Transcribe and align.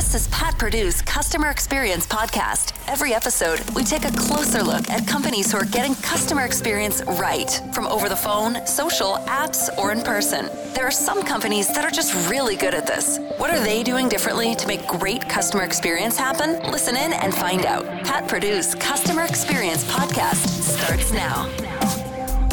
This 0.00 0.14
is 0.14 0.28
Pat 0.28 0.58
Purdue's 0.58 1.02
Customer 1.02 1.50
Experience 1.50 2.06
Podcast. 2.06 2.72
Every 2.88 3.12
episode, 3.12 3.60
we 3.74 3.84
take 3.84 4.06
a 4.06 4.10
closer 4.12 4.62
look 4.62 4.88
at 4.88 5.06
companies 5.06 5.52
who 5.52 5.58
are 5.58 5.66
getting 5.66 5.94
customer 5.96 6.46
experience 6.46 7.02
right 7.20 7.60
from 7.74 7.86
over 7.86 8.08
the 8.08 8.16
phone, 8.16 8.66
social, 8.66 9.16
apps, 9.26 9.68
or 9.76 9.92
in 9.92 10.00
person. 10.00 10.48
There 10.72 10.86
are 10.86 10.90
some 10.90 11.22
companies 11.22 11.68
that 11.74 11.84
are 11.84 11.90
just 11.90 12.30
really 12.30 12.56
good 12.56 12.72
at 12.72 12.86
this. 12.86 13.18
What 13.36 13.50
are 13.50 13.60
they 13.60 13.82
doing 13.82 14.08
differently 14.08 14.54
to 14.54 14.66
make 14.66 14.86
great 14.86 15.28
customer 15.28 15.64
experience 15.64 16.16
happen? 16.16 16.58
Listen 16.72 16.96
in 16.96 17.12
and 17.12 17.34
find 17.34 17.66
out. 17.66 17.84
Pat 18.02 18.26
Purdue's 18.26 18.74
Customer 18.76 19.24
Experience 19.24 19.84
Podcast 19.84 20.46
starts 20.46 21.12
now. 21.12 21.46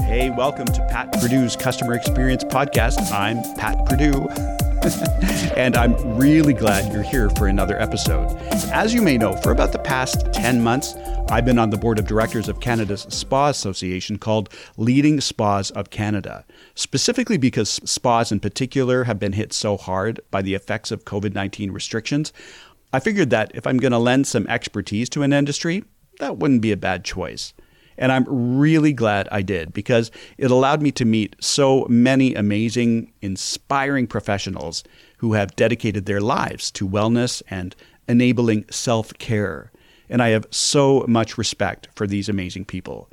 Hey, 0.02 0.32
welcome 0.32 0.66
to 0.66 0.86
Pat 0.90 1.14
Purdue's 1.14 1.56
Customer 1.56 1.94
Experience 1.94 2.44
Podcast. 2.44 3.10
I'm 3.14 3.42
Pat 3.56 3.86
Perdue. 3.86 4.67
and 5.58 5.76
I'm 5.76 5.96
really 6.18 6.54
glad 6.54 6.94
you're 6.94 7.02
here 7.02 7.30
for 7.32 7.48
another 7.48 7.80
episode. 7.82 8.38
As 8.72 8.94
you 8.94 9.02
may 9.02 9.18
know, 9.18 9.36
for 9.38 9.52
about 9.52 9.72
the 9.72 9.80
past 9.80 10.32
10 10.34 10.62
months, 10.62 10.96
I've 11.30 11.46
been 11.46 11.58
on 11.58 11.72
the 11.72 11.78
board 11.78 11.98
of 11.98 12.06
directors 12.06 12.48
of 12.48 12.60
Canada's 12.60 13.02
Spa 13.10 13.50
Association 13.50 14.18
called 14.18 14.50
Leading 14.78 15.20
Spas 15.20 15.72
of 15.72 15.90
Canada, 15.90 16.46
specifically 16.76 17.38
because 17.38 17.70
spas 17.86 18.32
in 18.32 18.40
particular 18.40 19.06
have 19.06 19.20
been 19.20 19.34
hit 19.34 19.52
so 19.52 19.78
hard 19.78 20.22
by 20.30 20.42
the 20.42 20.54
effects 20.54 20.92
of 20.92 21.06
COVID 21.06 21.34
19 21.34 21.72
restrictions. 21.72 22.32
I 22.94 23.00
figured 23.00 23.32
that 23.32 23.52
if 23.56 23.66
I'm 23.66 23.78
going 23.78 23.92
to 23.92 23.98
lend 23.98 24.28
some 24.28 24.48
expertise 24.48 25.10
to 25.10 25.24
an 25.24 25.34
industry, 25.34 25.84
that 26.20 26.38
wouldn't 26.38 26.62
be 26.62 26.72
a 26.72 26.78
bad 26.78 27.04
choice. 27.04 27.54
And 27.98 28.12
I'm 28.12 28.26
really 28.58 28.94
glad 28.94 29.28
I 29.32 29.42
did 29.42 29.74
because 29.74 30.12
it 30.38 30.52
allowed 30.52 30.82
me 30.82 30.92
to 30.94 31.06
meet 31.06 31.36
so 31.40 31.86
many 31.90 32.36
amazing, 32.36 33.12
inspiring 33.22 34.08
professionals 34.08 34.84
who 35.18 35.34
have 35.34 35.56
dedicated 35.56 36.06
their 36.06 36.22
lives 36.22 36.70
to 36.72 36.88
wellness 36.88 37.42
and 37.50 37.76
enabling 38.08 38.66
self 38.70 39.14
care. 39.18 39.72
And 40.10 40.22
I 40.22 40.30
have 40.30 40.48
so 40.52 41.06
much 41.08 41.38
respect 41.38 41.90
for 41.96 42.08
these 42.08 42.30
amazing 42.30 42.66
people. 42.66 43.10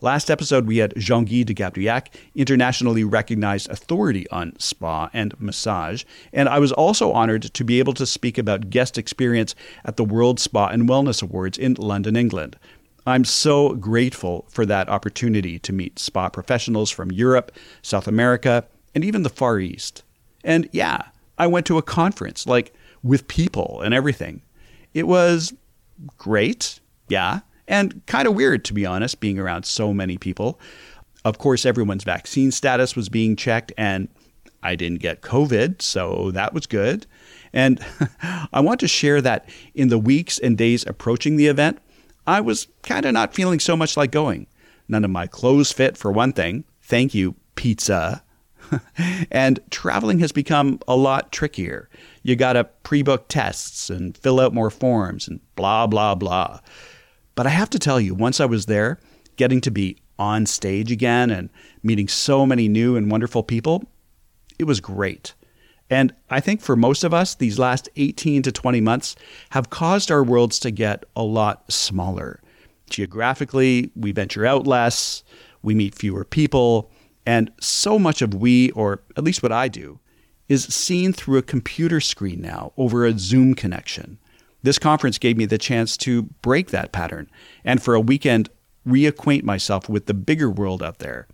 Last 0.00 0.30
episode, 0.30 0.66
we 0.66 0.78
had 0.78 0.92
Jean 0.98 1.24
Guy 1.24 1.44
de 1.44 1.54
Gabriac, 1.54 2.14
internationally 2.34 3.04
recognized 3.04 3.70
authority 3.70 4.28
on 4.28 4.52
spa 4.58 5.08
and 5.14 5.32
massage. 5.40 6.04
And 6.30 6.46
I 6.46 6.58
was 6.58 6.72
also 6.72 7.12
honored 7.12 7.42
to 7.44 7.64
be 7.64 7.78
able 7.78 7.94
to 7.94 8.04
speak 8.04 8.36
about 8.36 8.68
guest 8.68 8.98
experience 8.98 9.54
at 9.82 9.96
the 9.96 10.04
World 10.04 10.38
Spa 10.40 10.66
and 10.66 10.86
Wellness 10.86 11.22
Awards 11.22 11.56
in 11.56 11.72
London, 11.74 12.16
England. 12.16 12.58
I'm 13.06 13.24
so 13.24 13.74
grateful 13.74 14.46
for 14.48 14.64
that 14.66 14.88
opportunity 14.88 15.58
to 15.58 15.72
meet 15.72 15.98
spa 15.98 16.28
professionals 16.28 16.90
from 16.90 17.12
Europe, 17.12 17.52
South 17.82 18.08
America, 18.08 18.66
and 18.94 19.04
even 19.04 19.22
the 19.22 19.28
Far 19.28 19.58
East. 19.58 20.02
And 20.42 20.68
yeah, 20.72 21.02
I 21.38 21.46
went 21.46 21.66
to 21.66 21.78
a 21.78 21.82
conference, 21.82 22.46
like 22.46 22.72
with 23.02 23.28
people 23.28 23.80
and 23.82 23.92
everything. 23.92 24.42
It 24.94 25.06
was 25.06 25.52
great, 26.16 26.80
yeah, 27.08 27.40
and 27.68 28.04
kind 28.06 28.26
of 28.26 28.34
weird, 28.34 28.64
to 28.66 28.74
be 28.74 28.86
honest, 28.86 29.20
being 29.20 29.38
around 29.38 29.64
so 29.64 29.92
many 29.92 30.18
people. 30.18 30.58
Of 31.24 31.38
course, 31.38 31.64
everyone's 31.66 32.04
vaccine 32.04 32.52
status 32.52 32.94
was 32.94 33.08
being 33.08 33.36
checked, 33.36 33.72
and 33.76 34.08
I 34.62 34.76
didn't 34.76 35.00
get 35.00 35.22
COVID, 35.22 35.82
so 35.82 36.30
that 36.32 36.54
was 36.54 36.66
good. 36.66 37.06
And 37.52 37.84
I 38.52 38.60
want 38.60 38.80
to 38.80 38.88
share 38.88 39.20
that 39.20 39.48
in 39.74 39.88
the 39.88 39.98
weeks 39.98 40.38
and 40.38 40.56
days 40.56 40.86
approaching 40.86 41.36
the 41.36 41.46
event, 41.46 41.78
I 42.26 42.40
was 42.40 42.68
kind 42.82 43.04
of 43.04 43.12
not 43.12 43.34
feeling 43.34 43.60
so 43.60 43.76
much 43.76 43.96
like 43.96 44.10
going. 44.10 44.46
None 44.88 45.04
of 45.04 45.10
my 45.10 45.26
clothes 45.26 45.72
fit, 45.72 45.96
for 45.96 46.10
one 46.12 46.32
thing. 46.32 46.64
Thank 46.82 47.14
you, 47.14 47.34
pizza. 47.54 48.22
and 49.30 49.60
traveling 49.70 50.18
has 50.20 50.32
become 50.32 50.80
a 50.88 50.96
lot 50.96 51.32
trickier. 51.32 51.88
You 52.22 52.36
got 52.36 52.54
to 52.54 52.64
pre 52.64 53.02
book 53.02 53.26
tests 53.28 53.90
and 53.90 54.16
fill 54.16 54.40
out 54.40 54.54
more 54.54 54.70
forms 54.70 55.28
and 55.28 55.40
blah, 55.56 55.86
blah, 55.86 56.14
blah. 56.14 56.60
But 57.34 57.46
I 57.46 57.50
have 57.50 57.70
to 57.70 57.78
tell 57.78 58.00
you, 58.00 58.14
once 58.14 58.40
I 58.40 58.46
was 58.46 58.66
there, 58.66 58.98
getting 59.36 59.60
to 59.62 59.70
be 59.70 59.98
on 60.18 60.46
stage 60.46 60.92
again 60.92 61.30
and 61.30 61.50
meeting 61.82 62.08
so 62.08 62.46
many 62.46 62.68
new 62.68 62.96
and 62.96 63.10
wonderful 63.10 63.42
people, 63.42 63.84
it 64.58 64.64
was 64.64 64.80
great. 64.80 65.34
And 65.90 66.14
I 66.30 66.40
think 66.40 66.60
for 66.60 66.76
most 66.76 67.04
of 67.04 67.12
us, 67.12 67.34
these 67.34 67.58
last 67.58 67.88
18 67.96 68.42
to 68.42 68.52
20 68.52 68.80
months 68.80 69.16
have 69.50 69.70
caused 69.70 70.10
our 70.10 70.24
worlds 70.24 70.58
to 70.60 70.70
get 70.70 71.04
a 71.14 71.22
lot 71.22 71.70
smaller. 71.70 72.40
Geographically, 72.88 73.90
we 73.94 74.12
venture 74.12 74.46
out 74.46 74.66
less, 74.66 75.22
we 75.62 75.74
meet 75.74 75.94
fewer 75.94 76.24
people, 76.24 76.90
and 77.26 77.50
so 77.60 77.98
much 77.98 78.22
of 78.22 78.34
we, 78.34 78.70
or 78.72 79.02
at 79.16 79.24
least 79.24 79.42
what 79.42 79.52
I 79.52 79.68
do, 79.68 79.98
is 80.48 80.64
seen 80.64 81.12
through 81.12 81.38
a 81.38 81.42
computer 81.42 82.00
screen 82.00 82.40
now 82.40 82.72
over 82.76 83.06
a 83.06 83.18
Zoom 83.18 83.54
connection. 83.54 84.18
This 84.62 84.78
conference 84.78 85.18
gave 85.18 85.36
me 85.36 85.46
the 85.46 85.58
chance 85.58 85.96
to 85.98 86.22
break 86.22 86.70
that 86.70 86.92
pattern 86.92 87.30
and 87.64 87.82
for 87.82 87.94
a 87.94 88.00
weekend 88.00 88.50
reacquaint 88.86 89.42
myself 89.42 89.88
with 89.88 90.06
the 90.06 90.14
bigger 90.14 90.50
world 90.50 90.82
out 90.82 90.98
there. 90.98 91.26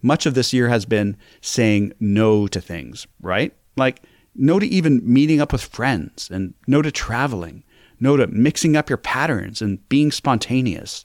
Much 0.00 0.26
of 0.26 0.34
this 0.34 0.52
year 0.52 0.68
has 0.68 0.84
been 0.84 1.16
saying 1.40 1.92
no 2.00 2.48
to 2.48 2.60
things, 2.60 3.06
right? 3.20 3.54
Like, 3.76 4.02
no 4.34 4.58
to 4.58 4.66
even 4.66 5.00
meeting 5.04 5.40
up 5.40 5.52
with 5.52 5.62
friends, 5.62 6.30
and 6.30 6.54
no 6.66 6.82
to 6.82 6.90
traveling, 6.90 7.64
no 8.00 8.16
to 8.16 8.26
mixing 8.26 8.76
up 8.76 8.88
your 8.88 8.96
patterns 8.96 9.62
and 9.62 9.86
being 9.88 10.10
spontaneous. 10.10 11.04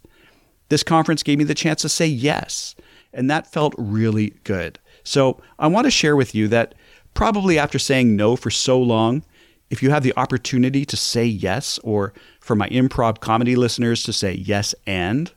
This 0.69 0.83
conference 0.83 1.23
gave 1.23 1.37
me 1.37 1.43
the 1.43 1.55
chance 1.55 1.81
to 1.81 1.89
say 1.89 2.07
yes, 2.07 2.75
and 3.13 3.29
that 3.29 3.51
felt 3.51 3.73
really 3.77 4.33
good. 4.43 4.79
So, 5.03 5.41
I 5.59 5.67
want 5.67 5.85
to 5.85 5.91
share 5.91 6.15
with 6.15 6.35
you 6.35 6.47
that 6.49 6.75
probably 7.13 7.57
after 7.57 7.79
saying 7.79 8.15
no 8.15 8.35
for 8.35 8.49
so 8.49 8.81
long, 8.81 9.23
if 9.69 9.83
you 9.83 9.89
have 9.89 10.03
the 10.03 10.13
opportunity 10.17 10.85
to 10.85 10.97
say 10.97 11.25
yes, 11.25 11.79
or 11.83 12.13
for 12.39 12.55
my 12.55 12.69
improv 12.69 13.19
comedy 13.19 13.55
listeners 13.55 14.03
to 14.03 14.13
say 14.13 14.33
yes 14.33 14.73
and, 14.85 15.31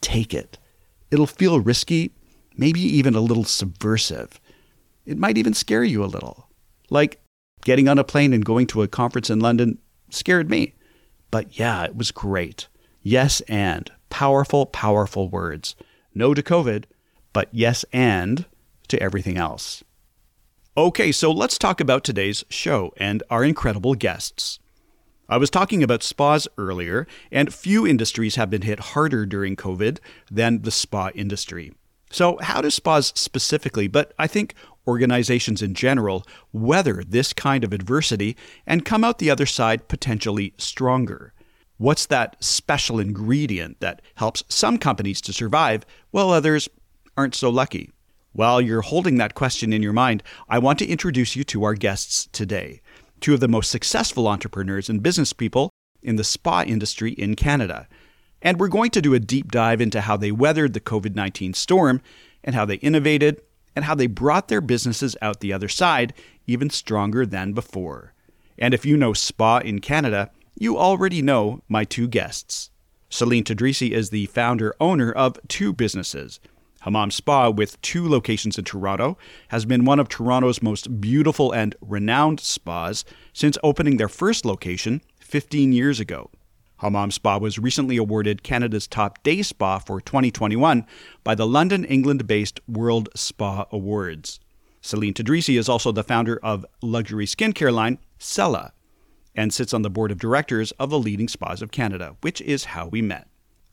take 0.00 0.34
it. 0.34 0.58
It'll 1.10 1.26
feel 1.26 1.60
risky, 1.60 2.12
maybe 2.56 2.80
even 2.80 3.14
a 3.14 3.20
little 3.20 3.44
subversive. 3.44 4.40
It 5.06 5.18
might 5.18 5.38
even 5.38 5.54
scare 5.54 5.84
you 5.84 6.04
a 6.04 6.06
little. 6.06 6.48
Like 6.90 7.20
getting 7.64 7.88
on 7.88 7.98
a 7.98 8.04
plane 8.04 8.32
and 8.32 8.44
going 8.44 8.66
to 8.68 8.82
a 8.82 8.88
conference 8.88 9.30
in 9.30 9.40
London 9.40 9.78
scared 10.10 10.50
me. 10.50 10.74
But 11.30 11.58
yeah, 11.58 11.84
it 11.84 11.96
was 11.96 12.10
great. 12.10 12.68
Yes, 13.02 13.40
and 13.42 13.90
powerful, 14.08 14.66
powerful 14.66 15.28
words. 15.28 15.74
No 16.14 16.32
to 16.34 16.42
COVID, 16.42 16.84
but 17.32 17.48
yes, 17.52 17.84
and 17.92 18.46
to 18.88 19.02
everything 19.02 19.36
else. 19.36 19.82
Okay, 20.76 21.12
so 21.12 21.30
let's 21.30 21.58
talk 21.58 21.80
about 21.80 22.04
today's 22.04 22.44
show 22.48 22.92
and 22.96 23.22
our 23.30 23.44
incredible 23.44 23.94
guests. 23.94 24.58
I 25.28 25.36
was 25.36 25.50
talking 25.50 25.82
about 25.82 26.02
spas 26.02 26.46
earlier, 26.58 27.06
and 27.32 27.52
few 27.52 27.86
industries 27.86 28.36
have 28.36 28.50
been 28.50 28.62
hit 28.62 28.78
harder 28.80 29.24
during 29.24 29.56
COVID 29.56 29.98
than 30.30 30.62
the 30.62 30.70
spa 30.70 31.10
industry. 31.14 31.72
So, 32.10 32.38
how 32.42 32.60
do 32.60 32.70
spas 32.70 33.12
specifically, 33.16 33.88
but 33.88 34.12
I 34.18 34.26
think 34.26 34.54
organizations 34.86 35.62
in 35.62 35.74
general, 35.74 36.26
weather 36.52 37.02
this 37.06 37.32
kind 37.32 37.64
of 37.64 37.72
adversity 37.72 38.36
and 38.66 38.84
come 38.84 39.04
out 39.04 39.18
the 39.18 39.30
other 39.30 39.46
side 39.46 39.88
potentially 39.88 40.54
stronger? 40.58 41.32
What's 41.76 42.06
that 42.06 42.36
special 42.42 43.00
ingredient 43.00 43.80
that 43.80 44.00
helps 44.14 44.44
some 44.48 44.78
companies 44.78 45.20
to 45.22 45.32
survive 45.32 45.84
while 46.12 46.30
others 46.30 46.68
aren't 47.16 47.34
so 47.34 47.50
lucky? 47.50 47.90
While 48.32 48.60
you're 48.60 48.82
holding 48.82 49.16
that 49.18 49.34
question 49.34 49.72
in 49.72 49.82
your 49.82 49.92
mind, 49.92 50.22
I 50.48 50.58
want 50.58 50.78
to 50.80 50.86
introduce 50.86 51.36
you 51.36 51.44
to 51.44 51.64
our 51.64 51.74
guests 51.74 52.28
today, 52.32 52.80
two 53.20 53.34
of 53.34 53.40
the 53.40 53.48
most 53.48 53.70
successful 53.70 54.26
entrepreneurs 54.28 54.88
and 54.88 55.02
business 55.02 55.32
people 55.32 55.70
in 56.02 56.16
the 56.16 56.24
spa 56.24 56.62
industry 56.62 57.12
in 57.12 57.34
Canada. 57.36 57.88
And 58.42 58.60
we're 58.60 58.68
going 58.68 58.90
to 58.90 59.00
do 59.00 59.14
a 59.14 59.20
deep 59.20 59.50
dive 59.50 59.80
into 59.80 60.02
how 60.02 60.16
they 60.16 60.30
weathered 60.30 60.74
the 60.74 60.80
COVID 60.80 61.14
19 61.14 61.54
storm 61.54 62.02
and 62.42 62.54
how 62.54 62.64
they 62.64 62.76
innovated 62.76 63.40
and 63.74 63.84
how 63.84 63.94
they 63.94 64.06
brought 64.06 64.48
their 64.48 64.60
businesses 64.60 65.16
out 65.20 65.40
the 65.40 65.52
other 65.52 65.68
side 65.68 66.14
even 66.46 66.70
stronger 66.70 67.26
than 67.26 67.52
before. 67.52 68.12
And 68.58 68.72
if 68.74 68.84
you 68.84 68.96
know 68.96 69.12
spa 69.12 69.58
in 69.58 69.80
Canada, 69.80 70.30
you 70.58 70.78
already 70.78 71.22
know 71.22 71.62
my 71.68 71.84
two 71.84 72.06
guests. 72.06 72.70
Celine 73.08 73.44
Tadrisi 73.44 73.90
is 73.90 74.10
the 74.10 74.26
founder 74.26 74.74
owner 74.80 75.10
of 75.12 75.38
two 75.48 75.72
businesses. 75.72 76.40
Hammam 76.80 77.10
Spa, 77.10 77.48
with 77.48 77.80
two 77.80 78.06
locations 78.08 78.58
in 78.58 78.64
Toronto, 78.64 79.16
has 79.48 79.64
been 79.64 79.86
one 79.86 79.98
of 79.98 80.08
Toronto's 80.08 80.62
most 80.62 81.00
beautiful 81.00 81.50
and 81.50 81.74
renowned 81.80 82.40
spas 82.40 83.04
since 83.32 83.56
opening 83.62 83.96
their 83.96 84.08
first 84.08 84.44
location 84.44 85.00
15 85.20 85.72
years 85.72 85.98
ago. 85.98 86.30
Hammam 86.78 87.10
Spa 87.10 87.38
was 87.38 87.58
recently 87.58 87.96
awarded 87.96 88.42
Canada's 88.42 88.86
Top 88.86 89.22
Day 89.22 89.42
Spa 89.42 89.78
for 89.78 90.00
2021 90.00 90.84
by 91.22 91.34
the 91.34 91.46
London, 91.46 91.84
England 91.84 92.26
based 92.26 92.60
World 92.66 93.08
Spa 93.14 93.66
Awards. 93.70 94.40
Celine 94.80 95.14
Tadrisi 95.14 95.56
is 95.56 95.68
also 95.68 95.92
the 95.92 96.02
founder 96.02 96.38
of 96.42 96.66
luxury 96.82 97.26
skincare 97.26 97.72
line 97.72 97.98
Sella 98.18 98.72
and 99.34 99.52
sits 99.52 99.72
on 99.72 99.82
the 99.82 99.90
board 99.90 100.10
of 100.10 100.18
directors 100.18 100.72
of 100.72 100.90
the 100.90 100.98
leading 100.98 101.28
spas 101.28 101.62
of 101.62 101.70
Canada, 101.70 102.16
which 102.20 102.40
is 102.40 102.64
how 102.64 102.86
we 102.88 103.00
met. 103.00 103.28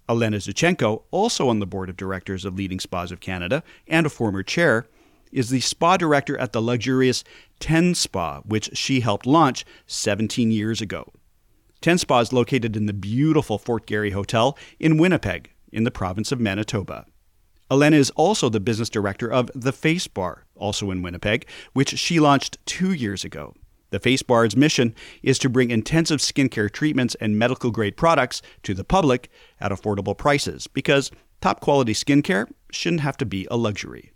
Elena 0.08 0.38
Zuchenko, 0.38 1.04
also 1.12 1.50
on 1.50 1.60
the 1.60 1.66
board 1.66 1.90
of 1.90 1.98
directors 1.98 2.46
of 2.46 2.56
leading 2.56 2.80
spas 2.80 3.12
of 3.12 3.20
Canada 3.20 3.64
and 3.88 4.06
a 4.06 4.10
former 4.10 4.44
chair, 4.44 4.88
is 5.32 5.50
the 5.50 5.60
spa 5.60 5.98
director 5.98 6.38
at 6.38 6.52
the 6.52 6.62
luxurious 6.62 7.24
Ten 7.60 7.96
Spa, 7.96 8.42
which 8.42 8.76
she 8.78 9.00
helped 9.00 9.26
launch 9.26 9.66
17 9.88 10.52
years 10.52 10.82
ago. 10.82 11.12
Ten 11.82 11.98
Spa 11.98 12.20
is 12.20 12.32
located 12.32 12.78
in 12.78 12.86
the 12.86 12.94
beautiful 12.94 13.58
Fort 13.58 13.88
Garry 13.88 14.12
Hotel 14.12 14.56
in 14.80 14.98
Winnipeg, 14.98 15.52
in 15.72 15.84
the 15.84 15.90
province 15.90 16.32
of 16.32 16.40
Manitoba. 16.40 17.08
Elena 17.72 17.96
is 17.96 18.12
also 18.12 18.50
the 18.50 18.60
business 18.60 18.90
director 18.90 19.32
of 19.32 19.50
The 19.56 19.72
Face 19.72 20.06
Bar, 20.08 20.46
also 20.56 20.92
in 20.92 21.02
Winnipeg, 21.02 21.48
which 21.74 21.98
she 21.98 22.20
launched 22.20 22.60
two 22.68 22.94
years 22.94 23.24
ago. 23.24 23.56
The 23.90 24.00
Face 24.00 24.22
Bar's 24.22 24.56
mission 24.56 24.94
is 25.24 25.40
to 25.40 25.50
bring 25.50 25.72
intensive 25.72 26.20
skincare 26.20 26.72
treatments 26.72 27.16
and 27.20 27.40
medical 27.40 27.72
grade 27.72 27.98
products 27.98 28.44
to 28.62 28.76
the 28.76 28.84
public 28.84 29.32
at 29.60 29.72
affordable 29.72 30.16
prices 30.16 30.68
because 30.68 31.10
top 31.42 31.62
quality 31.62 31.94
skincare 31.94 32.48
shouldn't 32.72 33.02
have 33.02 33.18
to 33.18 33.26
be 33.26 33.48
a 33.50 33.58
luxury. 33.58 34.12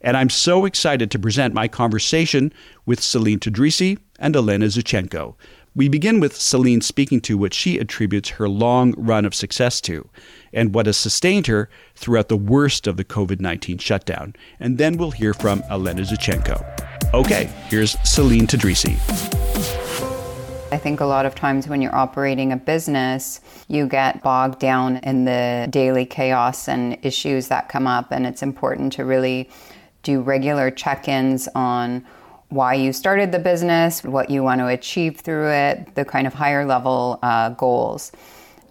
And 0.00 0.16
I'm 0.16 0.30
so 0.30 0.64
excited 0.64 1.10
to 1.10 1.18
present 1.18 1.54
my 1.54 1.68
conversation 1.68 2.52
with 2.86 3.02
Celine 3.02 3.38
Tadrisi 3.38 3.98
and 4.18 4.34
Elena 4.34 4.66
Zuchenko. 4.66 5.36
We 5.74 5.88
begin 5.88 6.20
with 6.20 6.36
Celine 6.36 6.82
speaking 6.82 7.22
to 7.22 7.38
what 7.38 7.54
she 7.54 7.78
attributes 7.78 8.28
her 8.30 8.46
long 8.46 8.92
run 8.98 9.24
of 9.24 9.34
success 9.34 9.80
to 9.82 10.06
and 10.52 10.74
what 10.74 10.84
has 10.84 10.98
sustained 10.98 11.46
her 11.46 11.70
throughout 11.94 12.28
the 12.28 12.36
worst 12.36 12.86
of 12.86 12.98
the 12.98 13.06
COVID 13.06 13.40
19 13.40 13.78
shutdown. 13.78 14.36
And 14.60 14.76
then 14.76 14.98
we'll 14.98 15.12
hear 15.12 15.32
from 15.32 15.62
Elena 15.70 16.02
Zuchenko. 16.02 16.62
Okay, 17.14 17.50
here's 17.70 17.96
Celine 18.04 18.46
Tadrisi. 18.46 18.98
I 20.70 20.76
think 20.76 21.00
a 21.00 21.06
lot 21.06 21.24
of 21.24 21.34
times 21.34 21.66
when 21.66 21.80
you're 21.80 21.94
operating 21.94 22.52
a 22.52 22.58
business, 22.58 23.40
you 23.68 23.86
get 23.86 24.22
bogged 24.22 24.58
down 24.58 24.98
in 24.98 25.24
the 25.24 25.68
daily 25.70 26.04
chaos 26.04 26.68
and 26.68 26.98
issues 27.02 27.48
that 27.48 27.70
come 27.70 27.86
up, 27.86 28.10
and 28.10 28.26
it's 28.26 28.42
important 28.42 28.92
to 28.94 29.06
really 29.06 29.48
do 30.02 30.20
regular 30.20 30.70
check 30.70 31.08
ins 31.08 31.48
on 31.54 32.04
why 32.52 32.74
you 32.74 32.92
started 32.92 33.32
the 33.32 33.38
business, 33.38 34.04
what 34.04 34.28
you 34.28 34.42
want 34.42 34.60
to 34.60 34.66
achieve 34.68 35.20
through 35.20 35.50
it, 35.50 35.94
the 35.94 36.04
kind 36.04 36.26
of 36.26 36.34
higher 36.34 36.66
level 36.66 37.18
uh, 37.22 37.48
goals. 37.50 38.12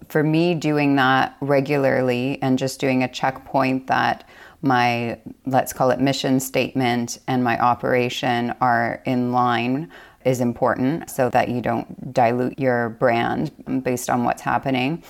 For 0.08 0.22
me, 0.22 0.54
doing 0.54 0.94
that 0.96 1.36
regularly 1.40 2.40
and 2.42 2.58
just 2.58 2.78
doing 2.78 3.02
a 3.02 3.08
checkpoint 3.08 3.88
that 3.88 4.28
my, 4.62 5.18
let's 5.46 5.72
call 5.72 5.90
it 5.90 6.00
mission 6.00 6.38
statement 6.38 7.18
and 7.26 7.42
my 7.42 7.58
operation 7.58 8.54
are 8.60 9.02
in 9.04 9.32
line 9.32 9.90
is 10.24 10.40
important 10.40 11.10
so 11.10 11.28
that 11.30 11.48
you 11.48 11.60
don't 11.60 12.12
dilute 12.12 12.58
your 12.60 12.90
brand 12.90 13.50
based 13.82 14.08
on 14.08 14.22
what's 14.22 14.42
happening. 14.42 15.02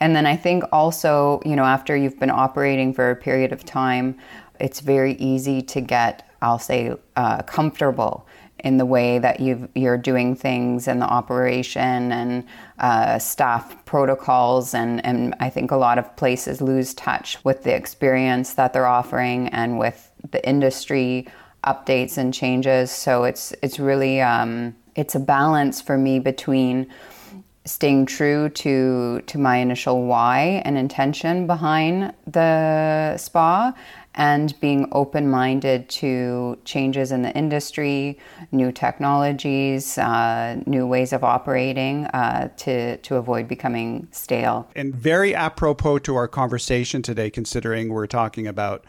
And 0.00 0.14
then 0.14 0.26
I 0.26 0.36
think 0.36 0.64
also, 0.70 1.40
you 1.46 1.56
know, 1.56 1.64
after 1.64 1.96
you've 1.96 2.20
been 2.20 2.30
operating 2.30 2.92
for 2.92 3.10
a 3.10 3.16
period 3.16 3.52
of 3.52 3.64
time, 3.64 4.18
it's 4.60 4.80
very 4.80 5.14
easy 5.14 5.62
to 5.62 5.80
get, 5.80 6.28
I'll 6.42 6.58
say, 6.58 6.94
uh, 7.16 7.42
comfortable 7.42 8.26
in 8.64 8.76
the 8.76 8.86
way 8.86 9.18
that 9.20 9.38
you 9.38 9.68
are 9.76 9.96
doing 9.96 10.34
things 10.34 10.88
and 10.88 11.00
the 11.00 11.06
operation 11.06 12.10
and 12.10 12.44
uh, 12.80 13.18
staff 13.18 13.84
protocols. 13.84 14.74
And, 14.74 15.04
and 15.06 15.34
I 15.38 15.48
think 15.48 15.70
a 15.70 15.76
lot 15.76 15.98
of 15.98 16.16
places 16.16 16.60
lose 16.60 16.92
touch 16.94 17.42
with 17.44 17.62
the 17.62 17.74
experience 17.74 18.54
that 18.54 18.72
they're 18.72 18.86
offering 18.86 19.48
and 19.48 19.78
with 19.78 20.10
the 20.32 20.46
industry 20.46 21.28
updates 21.64 22.18
and 22.18 22.32
changes. 22.34 22.90
So 22.90 23.24
it's 23.24 23.52
it's 23.62 23.78
really 23.78 24.20
um, 24.20 24.74
it's 24.96 25.14
a 25.14 25.20
balance 25.20 25.80
for 25.80 25.98
me 25.98 26.18
between 26.18 26.88
staying 27.64 28.06
true 28.06 28.48
to 28.48 29.20
to 29.26 29.38
my 29.38 29.56
initial 29.56 30.04
why 30.04 30.62
and 30.64 30.78
intention 30.78 31.46
behind 31.46 32.14
the 32.26 33.16
spa 33.18 33.74
and 34.14 34.58
being 34.60 34.88
open 34.92 35.30
minded 35.30 35.88
to 35.88 36.58
changes 36.64 37.12
in 37.12 37.22
the 37.22 37.32
industry, 37.36 38.18
new 38.50 38.72
technologies, 38.72 39.96
uh, 39.98 40.60
new 40.66 40.86
ways 40.86 41.12
of 41.12 41.22
operating 41.22 42.06
uh, 42.06 42.48
to, 42.56 42.96
to 42.98 43.16
avoid 43.16 43.46
becoming 43.46 44.08
stale. 44.10 44.68
And 44.74 44.94
very 44.94 45.34
apropos 45.34 46.00
to 46.00 46.16
our 46.16 46.28
conversation 46.28 47.02
today, 47.02 47.30
considering 47.30 47.90
we're 47.90 48.06
talking 48.06 48.46
about 48.46 48.84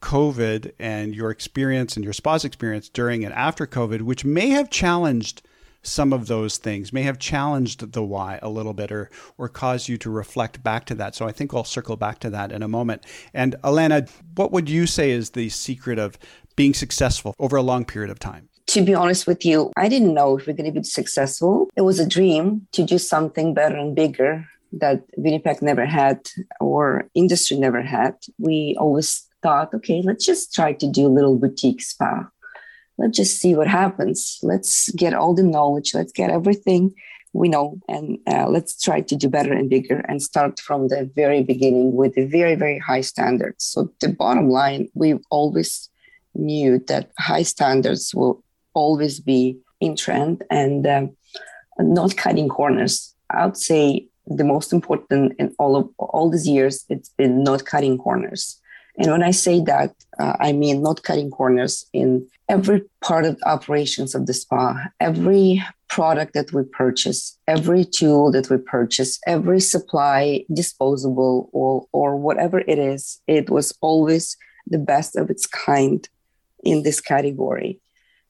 COVID 0.00 0.72
and 0.78 1.14
your 1.14 1.30
experience 1.30 1.96
and 1.96 2.04
your 2.04 2.14
spa's 2.14 2.44
experience 2.44 2.88
during 2.88 3.24
and 3.24 3.34
after 3.34 3.66
COVID, 3.66 4.02
which 4.02 4.24
may 4.24 4.50
have 4.50 4.70
challenged 4.70 5.42
some 5.82 6.12
of 6.12 6.26
those 6.26 6.58
things 6.58 6.92
may 6.92 7.02
have 7.02 7.18
challenged 7.18 7.92
the 7.92 8.02
why 8.02 8.38
a 8.42 8.48
little 8.48 8.74
bit 8.74 8.92
or 8.92 9.10
or 9.38 9.48
caused 9.48 9.88
you 9.88 9.96
to 9.98 10.10
reflect 10.10 10.62
back 10.62 10.84
to 10.86 10.94
that. 10.96 11.14
So 11.14 11.26
I 11.26 11.32
think 11.32 11.54
I'll 11.54 11.64
circle 11.64 11.96
back 11.96 12.18
to 12.20 12.30
that 12.30 12.52
in 12.52 12.62
a 12.62 12.68
moment. 12.68 13.04
And 13.34 13.56
Elena, 13.64 14.06
what 14.34 14.52
would 14.52 14.68
you 14.68 14.86
say 14.86 15.10
is 15.10 15.30
the 15.30 15.48
secret 15.48 15.98
of 15.98 16.18
being 16.56 16.74
successful 16.74 17.34
over 17.38 17.56
a 17.56 17.62
long 17.62 17.84
period 17.84 18.10
of 18.10 18.18
time? 18.18 18.48
To 18.68 18.82
be 18.82 18.94
honest 18.94 19.26
with 19.26 19.44
you, 19.44 19.72
I 19.76 19.88
didn't 19.88 20.14
know 20.14 20.38
if 20.38 20.46
we're 20.46 20.52
going 20.52 20.72
to 20.72 20.80
be 20.80 20.84
successful. 20.84 21.68
It 21.76 21.82
was 21.82 21.98
a 21.98 22.06
dream 22.06 22.68
to 22.72 22.84
do 22.84 22.98
something 22.98 23.52
better 23.54 23.76
and 23.76 23.96
bigger 23.96 24.46
that 24.72 25.02
Winnipeg 25.16 25.62
never 25.62 25.84
had 25.84 26.20
or 26.60 27.08
industry 27.14 27.58
never 27.58 27.82
had. 27.82 28.14
We 28.38 28.76
always 28.78 29.26
thought, 29.42 29.74
okay, 29.74 30.02
let's 30.04 30.24
just 30.24 30.54
try 30.54 30.72
to 30.74 30.88
do 30.88 31.06
a 31.06 31.08
little 31.08 31.36
boutique 31.36 31.82
spa 31.82 32.28
let's 33.00 33.16
just 33.16 33.40
see 33.40 33.54
what 33.54 33.66
happens. 33.66 34.38
Let's 34.42 34.90
get 34.92 35.14
all 35.14 35.34
the 35.34 35.42
knowledge. 35.42 35.94
Let's 35.94 36.12
get 36.12 36.30
everything 36.30 36.94
we 37.32 37.48
know 37.48 37.78
and 37.88 38.18
uh, 38.26 38.46
let's 38.48 38.80
try 38.80 39.00
to 39.00 39.16
do 39.16 39.28
better 39.28 39.52
and 39.52 39.70
bigger 39.70 40.04
and 40.08 40.20
start 40.20 40.58
from 40.58 40.88
the 40.88 41.10
very 41.14 41.42
beginning 41.42 41.94
with 41.94 42.16
a 42.18 42.26
very, 42.26 42.56
very 42.56 42.78
high 42.78 43.00
standards. 43.00 43.64
So, 43.64 43.90
the 44.00 44.08
bottom 44.08 44.50
line, 44.50 44.88
we 44.94 45.14
always 45.30 45.88
knew 46.34 46.78
that 46.88 47.10
high 47.18 47.42
standards 47.42 48.14
will 48.14 48.42
always 48.74 49.20
be 49.20 49.58
in 49.80 49.96
trend 49.96 50.42
and 50.50 50.86
uh, 50.86 51.06
not 51.78 52.16
cutting 52.16 52.48
corners. 52.48 53.14
I 53.30 53.46
would 53.46 53.56
say 53.56 54.08
the 54.26 54.44
most 54.44 54.72
important 54.72 55.34
in 55.38 55.54
all 55.58 55.76
of 55.76 55.88
all 55.98 56.30
these 56.30 56.46
years, 56.46 56.84
it's 56.88 57.10
been 57.10 57.42
not 57.42 57.64
cutting 57.64 57.96
corners. 57.96 58.59
And 59.00 59.10
when 59.10 59.22
I 59.22 59.30
say 59.30 59.60
that, 59.60 59.94
uh, 60.18 60.36
I 60.40 60.52
mean 60.52 60.82
not 60.82 61.02
cutting 61.02 61.30
corners 61.30 61.86
in 61.94 62.28
every 62.50 62.82
part 63.00 63.24
of 63.24 63.40
operations 63.46 64.14
of 64.14 64.26
the 64.26 64.34
spa, 64.34 64.76
every 65.00 65.64
product 65.88 66.34
that 66.34 66.52
we 66.52 66.64
purchase, 66.64 67.38
every 67.48 67.86
tool 67.86 68.30
that 68.32 68.50
we 68.50 68.58
purchase, 68.58 69.18
every 69.26 69.58
supply, 69.58 70.44
disposable 70.52 71.48
or, 71.54 71.86
or 71.92 72.16
whatever 72.16 72.58
it 72.58 72.78
is, 72.78 73.22
it 73.26 73.48
was 73.48 73.72
always 73.80 74.36
the 74.66 74.78
best 74.78 75.16
of 75.16 75.30
its 75.30 75.46
kind 75.46 76.06
in 76.62 76.82
this 76.82 77.00
category. 77.00 77.80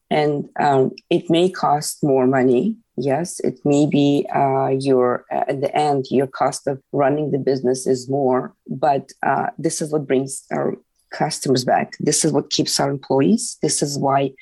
And 0.08 0.48
um, 0.60 0.92
it 1.10 1.28
may 1.28 1.50
cost 1.50 1.98
more 2.04 2.28
money 2.28 2.76
yes 3.02 3.40
it 3.40 3.58
may 3.64 3.86
be 3.86 4.26
uh, 4.34 4.68
your 4.68 5.24
uh, 5.32 5.44
at 5.48 5.60
the 5.60 5.74
end 5.74 6.04
your 6.10 6.26
cost 6.26 6.66
of 6.66 6.80
running 6.92 7.30
the 7.30 7.38
business 7.38 7.86
is 7.86 8.08
more 8.08 8.54
but 8.68 9.10
uh, 9.22 9.46
this 9.58 9.80
is 9.82 9.92
what 9.92 10.06
brings 10.06 10.44
our 10.52 10.76
customers 11.10 11.64
back. 11.64 11.96
This 12.00 12.24
is 12.24 12.32
what 12.32 12.50
keeps 12.50 12.80
our 12.80 12.90
employees. 12.90 13.58
This 13.62 13.82
is 13.82 13.98
why 13.98 14.32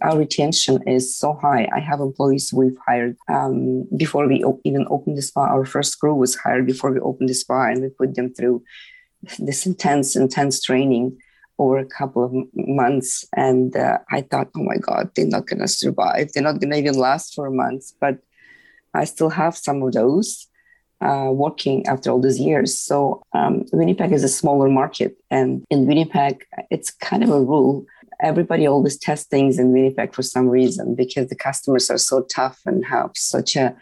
our 0.00 0.18
retention 0.18 0.82
is 0.88 1.14
so 1.14 1.34
high. 1.34 1.68
I 1.74 1.80
have 1.80 2.00
employees 2.00 2.52
we've 2.52 2.78
hired 2.86 3.16
um, 3.28 3.86
before 3.96 4.26
we 4.26 4.42
op- 4.42 4.60
even 4.64 4.86
opened 4.88 5.18
the 5.18 5.22
spa. 5.22 5.44
Our 5.46 5.66
first 5.66 6.00
crew 6.00 6.14
was 6.14 6.34
hired 6.34 6.66
before 6.66 6.90
we 6.92 7.00
opened 7.00 7.28
the 7.28 7.34
spa 7.34 7.66
and 7.66 7.82
we 7.82 7.88
put 7.90 8.14
them 8.14 8.32
through 8.32 8.64
this 9.38 9.66
intense 9.66 10.16
intense 10.16 10.62
training 10.62 11.18
over 11.58 11.78
a 11.78 11.86
couple 11.86 12.24
of 12.24 12.32
months. 12.54 13.24
And 13.34 13.76
uh, 13.76 13.98
I 14.10 14.22
thought, 14.22 14.48
oh 14.56 14.62
my 14.62 14.76
God, 14.76 15.10
they're 15.14 15.26
not 15.26 15.46
going 15.46 15.60
to 15.60 15.68
survive. 15.68 16.32
They're 16.32 16.42
not 16.42 16.60
going 16.60 16.70
to 16.70 16.78
even 16.78 16.94
last 16.98 17.34
for 17.34 17.50
months. 17.50 17.94
But 18.00 18.18
I 18.94 19.04
still 19.04 19.30
have 19.30 19.56
some 19.56 19.82
of 19.82 19.92
those 19.92 20.48
uh, 21.00 21.30
working 21.30 21.86
after 21.86 22.10
all 22.10 22.20
these 22.20 22.40
years. 22.40 22.78
So 22.78 23.22
um, 23.34 23.64
Winnipeg 23.72 24.12
is 24.12 24.24
a 24.24 24.28
smaller 24.28 24.68
market. 24.68 25.16
And 25.30 25.64
in 25.70 25.86
Winnipeg, 25.86 26.44
it's 26.70 26.90
kind 26.90 27.22
of 27.22 27.30
a 27.30 27.40
rule. 27.40 27.84
Everybody 28.22 28.66
always 28.66 28.98
tests 28.98 29.26
things 29.26 29.58
in 29.58 29.72
Winnipeg 29.72 30.14
for 30.14 30.22
some 30.22 30.48
reason 30.48 30.94
because 30.94 31.28
the 31.28 31.36
customers 31.36 31.90
are 31.90 31.98
so 31.98 32.22
tough 32.22 32.60
and 32.64 32.84
have 32.86 33.10
such 33.14 33.56
a 33.56 33.76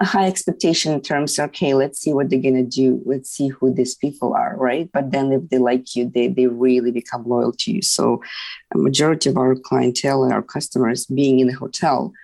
a 0.00 0.04
high 0.06 0.26
expectation 0.26 0.94
in 0.94 1.02
terms 1.02 1.38
of, 1.38 1.50
okay, 1.50 1.74
let's 1.74 2.00
see 2.00 2.14
what 2.14 2.30
they're 2.30 2.40
to 2.40 2.62
do. 2.62 3.02
Let's 3.04 3.30
see 3.30 3.48
who 3.48 3.72
these 3.72 3.94
people 3.94 4.32
are, 4.32 4.56
right? 4.56 4.90
But 4.92 5.10
then 5.10 5.30
if 5.30 5.50
they 5.50 5.58
like 5.58 5.94
you, 5.94 6.08
they, 6.08 6.28
they 6.28 6.46
really 6.46 6.90
become 6.90 7.28
loyal 7.28 7.52
to 7.52 7.70
you. 7.70 7.82
So 7.82 8.22
a 8.74 8.78
majority 8.78 9.28
of 9.28 9.36
our 9.36 9.54
clientele 9.54 10.24
and 10.24 10.32
our 10.32 10.42
customers 10.42 11.04
being 11.04 11.40
in 11.40 11.48
the 11.48 11.52
hotel, 11.52 12.14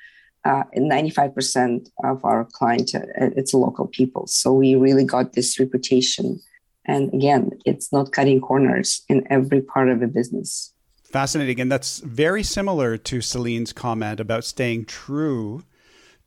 uh, 0.47 0.63
95% 0.75 1.91
of 2.03 2.25
our 2.25 2.47
client, 2.47 2.95
uh, 2.95 3.01
it's 3.37 3.53
local 3.53 3.89
people. 3.89 4.27
So 4.27 4.55
we 4.55 4.75
really 4.75 5.05
got 5.05 5.35
this 5.35 5.61
reputation. 5.61 6.41
And 6.87 7.13
again, 7.13 7.51
it's 7.67 7.93
not 7.93 8.13
cutting 8.13 8.41
corners 8.41 9.03
in 9.11 9.27
every 9.29 9.61
part 9.61 9.91
of 9.91 10.01
the 10.01 10.07
business. 10.07 10.73
Fascinating. 11.05 11.61
And 11.61 11.71
that's 11.71 11.99
very 11.99 12.43
similar 12.43 12.97
to 12.97 13.21
Celine's 13.21 13.75
comment 13.75 14.19
about 14.19 14.45
staying 14.45 14.87
true 14.87 15.63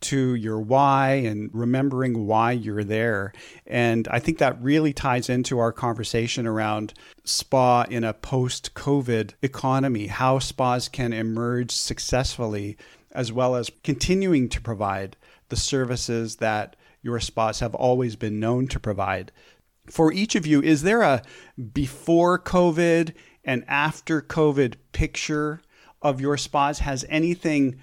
to 0.02 0.36
your 0.36 0.60
why 0.60 1.12
and 1.12 1.50
remembering 1.54 2.26
why 2.26 2.52
you're 2.52 2.84
there. 2.84 3.34
And 3.68 4.08
I 4.10 4.20
think 4.20 4.38
that 4.38 4.62
really 4.62 4.94
ties 4.94 5.30
into 5.30 5.60
our 5.60 5.72
conversation 5.72 6.48
around 6.48 6.94
spa 7.24 7.84
in 7.84 8.04
a 8.04 8.14
post 8.14 8.74
COVID 8.74 9.34
economy, 9.42 10.08
how 10.08 10.40
spas 10.40 10.88
can 10.88 11.14
emerge 11.14 11.72
successfully, 11.72 12.78
as 13.12 13.32
well 13.32 13.56
as 13.56 13.72
continuing 13.84 14.50
to 14.50 14.62
provide 14.62 15.18
the 15.50 15.56
services 15.56 16.38
that 16.38 16.76
your 17.02 17.20
spas 17.20 17.60
have 17.60 17.76
always 17.76 18.16
been 18.16 18.40
known 18.40 18.68
to 18.68 18.80
provide. 18.80 19.32
For 19.88 20.14
each 20.14 20.36
of 20.36 20.46
you, 20.46 20.62
is 20.62 20.84
there 20.84 21.02
a 21.02 21.24
before 21.74 22.38
COVID 22.40 23.14
and 23.44 23.64
after 23.68 24.22
COVID 24.22 24.76
picture 24.92 25.62
of 26.02 26.22
your 26.22 26.38
spas? 26.38 26.80
Has 26.80 27.06
anything 27.10 27.80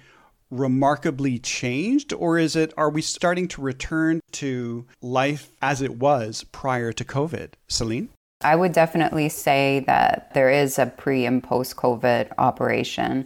remarkably 0.49 1.39
changed 1.39 2.13
or 2.13 2.37
is 2.37 2.55
it 2.55 2.73
are 2.77 2.89
we 2.89 3.01
starting 3.01 3.47
to 3.47 3.61
return 3.61 4.19
to 4.31 4.85
life 5.01 5.51
as 5.61 5.81
it 5.81 5.97
was 5.97 6.43
prior 6.51 6.93
to 6.93 7.03
covid 7.03 7.49
celine 7.67 8.07
i 8.41 8.55
would 8.55 8.71
definitely 8.71 9.27
say 9.27 9.83
that 9.87 10.33
there 10.33 10.49
is 10.49 10.79
a 10.79 10.85
pre 10.85 11.25
and 11.25 11.43
post 11.43 11.75
covid 11.75 12.31
operation 12.37 13.25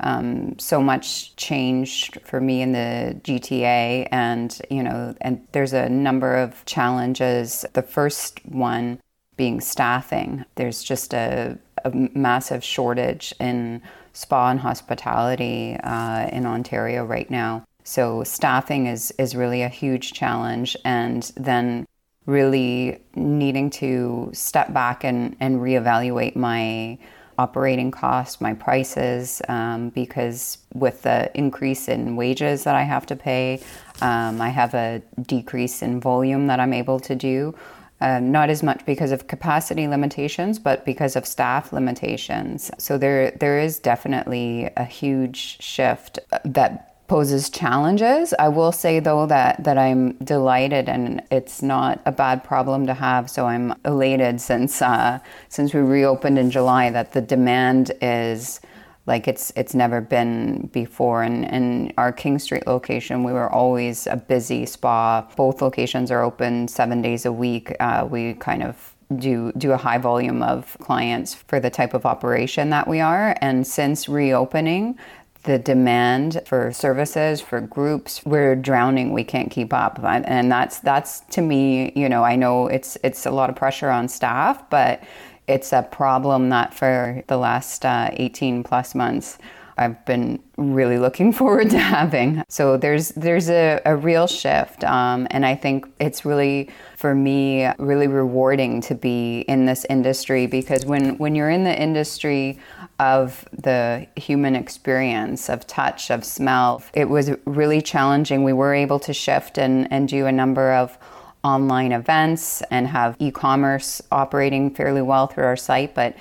um, 0.00 0.58
so 0.58 0.82
much 0.82 1.34
changed 1.36 2.18
for 2.24 2.40
me 2.40 2.60
in 2.60 2.72
the 2.72 3.20
GTA, 3.22 4.08
and 4.10 4.60
you 4.68 4.82
know, 4.82 5.14
and 5.20 5.46
there's 5.52 5.72
a 5.72 5.88
number 5.88 6.34
of 6.34 6.64
challenges. 6.64 7.64
The 7.74 7.82
first 7.82 8.44
one 8.46 9.00
being 9.36 9.60
staffing. 9.60 10.44
There's 10.56 10.82
just 10.82 11.14
a, 11.14 11.58
a 11.84 11.90
massive 12.14 12.62
shortage 12.62 13.32
in 13.40 13.80
spa 14.12 14.50
and 14.50 14.60
hospitality 14.60 15.76
uh, 15.82 16.28
in 16.28 16.46
Ontario 16.46 17.04
right 17.04 17.30
now. 17.30 17.64
So 17.84 18.22
staffing 18.24 18.86
is 18.86 19.12
is 19.18 19.34
really 19.34 19.62
a 19.62 19.68
huge 19.68 20.12
challenge, 20.12 20.76
and 20.84 21.30
then 21.36 21.86
really 22.26 23.00
needing 23.16 23.68
to 23.68 24.30
step 24.32 24.72
back 24.72 25.04
and, 25.04 25.36
and 25.40 25.60
reevaluate 25.60 26.36
my 26.36 26.98
operating 27.38 27.90
costs, 27.90 28.40
my 28.40 28.54
prices, 28.54 29.42
um, 29.48 29.88
because 29.90 30.58
with 30.74 31.02
the 31.02 31.30
increase 31.36 31.88
in 31.88 32.14
wages 32.14 32.62
that 32.64 32.76
I 32.76 32.82
have 32.82 33.06
to 33.06 33.16
pay, 33.16 33.60
um, 34.00 34.40
I 34.40 34.50
have 34.50 34.74
a 34.74 35.02
decrease 35.22 35.82
in 35.82 36.00
volume 36.00 36.46
that 36.46 36.60
I'm 36.60 36.72
able 36.72 37.00
to 37.00 37.14
do. 37.16 37.54
Uh, 38.02 38.18
not 38.18 38.50
as 38.50 38.64
much 38.64 38.84
because 38.84 39.12
of 39.12 39.28
capacity 39.28 39.86
limitations, 39.86 40.58
but 40.58 40.84
because 40.84 41.14
of 41.14 41.24
staff 41.24 41.72
limitations. 41.72 42.68
So 42.76 42.98
there, 42.98 43.30
there 43.30 43.60
is 43.60 43.78
definitely 43.78 44.68
a 44.76 44.84
huge 44.84 45.62
shift 45.62 46.18
that 46.44 46.92
poses 47.06 47.48
challenges. 47.48 48.34
I 48.40 48.48
will 48.48 48.72
say 48.72 48.98
though 48.98 49.26
that 49.26 49.62
that 49.62 49.78
I'm 49.78 50.14
delighted 50.14 50.88
and 50.88 51.22
it's 51.30 51.62
not 51.62 52.00
a 52.04 52.10
bad 52.10 52.42
problem 52.42 52.86
to 52.86 52.94
have. 52.94 53.30
So 53.30 53.46
I'm 53.46 53.74
elated 53.84 54.40
since 54.40 54.82
uh, 54.82 55.20
since 55.48 55.72
we 55.72 55.80
reopened 55.80 56.38
in 56.40 56.50
July 56.50 56.90
that 56.90 57.12
the 57.12 57.20
demand 57.20 57.92
is 58.00 58.60
like 59.06 59.26
it's 59.26 59.52
it's 59.56 59.74
never 59.74 60.00
been 60.00 60.68
before. 60.72 61.22
And 61.22 61.44
in 61.44 61.92
our 61.98 62.12
King 62.12 62.38
Street 62.38 62.66
location, 62.66 63.24
we 63.24 63.32
were 63.32 63.50
always 63.50 64.06
a 64.06 64.16
busy 64.16 64.66
spa. 64.66 65.26
Both 65.36 65.60
locations 65.60 66.10
are 66.10 66.22
open 66.22 66.68
seven 66.68 67.02
days 67.02 67.26
a 67.26 67.32
week. 67.32 67.74
Uh, 67.80 68.06
we 68.08 68.34
kind 68.34 68.62
of 68.62 68.94
do 69.18 69.52
do 69.58 69.72
a 69.72 69.76
high 69.76 69.98
volume 69.98 70.42
of 70.42 70.76
clients 70.80 71.34
for 71.34 71.60
the 71.60 71.70
type 71.70 71.94
of 71.94 72.06
operation 72.06 72.70
that 72.70 72.88
we 72.88 73.00
are 73.00 73.36
and 73.40 73.66
since 73.66 74.08
reopening 74.08 74.98
the 75.44 75.58
demand 75.58 76.40
for 76.46 76.72
services 76.72 77.40
for 77.40 77.60
groups 77.60 78.24
we're 78.24 78.54
drowning 78.56 79.12
we 79.12 79.24
can't 79.24 79.50
keep 79.50 79.72
up 79.72 79.98
and 80.02 80.50
that's 80.50 80.78
that's 80.78 81.20
to 81.30 81.42
me 81.42 81.92
you 81.94 82.08
know 82.08 82.24
i 82.24 82.36
know 82.36 82.68
it's 82.68 82.96
it's 83.02 83.26
a 83.26 83.30
lot 83.30 83.50
of 83.50 83.56
pressure 83.56 83.90
on 83.90 84.08
staff 84.08 84.62
but 84.70 85.02
it's 85.46 85.72
a 85.72 85.82
problem 85.82 86.50
that 86.50 86.74
for 86.74 87.22
the 87.26 87.36
last 87.36 87.84
uh, 87.84 88.10
18 88.12 88.62
plus 88.62 88.94
months 88.94 89.38
I've 89.76 90.04
been 90.04 90.40
really 90.56 90.98
looking 90.98 91.32
forward 91.40 91.70
to 91.70 91.78
having. 91.78 92.42
So 92.48 92.76
there's 92.76 93.10
there's 93.10 93.48
a, 93.48 93.80
a 93.84 93.96
real 93.96 94.26
shift, 94.26 94.84
um, 94.84 95.26
and 95.30 95.44
I 95.44 95.54
think 95.54 95.86
it's 95.98 96.24
really 96.24 96.70
for 96.96 97.14
me 97.14 97.68
really 97.78 98.06
rewarding 98.06 98.80
to 98.82 98.94
be 98.94 99.40
in 99.40 99.66
this 99.66 99.84
industry 99.88 100.46
because 100.46 100.86
when 100.86 101.16
when 101.18 101.34
you're 101.34 101.50
in 101.50 101.64
the 101.64 101.80
industry 101.80 102.58
of 102.98 103.48
the 103.52 104.06
human 104.16 104.54
experience 104.54 105.48
of 105.48 105.66
touch 105.66 106.10
of 106.10 106.24
smell, 106.24 106.82
it 106.94 107.08
was 107.08 107.30
really 107.44 107.80
challenging. 107.82 108.44
We 108.44 108.52
were 108.52 108.74
able 108.74 108.98
to 109.00 109.12
shift 109.12 109.58
and 109.58 109.90
and 109.92 110.08
do 110.08 110.26
a 110.26 110.32
number 110.32 110.72
of 110.72 110.98
online 111.44 111.92
events 111.92 112.62
and 112.70 112.86
have 112.86 113.16
e-commerce 113.18 114.00
operating 114.10 114.72
fairly 114.74 115.02
well 115.02 115.26
through 115.26 115.44
our 115.44 115.56
site 115.56 115.94
but 115.94 116.14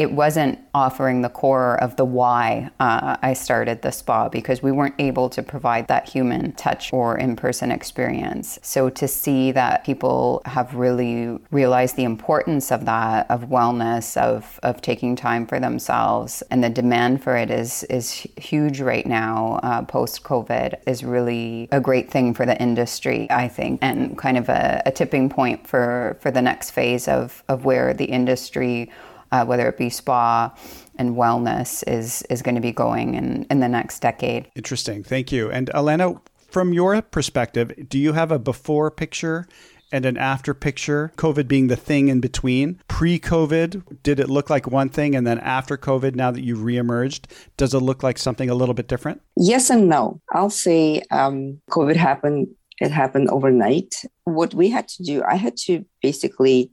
it 0.00 0.10
wasn't 0.10 0.58
offering 0.72 1.20
the 1.20 1.28
core 1.28 1.78
of 1.82 1.94
the 1.96 2.06
why 2.06 2.70
uh, 2.80 3.18
I 3.20 3.34
started 3.34 3.82
the 3.82 3.92
spa 3.92 4.30
because 4.30 4.62
we 4.62 4.72
weren't 4.72 4.94
able 4.98 5.28
to 5.28 5.42
provide 5.42 5.88
that 5.88 6.08
human 6.08 6.52
touch 6.52 6.90
or 6.90 7.18
in 7.18 7.36
person 7.36 7.70
experience. 7.70 8.58
So 8.62 8.88
to 8.88 9.06
see 9.06 9.52
that 9.52 9.84
people 9.84 10.40
have 10.46 10.74
really 10.74 11.38
realized 11.50 11.96
the 11.96 12.04
importance 12.04 12.72
of 12.72 12.86
that, 12.86 13.30
of 13.30 13.50
wellness, 13.50 14.16
of, 14.16 14.58
of 14.62 14.80
taking 14.80 15.16
time 15.16 15.46
for 15.46 15.60
themselves, 15.60 16.42
and 16.50 16.64
the 16.64 16.70
demand 16.70 17.22
for 17.22 17.36
it 17.36 17.50
is, 17.50 17.82
is 17.90 18.26
huge 18.38 18.80
right 18.80 19.06
now 19.06 19.60
uh, 19.62 19.82
post 19.82 20.24
COVID, 20.24 20.80
is 20.86 21.04
really 21.04 21.68
a 21.72 21.80
great 21.80 22.10
thing 22.10 22.32
for 22.32 22.46
the 22.46 22.58
industry, 22.58 23.30
I 23.30 23.48
think, 23.48 23.80
and 23.82 24.16
kind 24.16 24.38
of 24.38 24.48
a, 24.48 24.80
a 24.86 24.92
tipping 24.92 25.28
point 25.28 25.66
for, 25.66 26.16
for 26.22 26.30
the 26.30 26.40
next 26.40 26.70
phase 26.70 27.06
of, 27.06 27.44
of 27.48 27.66
where 27.66 27.92
the 27.92 28.06
industry 28.06 28.90
uh, 29.32 29.44
whether 29.44 29.68
it 29.68 29.78
be 29.78 29.90
spa 29.90 30.54
and 30.96 31.16
wellness, 31.16 31.84
is 31.86 32.22
is 32.30 32.42
going 32.42 32.54
to 32.54 32.60
be 32.60 32.72
going 32.72 33.14
in, 33.14 33.46
in 33.50 33.60
the 33.60 33.68
next 33.68 34.00
decade. 34.00 34.50
Interesting. 34.54 35.02
Thank 35.02 35.32
you. 35.32 35.50
And 35.50 35.70
Elena, 35.74 36.20
from 36.50 36.72
your 36.72 37.00
perspective, 37.02 37.72
do 37.88 37.98
you 37.98 38.12
have 38.12 38.30
a 38.32 38.38
before 38.38 38.90
picture 38.90 39.46
and 39.92 40.06
an 40.06 40.16
after 40.16 40.54
picture, 40.54 41.12
COVID 41.16 41.48
being 41.48 41.66
the 41.66 41.76
thing 41.76 42.08
in 42.08 42.20
between. 42.20 42.80
Pre 42.88 43.18
COVID, 43.18 44.02
did 44.02 44.20
it 44.20 44.30
look 44.30 44.50
like 44.50 44.66
one 44.66 44.88
thing? 44.88 45.14
And 45.14 45.26
then 45.26 45.38
after 45.38 45.76
COVID, 45.76 46.14
now 46.14 46.30
that 46.30 46.42
you've 46.42 46.60
reemerged, 46.60 47.24
does 47.56 47.74
it 47.74 47.80
look 47.80 48.02
like 48.02 48.18
something 48.18 48.48
a 48.48 48.54
little 48.54 48.74
bit 48.74 48.88
different? 48.88 49.20
Yes 49.36 49.70
and 49.70 49.88
no. 49.88 50.20
I'll 50.32 50.50
say 50.50 51.02
um, 51.10 51.60
COVID 51.70 51.96
happened, 51.96 52.48
it 52.80 52.90
happened 52.90 53.28
overnight. 53.30 53.94
What 54.24 54.54
we 54.54 54.70
had 54.70 54.88
to 54.88 55.02
do, 55.02 55.22
I 55.28 55.36
had 55.36 55.56
to 55.66 55.84
basically 56.02 56.70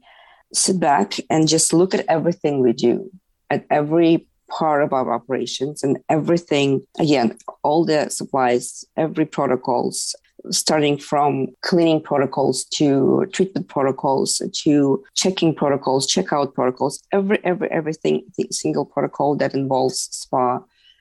sit 0.52 0.80
back 0.80 1.14
and 1.30 1.48
just 1.48 1.72
look 1.72 1.94
at 1.94 2.04
everything 2.08 2.60
we 2.60 2.72
do, 2.72 3.10
at 3.50 3.66
every 3.70 4.26
part 4.48 4.82
of 4.82 4.92
our 4.92 5.12
operations 5.12 5.82
and 5.82 5.98
everything 6.08 6.80
again 6.98 7.36
all 7.62 7.84
the 7.84 8.08
supplies 8.08 8.84
every 8.96 9.26
protocols 9.26 10.14
starting 10.50 10.96
from 10.96 11.48
cleaning 11.62 12.00
protocols 12.00 12.64
to 12.64 13.26
treatment 13.32 13.68
protocols 13.68 14.40
to 14.54 15.04
checking 15.14 15.54
protocols 15.54 16.06
checkout 16.06 16.54
protocols 16.54 17.02
every 17.12 17.38
every 17.44 17.70
everything 17.70 18.22
single 18.50 18.86
protocol 18.86 19.36
that 19.36 19.54
involves 19.54 19.98
spa 19.98 20.58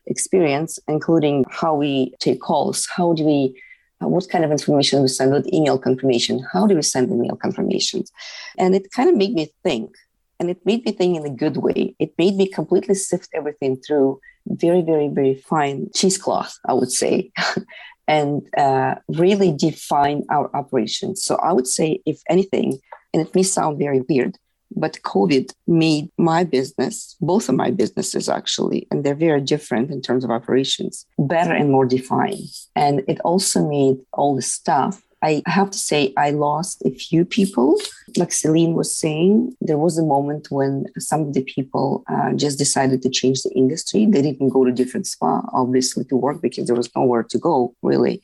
experience 0.08 0.80
including 0.88 1.46
how 1.50 1.74
we 1.74 2.14
take 2.20 2.42
calls 2.42 2.88
how 2.96 3.14
do 3.14 3.24
we 3.24 3.56
what 4.00 4.30
kind 4.30 4.46
of 4.46 4.52
information 4.52 5.02
we 5.02 5.08
send 5.08 5.32
with 5.32 5.52
email 5.54 5.78
confirmation? 5.78 6.46
How 6.54 6.68
do 6.68 6.76
we 6.76 6.82
send 6.82 7.12
email 7.12 7.36
confirmations? 7.36 8.12
And 8.58 8.76
it 8.76 8.92
kind 8.92 9.10
of 9.10 9.16
made 9.16 9.34
me 9.34 9.52
think 9.64 9.96
and 10.40 10.50
it 10.50 10.64
made 10.66 10.86
me 10.86 10.92
think 10.92 11.18
in 11.18 11.26
a 11.26 11.36
good 11.36 11.58
way. 11.58 11.96
It 11.98 12.14
made 12.18 12.36
me 12.36 12.48
completely 12.48 12.96
sift 12.96 13.30
everything 13.34 13.78
through 13.78 14.20
very 14.50 14.82
very 14.82 15.10
very 15.10 15.36
fine 15.36 15.90
cheesecloth 15.94 16.58
i 16.66 16.74
would 16.74 16.92
say 16.92 17.32
and 18.08 18.48
uh, 18.58 18.96
really 19.10 19.52
define 19.52 20.24
our 20.30 20.50
operations. 20.56 21.22
So 21.24 21.36
i 21.38 21.52
would 21.52 21.68
say 21.68 22.00
if 22.06 22.22
anything 22.30 22.80
and 23.14 23.26
it 23.26 23.36
may 23.36 23.44
sound 23.44 23.78
very 23.78 24.02
weird 24.08 24.38
but 24.76 25.02
COVID 25.04 25.54
made 25.68 26.10
my 26.18 26.44
business, 26.44 27.16
both 27.22 27.50
of 27.50 27.56
my 27.56 27.72
businesses 27.72 28.30
actually, 28.30 28.88
and 28.92 29.04
they're 29.04 29.16
very 29.16 29.42
different 29.42 29.92
in 29.92 30.02
terms 30.02 30.24
of 30.24 30.32
operations, 30.32 31.06
better 31.18 31.54
and 31.54 31.72
more 31.72 31.86
defined. 31.86 32.50
And 32.76 33.04
it 33.08 33.20
also 33.22 33.68
made 33.68 33.98
all 34.14 34.36
the 34.36 34.42
staff 34.42 35.02
I 35.24 35.42
have 35.48 35.72
to 35.72 35.78
say, 35.78 36.14
I 36.16 36.30
lost 36.32 36.84
a 36.86 36.92
few 36.92 37.26
people. 37.26 37.80
Like 38.18 38.32
Celine 38.32 38.74
was 38.74 38.96
saying, 38.96 39.56
there 39.62 39.78
was 39.78 39.98
a 39.98 40.06
moment 40.06 40.52
when 40.52 40.86
some 41.00 41.22
of 41.22 41.34
the 41.34 41.44
people 41.44 42.04
uh, 42.08 42.34
just 42.34 42.60
decided 42.60 43.02
to 43.02 43.10
change 43.10 43.42
the 43.42 43.52
industry. 43.56 44.06
They 44.06 44.22
didn't 44.22 44.50
go 44.50 44.64
to 44.64 44.72
different 44.72 45.08
spa, 45.08 45.42
obviously, 45.54 46.06
to 46.06 46.16
work 46.16 46.42
because 46.42 46.68
there 46.68 46.76
was 46.76 46.94
nowhere 46.96 47.24
to 47.24 47.38
go, 47.40 47.74
really 47.82 48.22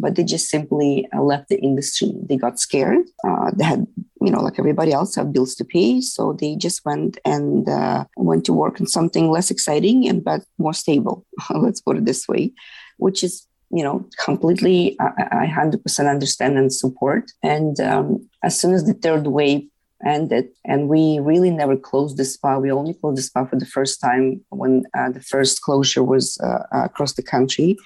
but 0.00 0.14
they 0.14 0.24
just 0.24 0.48
simply 0.48 1.06
uh, 1.14 1.22
left 1.22 1.48
the 1.48 1.58
industry. 1.60 2.12
They 2.28 2.36
got 2.36 2.58
scared. 2.58 3.06
Uh, 3.26 3.50
they 3.54 3.64
had, 3.64 3.86
you 4.20 4.30
know, 4.30 4.40
like 4.40 4.58
everybody 4.58 4.92
else, 4.92 5.14
have 5.16 5.32
bills 5.32 5.54
to 5.56 5.64
pay, 5.64 6.00
so 6.00 6.32
they 6.32 6.56
just 6.56 6.84
went 6.84 7.18
and 7.24 7.68
uh, 7.68 8.04
went 8.16 8.44
to 8.46 8.52
work 8.52 8.80
on 8.80 8.86
something 8.86 9.30
less 9.30 9.50
exciting 9.50 10.08
and 10.08 10.24
but 10.24 10.42
more 10.58 10.74
stable. 10.74 11.26
Let's 11.50 11.80
put 11.80 11.96
it 11.96 12.04
this 12.04 12.26
way, 12.26 12.52
which 12.96 13.22
is 13.22 13.46
you 13.70 13.84
know, 13.84 14.04
completely, 14.18 14.96
I, 15.00 15.44
I 15.44 15.46
100% 15.46 16.10
understand 16.10 16.58
and 16.58 16.72
support. 16.72 17.30
And 17.42 17.78
um, 17.80 18.28
as 18.42 18.58
soon 18.58 18.74
as 18.74 18.84
the 18.84 18.94
third 18.94 19.28
wave 19.28 19.68
ended, 20.04 20.48
and 20.64 20.88
we 20.88 21.20
really 21.20 21.50
never 21.50 21.76
closed 21.76 22.16
the 22.16 22.24
spa, 22.24 22.58
we 22.58 22.72
only 22.72 22.94
closed 22.94 23.18
the 23.18 23.22
spa 23.22 23.44
for 23.44 23.56
the 23.56 23.66
first 23.66 24.00
time 24.00 24.44
when 24.50 24.84
uh, 24.94 25.10
the 25.10 25.20
first 25.20 25.62
closure 25.62 26.02
was 26.02 26.38
uh, 26.40 26.64
across 26.72 27.12
the 27.12 27.22
country. 27.22 27.76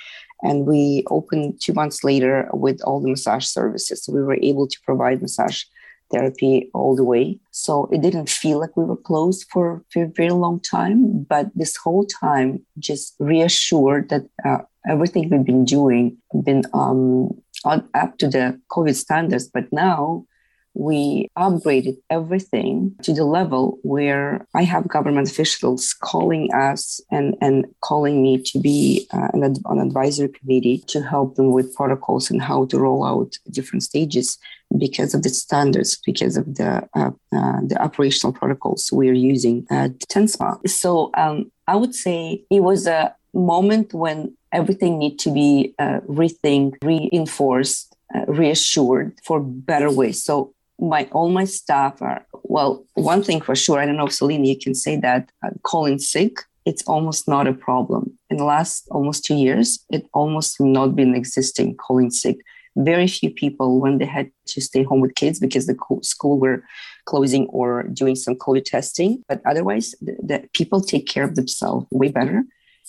And 0.45 0.67
we 0.67 1.05
opened 1.09 1.61
two 1.61 1.73
months 1.73 2.05
later 2.05 2.49
with 2.53 2.81
all 2.85 3.01
the 3.01 3.09
massage 3.09 3.47
services. 3.47 4.05
So 4.05 4.13
we 4.13 4.23
were 4.23 4.39
able 4.41 4.67
to 4.69 4.79
provide 4.85 5.23
massage 5.23 5.65
therapy 6.13 6.71
all 6.75 6.95
the 6.95 7.03
way. 7.03 7.41
So 7.51 7.89
it 7.91 8.03
didn't 8.03 8.29
feel 8.29 8.61
like 8.61 8.77
we 8.77 8.85
were 8.85 8.97
closed 8.97 9.47
for, 9.51 9.83
for 9.91 10.05
a 10.05 10.09
very 10.09 10.31
long 10.31 10.61
time, 10.61 11.25
but 11.25 11.47
this 11.55 11.77
whole 11.77 12.07
time 12.07 12.65
just 12.79 13.17
reassured 13.19 14.11
that 14.11 14.25
uh, 14.45 14.59
everything 14.89 15.31
we've 15.31 15.45
been 15.45 15.65
doing 15.65 16.19
been 16.45 16.63
um, 16.75 17.31
up 17.65 18.19
to 18.19 18.29
the 18.29 18.61
COVID 18.71 18.95
standards. 18.95 19.49
But 19.49 19.73
now 19.73 20.27
we 20.75 21.31
upgraded 21.39 21.97
everything 22.11 22.95
to 23.03 23.13
the 23.15 23.25
level 23.25 23.79
where 23.83 24.47
I 24.55 24.63
have 24.65 24.89
government 24.89 25.31
officials 25.31 25.95
calling 25.95 26.53
us 26.53 27.01
and, 27.11 27.37
and 27.41 27.65
calling 27.81 28.23
me 28.23 28.43
to 28.43 28.59
be 28.59 29.07
uh, 29.13 29.29
an, 29.33 29.43
an 29.45 29.79
advisory 29.81 30.29
committee 30.29 30.79
to 30.89 31.01
help 31.03 31.37
them 31.37 31.53
with 31.53 31.75
protocols 31.75 32.31
and 32.31 32.43
how 32.43 32.67
to 32.67 32.79
roll 32.79 33.05
out 33.05 33.39
different 33.51 33.85
stages 33.85 34.37
because 34.77 35.15
of 35.15 35.23
the 35.23 35.29
standards, 35.29 35.99
because 36.05 36.37
of 36.37 36.57
the 36.57 36.89
uh, 36.95 37.11
uh, 37.33 37.61
the 37.63 37.77
operational 37.81 38.33
protocols 38.33 38.91
we're 38.93 39.15
using 39.15 39.67
at 39.71 39.97
TenSpa. 40.01 40.69
So 40.69 41.11
um, 41.17 41.53
I 41.69 41.77
would 41.77 41.95
say 41.95 42.45
it 42.51 42.61
was 42.61 42.87
a 42.87 43.15
moment 43.33 43.95
when 43.95 44.37
everything 44.53 44.99
need 44.99 45.19
to 45.21 45.31
be 45.33 45.75
uh, 45.79 46.01
rethink, 46.09 46.77
reinforced, 46.83 47.95
uh, 48.15 48.25
reassured 48.27 49.19
for 49.25 49.41
better 49.41 49.91
ways. 49.91 50.23
So 50.23 50.55
my 50.79 51.09
all 51.13 51.29
my 51.29 51.45
staff 51.45 52.03
are 52.03 52.27
well 52.43 52.85
one 52.95 53.23
thing 53.23 53.41
for 53.41 53.55
sure 53.55 53.79
i 53.79 53.87
don't 53.87 53.97
know 53.97 54.07
if 54.07 54.13
celine 54.13 54.45
you 54.45 54.59
can 54.59 54.75
say 54.75 54.97
that 54.97 55.31
uh, 55.45 55.51
calling 55.63 55.99
sick 55.99 56.41
it's 56.65 56.83
almost 56.85 57.29
not 57.29 57.47
a 57.47 57.53
problem. 57.53 58.19
In 58.31 58.39
the 58.39 58.45
last 58.45 58.89
almost 58.91 59.25
two 59.25 59.37
years 59.37 59.85
it 59.91 60.07
almost 60.15 60.61
not 60.61 60.97
been 60.97 61.15
existing 61.15 61.77
calling 61.77 62.11
sick. 62.11 62.39
Very 62.77 63.07
few 63.07 63.31
people 63.31 63.81
when 63.81 63.99
they 63.99 64.07
had 64.07 64.31
to 64.47 64.61
stay 64.61 64.83
home 64.83 65.01
with 65.01 65.15
kids 65.15 65.39
because 65.39 65.67
the 65.67 65.77
school 66.03 66.39
were 66.41 66.65
closing 67.05 67.47
or 67.49 67.85
doing 67.85 68.17
some 68.17 68.35
covid 68.35 68.65
testing. 68.65 69.23
But 69.29 69.43
otherwise 69.47 69.95
the, 70.01 70.17
the 70.23 70.49
people 70.55 70.81
take 70.81 71.07
care 71.07 71.25
of 71.25 71.37
themselves 71.37 71.87
way 71.91 72.09
better 72.09 72.45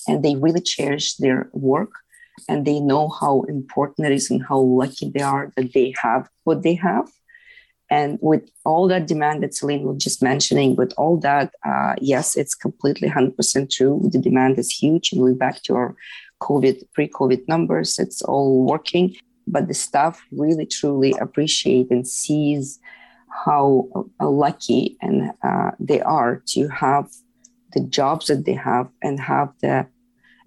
and 0.07 0.23
they 0.23 0.35
really 0.35 0.61
cherish 0.61 1.15
their 1.15 1.49
work 1.53 1.91
and 2.49 2.65
they 2.65 2.79
know 2.79 3.09
how 3.09 3.43
important 3.43 4.07
it 4.07 4.13
is 4.13 4.29
and 4.31 4.43
how 4.43 4.59
lucky 4.59 5.09
they 5.09 5.21
are 5.21 5.51
that 5.55 5.73
they 5.73 5.93
have 6.01 6.29
what 6.43 6.63
they 6.63 6.75
have 6.75 7.09
and 7.89 8.17
with 8.21 8.49
all 8.65 8.87
that 8.87 9.07
demand 9.07 9.43
that 9.43 9.53
Celine 9.53 9.83
was 9.83 10.03
just 10.03 10.23
mentioning, 10.23 10.75
with 10.75 10.93
all 10.97 11.17
that, 11.17 11.53
uh, 11.63 11.93
yes, 12.01 12.35
it's 12.35 12.55
completely 12.55 13.09
100% 13.09 13.69
true. 13.69 14.01
The 14.11 14.19
demand 14.19 14.57
is 14.57 14.71
huge. 14.71 15.11
And 15.11 15.21
we're 15.21 15.33
back 15.33 15.61
to 15.63 15.75
our 15.75 15.95
COVID, 16.41 16.81
pre 16.93 17.07
COVID 17.07 17.47
numbers. 17.47 17.99
It's 17.99 18.21
all 18.23 18.65
working. 18.65 19.15
But 19.47 19.67
the 19.67 19.75
staff 19.75 20.19
really, 20.31 20.65
truly 20.65 21.13
appreciate 21.21 21.91
and 21.91 22.07
sees 22.07 22.79
how 23.45 23.87
uh, 24.19 24.29
lucky 24.29 24.97
and 25.01 25.31
uh, 25.43 25.71
they 25.79 26.01
are 26.01 26.41
to 26.47 26.67
have 26.69 27.09
the 27.73 27.81
jobs 27.81 28.27
that 28.27 28.45
they 28.45 28.53
have 28.53 28.87
and 29.03 29.19
have 29.19 29.49
the 29.61 29.85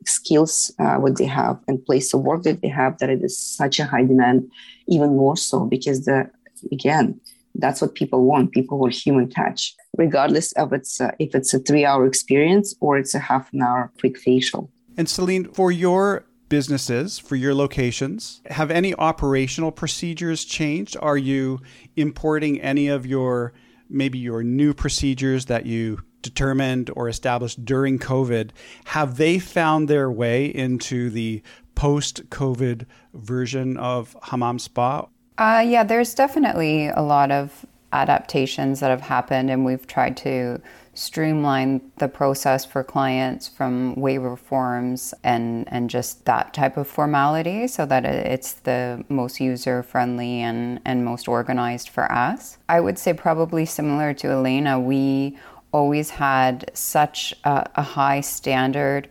skills 0.07 0.73
uh, 0.79 0.97
what 0.97 1.19
they 1.19 1.27
have 1.27 1.59
and 1.69 1.85
place 1.85 2.15
of 2.15 2.23
work 2.23 2.43
that 2.45 2.63
they 2.63 2.69
have 2.69 2.97
that 2.99 3.11
it 3.11 3.23
is 3.23 3.37
such 3.37 3.79
a 3.79 3.85
high 3.85 4.05
demand 4.05 4.51
even 4.87 5.17
more 5.17 5.37
so 5.37 5.67
because 5.67 6.07
the 6.07 6.31
again 6.73 7.21
that's 7.59 7.81
what 7.81 7.95
people 7.95 8.25
want 8.25 8.53
people 8.53 8.79
want 8.79 8.95
human 8.95 9.29
touch 9.29 9.75
regardless 9.97 10.53
of 10.53 10.73
it's 10.73 11.01
if 11.19 11.35
it's 11.35 11.53
a 11.53 11.59
three 11.59 11.85
hour 11.85 12.07
experience 12.07 12.75
or 12.81 12.97
it's 12.97 13.15
a 13.15 13.19
half 13.19 13.53
an 13.53 13.63
hour 13.63 13.93
quick 14.01 14.19
facial. 14.19 14.71
And 14.97 15.09
celine 15.09 15.53
for 15.53 15.71
your 15.71 16.25
businesses 16.49 17.19
for 17.19 17.37
your 17.37 17.55
locations 17.55 18.41
have 18.47 18.71
any 18.71 18.95
operational 18.95 19.71
procedures 19.71 20.45
changed? 20.45 20.97
Are 21.01 21.19
you 21.19 21.61
importing 21.97 22.61
any 22.61 22.89
of 22.89 23.05
your 23.05 23.53
maybe 23.91 24.19
your 24.19 24.43
new 24.43 24.73
procedures 24.73 25.47
that 25.47 25.67
you 25.67 26.01
determined 26.23 26.91
or 26.97 27.09
established 27.09 27.65
during 27.65 27.99
covid? 27.99 28.51
Have 28.87 29.17
they 29.17 29.39
found 29.39 29.89
their 29.89 30.11
way 30.11 30.47
into 30.47 31.11
the 31.11 31.43
post 31.75 32.29
covid 32.31 32.87
version 33.15 33.77
of 33.77 34.17
hammam 34.23 34.59
spa 34.59 35.07
uh, 35.39 35.65
yeah, 35.67 35.85
there's 35.85 36.15
definitely 36.15 36.89
a 36.89 37.01
lot 37.03 37.31
of 37.31 37.65
adaptations 37.93 38.81
that 38.81 38.91
have 38.91 39.01
happened, 39.01 39.51
and 39.51 39.65
we've 39.65 39.87
tried 39.87 40.17
to 40.19 40.61
streamline 40.95 41.81
the 41.99 42.09
process 42.09 42.65
for 42.65 42.83
clients 42.83 43.47
from 43.47 43.95
waiver 43.95 44.37
forms 44.37 45.15
and 45.23 45.65
and 45.73 45.89
just 45.89 46.25
that 46.25 46.53
type 46.53 46.77
of 46.77 46.89
formality 46.89 47.69
so 47.69 47.87
that 47.87 48.05
it's 48.05 48.55
the 48.55 49.05
most 49.09 49.39
user 49.41 49.81
friendly 49.81 50.41
and 50.41 50.81
and 50.85 51.05
most 51.05 51.29
organized 51.29 51.89
for 51.89 52.11
us. 52.11 52.59
I 52.69 52.81
would 52.81 52.99
say 52.99 53.13
probably 53.13 53.65
similar 53.65 54.13
to 54.15 54.29
elena 54.29 54.81
we 54.81 55.39
always 55.73 56.11
had 56.11 56.69
such 56.75 57.33
a, 57.45 57.71
a 57.77 57.83
high 57.83 58.21
standard 58.21 59.09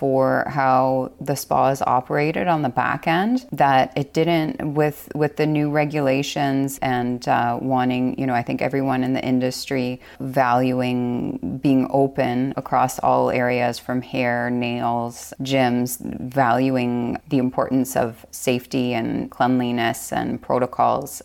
for 0.00 0.44
how 0.48 1.12
the 1.20 1.36
spa 1.36 1.68
is 1.68 1.82
operated 1.82 2.46
on 2.48 2.62
the 2.62 2.68
back 2.82 3.06
end 3.06 3.46
that 3.52 3.92
it 3.96 4.14
didn't 4.14 4.74
with 4.74 5.08
with 5.14 5.36
the 5.36 5.46
new 5.46 5.70
regulations 5.70 6.78
and 6.80 7.28
uh, 7.28 7.58
wanting 7.60 8.18
you 8.18 8.26
know 8.26 8.34
i 8.34 8.42
think 8.42 8.62
everyone 8.62 9.04
in 9.04 9.12
the 9.12 9.24
industry 9.24 10.00
valuing 10.20 11.58
being 11.62 11.86
open 11.90 12.54
across 12.56 12.98
all 13.00 13.30
areas 13.30 13.78
from 13.78 14.00
hair 14.00 14.48
nails 14.48 15.34
gyms 15.42 15.98
valuing 16.20 17.18
the 17.28 17.38
importance 17.38 17.96
of 17.96 18.24
safety 18.30 18.94
and 18.94 19.30
cleanliness 19.30 20.12
and 20.12 20.40
protocols. 20.40 21.22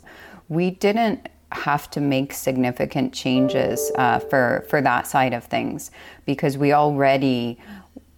We 0.50 0.72
didn't 0.72 1.30
have 1.52 1.90
to 1.92 2.02
make 2.02 2.34
significant 2.34 3.14
changes 3.14 3.92
uh, 3.96 4.20
for 4.20 4.66
for 4.70 4.82
that 4.82 5.08
side 5.08 5.34
of 5.34 5.46
things 5.46 5.92
because 6.26 6.58
we 6.58 6.74
already 6.74 7.58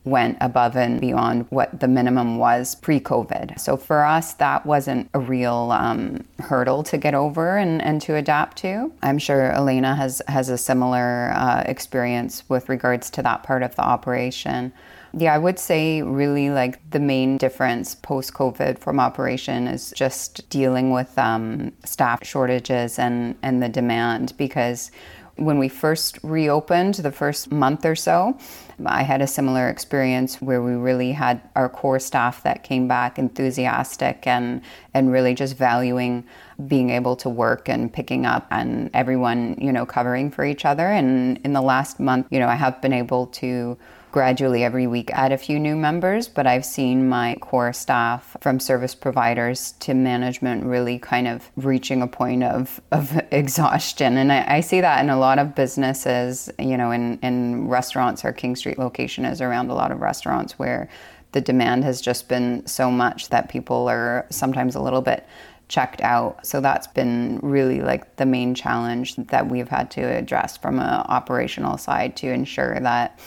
went 0.07 0.37
above 0.41 0.75
and 0.75 0.99
beyond 0.99 1.45
what 1.49 1.79
the 1.79 1.87
minimum 1.87 2.37
was 2.37 2.75
pre 2.75 2.99
COVID. 2.99 3.59
So 3.59 3.77
for 3.77 4.03
us, 4.03 4.33
that 4.35 4.65
wasn't 4.65 5.09
a 5.13 5.19
real 5.19 5.71
um, 5.71 6.25
hurdle 6.39 6.83
to 6.83 6.97
get 6.97 7.13
over 7.13 7.57
and, 7.57 7.81
and 7.81 8.01
to 8.03 8.15
adapt 8.15 8.57
to. 8.57 8.91
I'm 9.03 9.19
sure 9.19 9.51
Elena 9.51 9.95
has, 9.95 10.21
has 10.27 10.49
a 10.49 10.57
similar 10.57 11.31
uh, 11.35 11.63
experience 11.65 12.43
with 12.49 12.69
regards 12.69 13.09
to 13.11 13.21
that 13.23 13.43
part 13.43 13.63
of 13.63 13.75
the 13.75 13.83
operation. 13.83 14.73
Yeah, 15.13 15.33
I 15.33 15.37
would 15.37 15.57
say 15.57 16.01
really 16.01 16.49
like 16.49 16.89
the 16.91 16.99
main 16.99 17.37
difference 17.37 17.95
post 17.95 18.33
COVID 18.33 18.77
from 18.77 18.99
operation 18.99 19.67
is 19.67 19.93
just 19.95 20.47
dealing 20.49 20.91
with 20.91 21.17
um, 21.17 21.71
staff 21.85 22.25
shortages 22.25 22.99
and, 22.99 23.35
and 23.41 23.63
the 23.63 23.69
demand 23.69 24.33
because 24.37 24.91
when 25.37 25.57
we 25.59 25.69
first 25.69 26.19
reopened 26.23 26.95
the 26.95 27.11
first 27.11 27.51
month 27.51 27.85
or 27.85 27.95
so, 27.95 28.37
I 28.85 29.03
had 29.03 29.21
a 29.21 29.27
similar 29.27 29.69
experience 29.69 30.41
where 30.41 30.61
we 30.61 30.73
really 30.73 31.11
had 31.11 31.41
our 31.55 31.69
core 31.69 31.99
staff 31.99 32.43
that 32.43 32.63
came 32.63 32.87
back 32.87 33.17
enthusiastic 33.17 34.27
and, 34.27 34.61
and 34.93 35.11
really 35.11 35.33
just 35.33 35.57
valuing 35.57 36.23
being 36.67 36.89
able 36.89 37.15
to 37.17 37.29
work 37.29 37.69
and 37.69 37.91
picking 37.91 38.25
up 38.25 38.47
and 38.51 38.89
everyone, 38.93 39.55
you 39.59 39.71
know, 39.71 39.85
covering 39.85 40.29
for 40.29 40.45
each 40.45 40.65
other. 40.65 40.87
And 40.87 41.39
in 41.43 41.53
the 41.53 41.61
last 41.61 41.99
month, 41.99 42.27
you 42.29 42.39
know, 42.39 42.47
I 42.47 42.55
have 42.55 42.81
been 42.81 42.93
able 42.93 43.27
to 43.27 43.77
gradually 44.11 44.63
every 44.63 44.87
week 44.87 45.11
add 45.11 45.31
a 45.31 45.37
few 45.37 45.59
new 45.59 45.75
members, 45.75 46.27
but 46.27 46.47
I've 46.47 46.65
seen 46.65 47.07
my 47.09 47.35
core 47.41 47.73
staff 47.73 48.35
from 48.41 48.59
service 48.59 48.95
providers 48.95 49.73
to 49.79 49.93
management 49.93 50.63
really 50.63 50.97
kind 50.97 51.27
of 51.27 51.49
reaching 51.55 52.01
a 52.01 52.07
point 52.07 52.43
of, 52.43 52.81
of 52.91 53.19
exhaustion. 53.31 54.17
And 54.17 54.31
I, 54.31 54.57
I 54.57 54.61
see 54.61 54.81
that 54.81 55.03
in 55.03 55.09
a 55.09 55.19
lot 55.19 55.39
of 55.39 55.55
businesses, 55.55 56.49
you 56.57 56.77
know, 56.77 56.91
in, 56.91 57.19
in 57.19 57.67
restaurants, 57.67 58.23
our 58.23 58.33
King 58.33 58.55
Street 58.55 58.79
location 58.79 59.25
is 59.25 59.41
around 59.41 59.69
a 59.69 59.75
lot 59.75 59.91
of 59.91 59.99
restaurants 59.99 60.57
where 60.57 60.89
the 61.33 61.41
demand 61.41 61.83
has 61.83 62.01
just 62.01 62.29
been 62.29 62.65
so 62.65 62.89
much 62.89 63.29
that 63.29 63.49
people 63.49 63.87
are 63.89 64.25
sometimes 64.29 64.75
a 64.75 64.81
little 64.81 65.01
bit 65.01 65.27
checked 65.67 66.01
out. 66.01 66.45
So 66.45 66.61
that's 66.61 66.87
been 66.87 67.39
really 67.43 67.81
like 67.81 68.15
the 68.15 68.25
main 68.25 68.55
challenge 68.55 69.15
that 69.17 69.49
we've 69.49 69.67
had 69.67 69.91
to 69.91 70.01
address 70.01 70.57
from 70.57 70.79
an 70.79 70.85
operational 70.85 71.77
side 71.77 72.15
to 72.17 72.31
ensure 72.31 72.79
that 72.79 73.19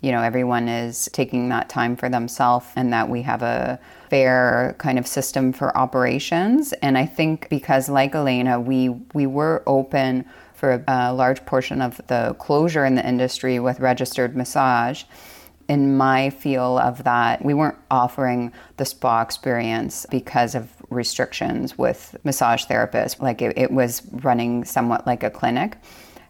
you 0.00 0.10
know 0.12 0.22
everyone 0.22 0.68
is 0.68 1.08
taking 1.12 1.48
that 1.48 1.68
time 1.68 1.96
for 1.96 2.08
themselves 2.08 2.66
and 2.76 2.92
that 2.92 3.08
we 3.08 3.22
have 3.22 3.42
a 3.42 3.78
fair 4.10 4.74
kind 4.78 4.98
of 4.98 5.06
system 5.06 5.52
for 5.52 5.76
operations 5.76 6.72
and 6.74 6.98
i 6.98 7.06
think 7.06 7.48
because 7.48 7.88
like 7.88 8.14
elena 8.14 8.60
we 8.60 8.88
we 9.14 9.26
were 9.26 9.62
open 9.66 10.24
for 10.54 10.84
a 10.86 11.12
large 11.12 11.44
portion 11.46 11.82
of 11.82 12.00
the 12.06 12.34
closure 12.38 12.84
in 12.84 12.94
the 12.94 13.06
industry 13.06 13.58
with 13.58 13.80
registered 13.80 14.36
massage 14.36 15.04
in 15.68 15.96
my 15.96 16.30
feel 16.30 16.78
of 16.78 17.04
that, 17.04 17.44
we 17.44 17.54
weren't 17.54 17.78
offering 17.90 18.52
the 18.76 18.84
spa 18.84 19.22
experience 19.22 20.06
because 20.10 20.54
of 20.54 20.70
restrictions 20.90 21.78
with 21.78 22.16
massage 22.24 22.64
therapists. 22.66 23.20
Like 23.20 23.40
it, 23.40 23.56
it 23.56 23.70
was 23.70 24.02
running 24.12 24.64
somewhat 24.64 25.06
like 25.06 25.22
a 25.22 25.30
clinic. 25.30 25.78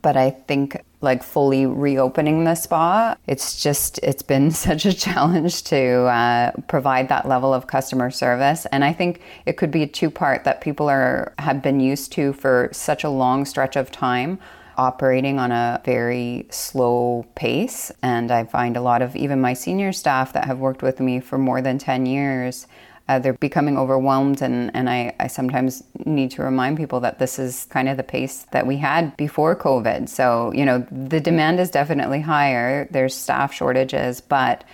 But 0.04 0.18
I 0.18 0.32
think 0.32 0.84
like 1.00 1.22
fully 1.22 1.64
reopening 1.64 2.44
the 2.44 2.54
spa, 2.56 3.16
it's 3.26 3.62
just, 3.62 3.98
it's 4.02 4.22
been 4.22 4.50
such 4.66 4.84
a 4.84 4.92
challenge 4.92 5.64
to 5.64 6.02
uh, 6.04 6.52
provide 6.68 7.08
that 7.08 7.26
level 7.26 7.54
of 7.54 7.66
customer 7.66 8.10
service. 8.10 8.66
And 8.66 8.84
I 8.84 8.92
think 8.92 9.22
it 9.46 9.56
could 9.56 9.70
be 9.70 9.82
a 9.82 9.86
two 9.86 10.10
part 10.10 10.44
that 10.44 10.60
people 10.60 10.90
are, 10.90 11.32
have 11.38 11.62
been 11.62 11.80
used 11.80 12.12
to 12.12 12.34
for 12.34 12.68
such 12.70 13.02
a 13.02 13.08
long 13.08 13.46
stretch 13.46 13.76
of 13.76 13.90
time 13.90 14.38
operating 14.76 15.38
on 15.38 15.52
a 15.52 15.80
very 15.86 16.48
slow 16.50 17.24
pace. 17.34 17.90
And 18.02 18.30
I 18.30 18.44
find 18.44 18.76
a 18.76 18.82
lot 18.82 19.00
of 19.00 19.16
even 19.16 19.40
my 19.40 19.54
senior 19.54 19.90
staff 19.90 20.34
that 20.34 20.44
have 20.44 20.58
worked 20.58 20.82
with 20.82 21.00
me 21.00 21.18
for 21.18 21.38
more 21.38 21.62
than 21.62 21.78
10 21.78 22.04
years. 22.04 22.66
Uh, 23.06 23.18
they're 23.18 23.34
becoming 23.34 23.76
overwhelmed, 23.76 24.40
and, 24.40 24.74
and 24.74 24.88
I, 24.88 25.14
I 25.20 25.26
sometimes 25.26 25.84
need 26.06 26.30
to 26.32 26.42
remind 26.42 26.78
people 26.78 27.00
that 27.00 27.18
this 27.18 27.38
is 27.38 27.66
kind 27.66 27.88
of 27.88 27.98
the 27.98 28.02
pace 28.02 28.46
that 28.52 28.66
we 28.66 28.78
had 28.78 29.14
before 29.18 29.54
COVID. 29.54 30.08
So, 30.08 30.52
you 30.54 30.64
know, 30.64 30.86
the 30.90 31.20
demand 31.20 31.60
is 31.60 31.70
definitely 31.70 32.22
higher. 32.22 32.88
There's 32.90 33.14
staff 33.14 33.52
shortages, 33.52 34.22
but 34.22 34.64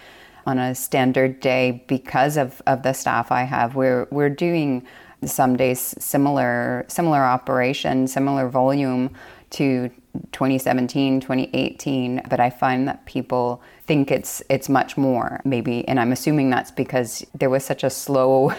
on 0.46 0.58
a 0.58 0.76
standard 0.76 1.40
day, 1.40 1.84
because 1.88 2.36
of, 2.36 2.62
of 2.68 2.84
the 2.84 2.92
staff 2.92 3.32
I 3.32 3.42
have, 3.42 3.74
we're, 3.74 4.06
we're 4.10 4.30
doing 4.30 4.86
some 5.24 5.56
days 5.56 5.94
similar 5.98 6.84
similar 6.88 7.22
operation, 7.22 8.06
similar 8.06 8.48
volume 8.48 9.10
to 9.50 9.90
2017, 10.32 11.20
2018, 11.20 12.22
but 12.28 12.40
I 12.40 12.50
find 12.50 12.88
that 12.88 13.04
people 13.06 13.62
think 13.90 14.12
it's 14.12 14.40
it's 14.48 14.68
much 14.68 14.96
more 14.96 15.40
maybe 15.44 15.76
and 15.88 15.98
I'm 15.98 16.12
assuming 16.12 16.48
that's 16.48 16.70
because 16.70 17.26
there 17.34 17.50
was 17.50 17.64
such 17.64 17.82
a 17.82 17.90
slow 17.90 18.54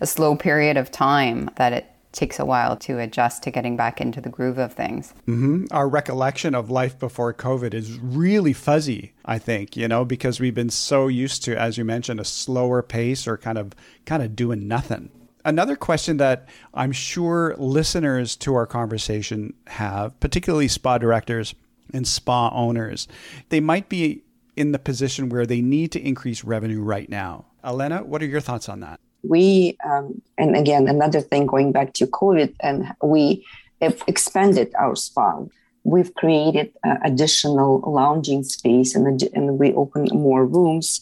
a 0.00 0.06
slow 0.06 0.36
period 0.36 0.76
of 0.76 0.92
time 0.92 1.50
that 1.56 1.72
it 1.72 1.86
takes 2.12 2.38
a 2.38 2.44
while 2.44 2.76
to 2.76 3.00
adjust 3.00 3.42
to 3.42 3.50
getting 3.50 3.76
back 3.76 4.00
into 4.00 4.20
the 4.20 4.28
groove 4.28 4.58
of 4.58 4.72
things. 4.72 5.12
Mm-hmm. 5.26 5.64
Our 5.72 5.88
recollection 5.88 6.54
of 6.54 6.70
life 6.70 6.96
before 7.00 7.34
COVID 7.34 7.74
is 7.74 7.98
really 7.98 8.52
fuzzy, 8.52 9.12
I 9.24 9.38
think, 9.38 9.76
you 9.76 9.88
know, 9.88 10.04
because 10.04 10.38
we've 10.38 10.54
been 10.54 10.70
so 10.70 11.08
used 11.08 11.42
to, 11.44 11.56
as 11.56 11.76
you 11.76 11.84
mentioned, 11.84 12.20
a 12.20 12.24
slower 12.24 12.80
pace 12.80 13.26
or 13.26 13.36
kind 13.36 13.58
of 13.58 13.74
kind 14.06 14.22
of 14.22 14.36
doing 14.36 14.68
nothing 14.68 15.10
another 15.44 15.74
question 15.74 16.18
that 16.18 16.48
I'm 16.74 16.92
sure 16.92 17.56
listeners 17.58 18.36
to 18.36 18.54
our 18.54 18.66
conversation 18.66 19.54
have, 19.66 20.18
particularly 20.20 20.68
spa 20.68 20.98
directors 20.98 21.54
and 21.92 22.06
spa 22.06 22.50
owners, 22.54 23.08
they 23.48 23.58
might 23.58 23.88
be 23.88 24.22
in 24.60 24.72
the 24.72 24.78
position 24.78 25.30
where 25.30 25.46
they 25.46 25.62
need 25.62 25.90
to 25.92 26.00
increase 26.00 26.44
revenue 26.44 26.82
right 26.82 27.08
now. 27.08 27.46
Elena, 27.64 28.04
what 28.04 28.22
are 28.22 28.26
your 28.26 28.40
thoughts 28.40 28.68
on 28.68 28.80
that? 28.80 29.00
We, 29.22 29.78
um, 29.88 30.20
and 30.36 30.54
again, 30.54 30.86
another 30.86 31.22
thing 31.22 31.46
going 31.46 31.72
back 31.72 31.94
to 31.94 32.06
COVID, 32.06 32.54
and 32.60 32.92
we 33.02 33.46
have 33.80 34.02
expanded 34.06 34.72
our 34.78 34.96
spa. 34.96 35.40
We've 35.84 36.14
created 36.14 36.72
uh, 36.84 36.96
additional 37.02 37.80
lounging 37.86 38.44
space 38.44 38.94
and, 38.94 39.22
and 39.32 39.58
we 39.58 39.72
opened 39.72 40.12
more 40.12 40.44
rooms. 40.44 41.00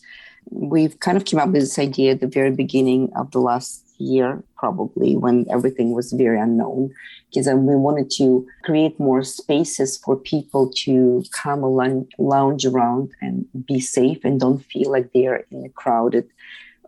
We've 0.50 0.98
kind 1.00 1.16
of 1.16 1.24
came 1.24 1.40
up 1.40 1.48
with 1.48 1.62
this 1.62 1.78
idea 1.80 2.12
at 2.12 2.20
the 2.20 2.28
very 2.28 2.52
beginning 2.52 3.10
of 3.16 3.32
the 3.32 3.40
last 3.40 3.87
year, 3.98 4.42
probably 4.56 5.16
when 5.16 5.46
everything 5.50 5.92
was 5.92 6.12
very 6.12 6.38
unknown, 6.40 6.90
because 7.28 7.46
we 7.48 7.76
wanted 7.76 8.10
to 8.12 8.46
create 8.64 8.98
more 8.98 9.22
spaces 9.22 9.98
for 9.98 10.16
people 10.16 10.70
to 10.84 11.24
come 11.32 11.62
along, 11.62 12.08
lounge 12.18 12.64
around 12.64 13.10
and 13.20 13.46
be 13.66 13.80
safe 13.80 14.24
and 14.24 14.40
don't 14.40 14.64
feel 14.64 14.90
like 14.90 15.12
they're 15.12 15.44
in 15.50 15.64
a 15.64 15.68
crowded 15.70 16.28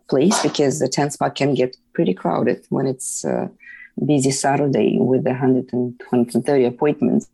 place 0.08 0.42
because 0.42 0.80
the 0.80 0.88
Ten 0.88 1.10
Spa 1.10 1.30
can 1.30 1.54
get 1.54 1.76
pretty 1.94 2.14
crowded 2.14 2.66
when 2.68 2.86
it's 2.86 3.24
a 3.24 3.50
busy 4.04 4.30
Saturday 4.30 4.98
with 4.98 5.24
120, 5.24 6.64
appointments. 6.64 7.28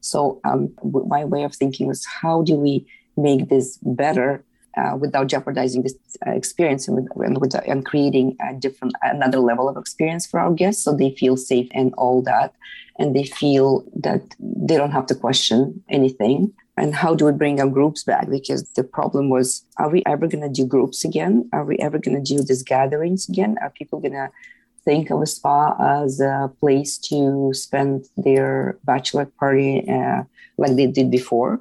So 0.00 0.40
um, 0.44 0.72
my 0.82 1.24
way 1.24 1.44
of 1.44 1.54
thinking 1.54 1.86
was 1.86 2.04
how 2.04 2.42
do 2.42 2.56
we 2.56 2.86
make 3.16 3.48
this 3.48 3.78
better 3.82 4.44
uh, 4.76 4.96
without 4.96 5.26
jeopardizing 5.26 5.82
this 5.82 5.94
uh, 6.26 6.30
experience 6.30 6.86
and, 6.88 6.96
with, 6.96 7.26
and, 7.26 7.38
with, 7.40 7.54
and, 7.66 7.84
creating 7.84 8.36
a 8.40 8.54
different 8.54 8.94
another 9.02 9.38
level 9.38 9.68
of 9.68 9.76
experience 9.76 10.26
for 10.26 10.40
our 10.40 10.52
guests. 10.52 10.84
So 10.84 10.94
they 10.94 11.10
feel 11.10 11.36
safe 11.36 11.68
and 11.72 11.92
all 11.94 12.22
that. 12.22 12.54
And 12.98 13.16
they 13.16 13.24
feel 13.24 13.84
that 13.96 14.22
they 14.38 14.76
don't 14.76 14.92
have 14.92 15.06
to 15.06 15.14
question 15.14 15.82
anything. 15.88 16.52
And 16.76 16.94
how 16.94 17.14
do 17.14 17.26
we 17.26 17.32
bring 17.32 17.60
our 17.60 17.68
groups 17.68 18.04
back? 18.04 18.28
Because 18.30 18.62
the 18.72 18.84
problem 18.84 19.28
was 19.28 19.64
are 19.78 19.90
we 19.90 20.02
ever 20.06 20.26
going 20.26 20.42
to 20.42 20.48
do 20.48 20.66
groups 20.66 21.04
again? 21.04 21.48
Are 21.52 21.64
we 21.64 21.76
ever 21.78 21.98
going 21.98 22.22
to 22.22 22.36
do 22.36 22.42
these 22.42 22.62
gatherings 22.62 23.28
again? 23.28 23.56
Are 23.60 23.70
people 23.70 24.00
going 24.00 24.12
to 24.12 24.30
think 24.84 25.10
of 25.10 25.20
a 25.20 25.26
spa 25.26 25.76
as 26.02 26.20
a 26.20 26.50
place 26.60 26.96
to 26.98 27.52
spend 27.54 28.06
their 28.16 28.78
bachelor 28.84 29.26
party 29.26 29.86
uh, 29.88 30.22
like 30.56 30.76
they 30.76 30.86
did 30.86 31.10
before 31.10 31.60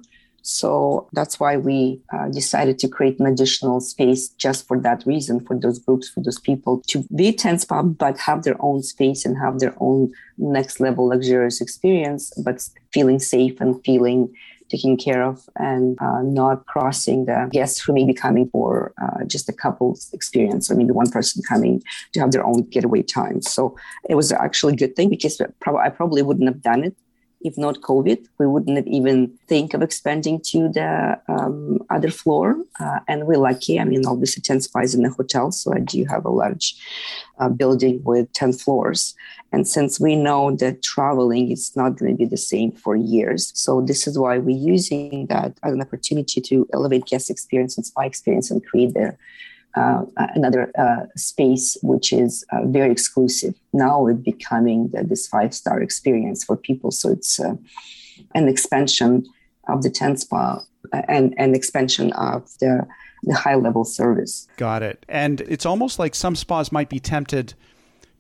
so 0.49 1.07
that's 1.13 1.39
why 1.39 1.57
we 1.57 2.01
uh, 2.11 2.27
decided 2.29 2.79
to 2.79 2.87
create 2.87 3.19
an 3.19 3.27
additional 3.27 3.79
space 3.79 4.29
just 4.29 4.67
for 4.67 4.79
that 4.79 5.05
reason, 5.05 5.45
for 5.45 5.55
those 5.55 5.77
groups, 5.77 6.09
for 6.09 6.21
those 6.21 6.39
people 6.39 6.81
to 6.87 7.05
be 7.15 7.31
tense 7.31 7.61
Spa, 7.61 7.83
but 7.83 8.17
have 8.17 8.41
their 8.41 8.55
own 8.59 8.81
space 8.81 9.25
and 9.25 9.37
have 9.37 9.59
their 9.59 9.75
own 9.79 10.11
next 10.39 10.79
level 10.79 11.05
luxurious 11.05 11.61
experience, 11.61 12.33
but 12.43 12.67
feeling 12.91 13.19
safe 13.19 13.61
and 13.61 13.79
feeling 13.85 14.33
taken 14.69 14.97
care 14.97 15.23
of 15.23 15.47
and 15.57 15.97
uh, 16.01 16.21
not 16.23 16.65
crossing 16.65 17.25
the 17.25 17.47
guests 17.51 17.79
who 17.79 17.93
may 17.93 18.05
be 18.05 18.13
coming 18.13 18.49
for 18.49 18.91
uh, 19.01 19.23
just 19.25 19.49
a 19.49 19.53
couple's 19.53 20.09
experience 20.13 20.71
or 20.71 20.75
maybe 20.75 20.91
one 20.91 21.11
person 21.11 21.43
coming 21.47 21.81
to 22.13 22.19
have 22.19 22.31
their 22.31 22.45
own 22.45 22.63
getaway 22.69 23.03
time. 23.03 23.41
So 23.41 23.75
it 24.09 24.15
was 24.15 24.31
actually 24.31 24.73
a 24.73 24.77
good 24.77 24.95
thing 24.95 25.09
because 25.09 25.39
I 25.39 25.89
probably 25.89 26.23
wouldn't 26.23 26.47
have 26.47 26.61
done 26.61 26.83
it 26.83 26.95
if 27.41 27.57
not 27.57 27.81
COVID, 27.81 28.27
we 28.37 28.47
wouldn't 28.47 28.87
even 28.87 29.37
think 29.47 29.73
of 29.73 29.81
expanding 29.81 30.41
to 30.47 30.69
the 30.69 31.19
um, 31.27 31.79
other 31.89 32.11
floor. 32.11 32.57
Uh, 32.79 32.99
and 33.07 33.27
we're 33.27 33.37
lucky. 33.37 33.79
I 33.79 33.85
mean, 33.85 34.05
obviously, 34.05 34.41
10 34.41 34.61
spies 34.61 34.93
in 34.93 35.05
a 35.05 35.09
hotel. 35.09 35.51
So 35.51 35.73
I 35.73 35.79
do 35.79 36.03
have 36.05 36.25
a 36.25 36.29
large 36.29 36.75
uh, 37.39 37.49
building 37.49 38.01
with 38.03 38.31
10 38.33 38.53
floors. 38.53 39.15
And 39.51 39.67
since 39.67 39.99
we 39.99 40.15
know 40.15 40.55
that 40.57 40.83
traveling 40.83 41.51
is 41.51 41.75
not 41.75 41.97
going 41.97 42.11
to 42.11 42.17
be 42.17 42.25
the 42.25 42.37
same 42.37 42.71
for 42.71 42.95
years, 42.95 43.51
so 43.55 43.81
this 43.81 44.05
is 44.05 44.19
why 44.19 44.37
we're 44.37 44.57
using 44.57 45.25
that 45.27 45.57
as 45.63 45.73
an 45.73 45.81
opportunity 45.81 46.41
to 46.41 46.67
elevate 46.73 47.05
guest 47.05 47.29
experience 47.29 47.77
and 47.77 47.85
spy 47.85 48.05
experience 48.05 48.51
and 48.51 48.65
create 48.65 48.93
the 48.93 49.17
uh, 49.75 50.03
another 50.17 50.71
uh, 50.77 51.05
space 51.15 51.77
which 51.81 52.11
is 52.11 52.45
uh, 52.51 52.65
very 52.65 52.91
exclusive. 52.91 53.53
Now 53.73 54.07
it's 54.07 54.19
becoming 54.19 54.89
the, 54.89 55.03
this 55.03 55.27
five 55.27 55.53
star 55.53 55.81
experience 55.81 56.43
for 56.43 56.57
people. 56.57 56.91
So 56.91 57.09
it's 57.09 57.39
uh, 57.39 57.55
an 58.35 58.47
expansion 58.47 59.25
of 59.67 59.83
the 59.83 59.89
10 59.89 60.17
spa 60.17 60.61
uh, 60.91 61.01
and 61.07 61.33
an 61.37 61.53
expansion 61.55 62.11
of 62.13 62.49
the, 62.59 62.87
the 63.23 63.35
high 63.35 63.55
level 63.55 63.85
service. 63.85 64.47
Got 64.57 64.81
it. 64.83 65.05
And 65.07 65.41
it's 65.41 65.65
almost 65.65 65.99
like 65.99 66.15
some 66.15 66.35
spas 66.35 66.71
might 66.71 66.89
be 66.89 66.99
tempted 66.99 67.53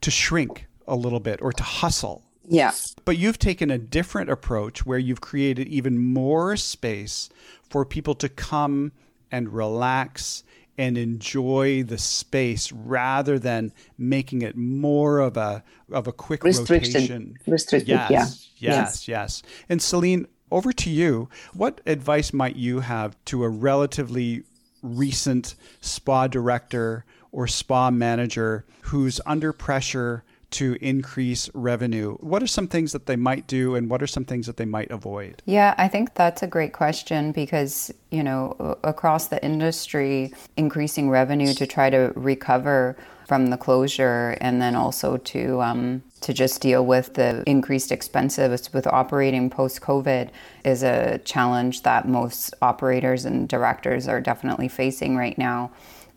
to 0.01 0.11
shrink 0.11 0.67
a 0.87 0.95
little 0.95 1.19
bit 1.19 1.41
or 1.41 1.51
to 1.53 1.63
hustle. 1.63 2.23
Yeah. 2.47 2.71
But 3.05 3.17
you've 3.17 3.37
taken 3.37 3.69
a 3.69 3.77
different 3.77 4.29
approach 4.29 4.85
where 4.85 4.97
you've 4.97 5.21
created 5.21 5.67
even 5.67 5.99
more 5.99 6.57
space 6.57 7.29
for 7.69 7.85
people 7.85 8.15
to 8.15 8.29
come 8.29 8.91
and 9.31 9.53
relax 9.53 10.43
and 10.79 10.97
enjoy 10.97 11.83
the 11.83 11.97
space 11.97 12.71
rather 12.71 13.37
than 13.37 13.73
making 13.97 14.41
it 14.41 14.55
more 14.55 15.19
of 15.19 15.35
a 15.35 15.61
of 15.91 16.07
a 16.07 16.13
quick 16.13 16.41
rotation. 16.41 17.35
Restricted, 17.45 17.89
yes, 17.89 18.09
yeah. 18.09 18.17
Yes, 18.17 18.49
yes, 18.57 19.07
yes. 19.09 19.43
And 19.67 19.81
Celine, 19.81 20.25
over 20.49 20.71
to 20.71 20.89
you. 20.89 21.27
What 21.53 21.81
advice 21.85 22.31
might 22.31 22.55
you 22.55 22.79
have 22.79 23.17
to 23.25 23.43
a 23.43 23.49
relatively 23.49 24.43
recent 24.81 25.55
spa 25.81 26.27
director 26.27 27.03
or 27.33 27.45
spa 27.45 27.91
manager 27.91 28.65
who's 28.83 29.19
under 29.25 29.51
pressure 29.51 30.23
to 30.51 30.77
increase 30.81 31.49
revenue? 31.53 32.15
What 32.19 32.41
are 32.41 32.47
some 32.47 32.67
things 32.67 32.91
that 32.91 33.05
they 33.05 33.15
might 33.15 33.47
do 33.47 33.75
and 33.75 33.89
what 33.89 34.01
are 34.01 34.07
some 34.07 34.25
things 34.25 34.47
that 34.47 34.57
they 34.57 34.65
might 34.65 34.91
avoid? 34.91 35.41
Yeah, 35.45 35.75
I 35.77 35.87
think 35.87 36.15
that's 36.15 36.43
a 36.43 36.47
great 36.47 36.73
question 36.73 37.31
because, 37.31 37.93
you 38.11 38.23
know, 38.23 38.77
across 38.83 39.27
the 39.27 39.43
industry, 39.43 40.33
increasing 40.57 41.09
revenue 41.09 41.53
to 41.53 41.67
try 41.67 41.89
to 41.89 42.11
recover 42.15 42.97
from 43.29 43.51
the 43.51 43.57
closure 43.57 44.35
and 44.41 44.59
then 44.59 44.75
also 44.75 45.15
to 45.17 45.61
um, 45.61 46.01
to 46.21 46.33
just 46.33 46.61
deal 46.61 46.83
with 46.83 47.13
the 47.13 47.43
increased 47.45 47.91
expenses 47.91 48.73
with 48.73 48.87
operating 48.87 49.51
post 49.51 49.81
COVID 49.81 50.29
is 50.65 50.81
a 50.81 51.19
challenge 51.25 51.83
that 51.83 52.07
most 52.07 52.55
operators 52.63 53.25
and 53.25 53.47
directors 53.47 54.07
are 54.07 54.19
definitely 54.19 54.67
facing 54.67 55.15
right 55.15 55.37
now. 55.37 55.69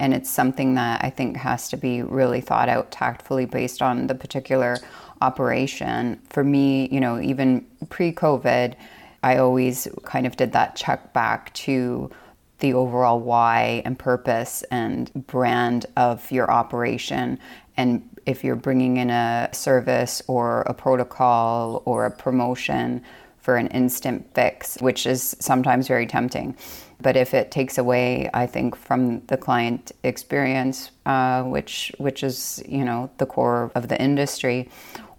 And 0.03 0.13
it's 0.13 0.29
something 0.29 0.75
that 0.75 1.05
I 1.05 1.11
think 1.11 1.37
has 1.37 1.69
to 1.69 1.77
be 1.77 2.03
really 2.03 2.41
thought 2.41 2.69
out 2.69 2.91
tactfully 2.91 3.45
based 3.47 3.81
on 3.81 4.09
the 4.09 4.17
particular 4.17 4.79
operation. 5.21 6.21
For 6.29 6.43
me, 6.43 6.89
you 6.91 6.99
know, 6.99 7.21
even 7.21 7.65
pre 7.89 8.13
COVID, 8.13 8.75
I 9.23 9.37
always 9.37 9.87
kind 10.03 10.27
of 10.27 10.35
did 10.35 10.51
that 10.55 10.75
check 10.75 11.13
back 11.13 11.55
to 11.55 12.11
the 12.59 12.75
overall 12.75 13.21
why 13.21 13.81
and 13.85 13.97
purpose 13.97 14.65
and 14.73 15.09
brand 15.29 15.87
of 15.97 16.29
your 16.33 16.51
operation. 16.51 17.39
And 17.77 18.03
if 18.27 18.43
you're 18.43 18.57
bringing 18.57 18.97
in 18.97 19.09
a 19.09 19.51
service 19.53 20.21
or 20.27 20.63
a 20.63 20.75
protocol 20.75 21.81
or 21.85 22.07
a 22.07 22.11
promotion 22.11 23.03
for 23.39 23.57
an 23.57 23.69
instant 23.69 24.35
fix, 24.35 24.77
which 24.81 25.07
is 25.07 25.37
sometimes 25.39 25.87
very 25.87 26.07
tempting. 26.07 26.57
But 27.03 27.17
if 27.17 27.35
it 27.35 27.51
takes 27.51 27.79
away, 27.79 28.31
I 28.33 28.47
think, 28.47 28.77
from 28.77 29.23
the 29.27 29.37
client 29.37 29.93
experience, 30.05 30.93
uh, 31.05 31.43
which 31.43 31.93
which 31.99 32.23
is 32.23 32.63
you 32.69 32.85
know 32.85 33.11
the 33.19 33.27
core 33.27 33.73
of 33.75 33.89
the 33.89 34.01
industry, 34.01 34.69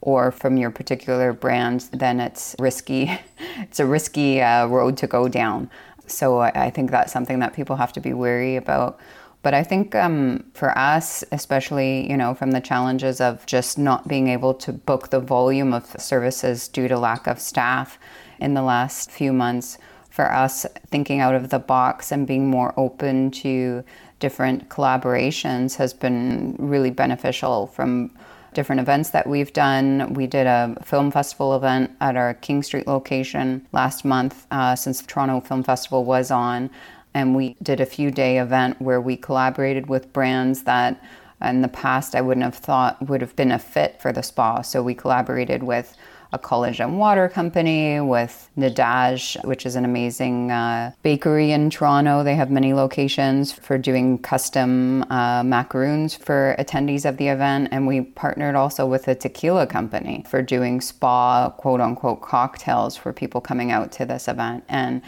or 0.02 0.32
from 0.32 0.58
your 0.58 0.72
particular 0.72 1.34
brand, 1.34 1.90
then 1.92 2.20
it's 2.20 2.56
risky. 2.60 3.12
it's 3.62 3.80
a 3.80 3.86
risky 3.86 4.42
uh, 4.42 4.68
road 4.68 4.98
to 4.98 5.08
go 5.08 5.28
down. 5.28 5.70
So 6.08 6.40
I, 6.40 6.52
I, 6.56 6.70
think 6.70 6.92
that's 6.92 7.14
something 7.14 7.40
that 7.40 7.54
people 7.54 7.78
have 7.78 7.94
to 7.94 8.02
be 8.02 8.14
wary 8.14 8.58
about. 8.58 9.00
But 9.42 9.54
I 9.54 9.64
think 9.64 9.96
um, 9.96 10.44
for 10.54 10.78
us, 10.78 11.24
especially, 11.32 12.10
you 12.10 12.18
know, 12.18 12.34
from 12.34 12.52
the 12.52 12.62
challenges 12.62 13.22
of 13.22 13.46
just 13.46 13.78
not 13.78 14.08
being 14.08 14.28
able 14.28 14.54
to 14.56 14.74
book 14.74 15.10
the 15.10 15.20
volume 15.20 15.74
of 15.74 15.86
services 16.00 16.68
due 16.68 16.88
to 16.88 16.98
lack 16.98 17.28
of 17.28 17.40
staff 17.40 18.00
in 18.40 18.54
the 18.54 18.62
last 18.62 19.12
few 19.12 19.32
months, 19.32 19.78
for 20.14 20.32
us, 20.32 20.64
thinking 20.92 21.22
out 21.22 21.34
of 21.34 21.50
the 21.50 21.58
box 21.58 22.12
and 22.12 22.28
being 22.28 22.48
more 22.48 22.72
open 22.78 23.32
to 23.32 23.84
different 24.20 24.70
collaborations 24.70 25.78
has 25.78 25.92
been 25.92 26.56
really 26.60 26.92
beneficial 26.92 27.66
from 27.66 28.12
different 28.54 28.80
events 28.80 29.10
that 29.10 29.26
we've 29.26 29.52
done. 29.54 30.14
We 30.14 30.28
did 30.28 30.46
a 30.46 30.78
film 30.84 31.10
festival 31.10 31.56
event 31.56 31.90
at 32.00 32.16
our 32.16 32.36
King 32.36 32.62
Street 32.62 32.86
location 32.86 33.66
last 33.72 34.06
month 34.06 34.46
uh, 34.52 34.76
since 34.76 35.02
the 35.02 35.08
Toronto 35.08 35.40
Film 35.40 35.64
Festival 35.64 36.06
was 36.06 36.30
on. 36.30 36.70
And 37.16 37.36
we 37.36 37.56
did 37.64 37.82
a 37.82 37.86
few 37.88 38.12
day 38.12 38.38
event 38.38 38.80
where 38.80 39.02
we 39.02 39.18
collaborated 39.18 39.90
with 39.90 40.14
brands 40.14 40.62
that 40.66 41.02
in 41.42 41.64
the 41.64 41.68
past 41.68 42.14
I 42.14 42.22
wouldn't 42.22 42.44
have 42.44 42.54
thought 42.54 43.02
would 43.10 43.22
have 43.22 43.36
been 43.36 43.52
a 43.52 43.58
fit 43.58 44.00
for 44.00 44.14
the 44.14 44.22
spa. 44.22 44.62
So 44.62 44.84
we 44.84 44.94
collaborated 44.94 45.64
with 45.64 45.98
a 46.34 46.40
collagen 46.40 46.98
water 46.98 47.30
company, 47.30 48.02
with 48.02 48.50
Nadège, 48.58 49.44
which 49.46 49.66
is 49.66 49.76
an 49.76 49.86
amazing 49.86 50.52
uh, 50.52 50.92
bakery 51.04 51.52
in 51.52 51.70
Toronto. 51.70 52.24
They 52.24 52.36
have 52.36 52.50
many 52.50 52.74
locations 52.74 53.52
for 53.52 53.78
doing 53.78 54.18
custom 54.18 55.04
uh, 55.12 55.44
macaroons 55.44 56.16
for 56.16 56.56
attendees 56.58 57.08
of 57.08 57.18
the 57.18 57.28
event. 57.28 57.70
And 57.72 57.88
we 57.88 58.02
partnered 58.02 58.56
also 58.56 58.86
with 58.86 59.08
a 59.08 59.16
tequila 59.16 59.68
company 59.68 60.26
for 60.28 60.42
doing 60.42 60.82
spa, 60.82 61.52
quote 61.52 61.80
unquote, 61.80 62.22
cocktails 62.22 62.98
for 62.98 63.14
people 63.14 63.40
coming 63.40 63.72
out 63.72 63.92
to 63.94 64.06
this 64.06 64.28
event. 64.28 64.64
And 64.68 65.02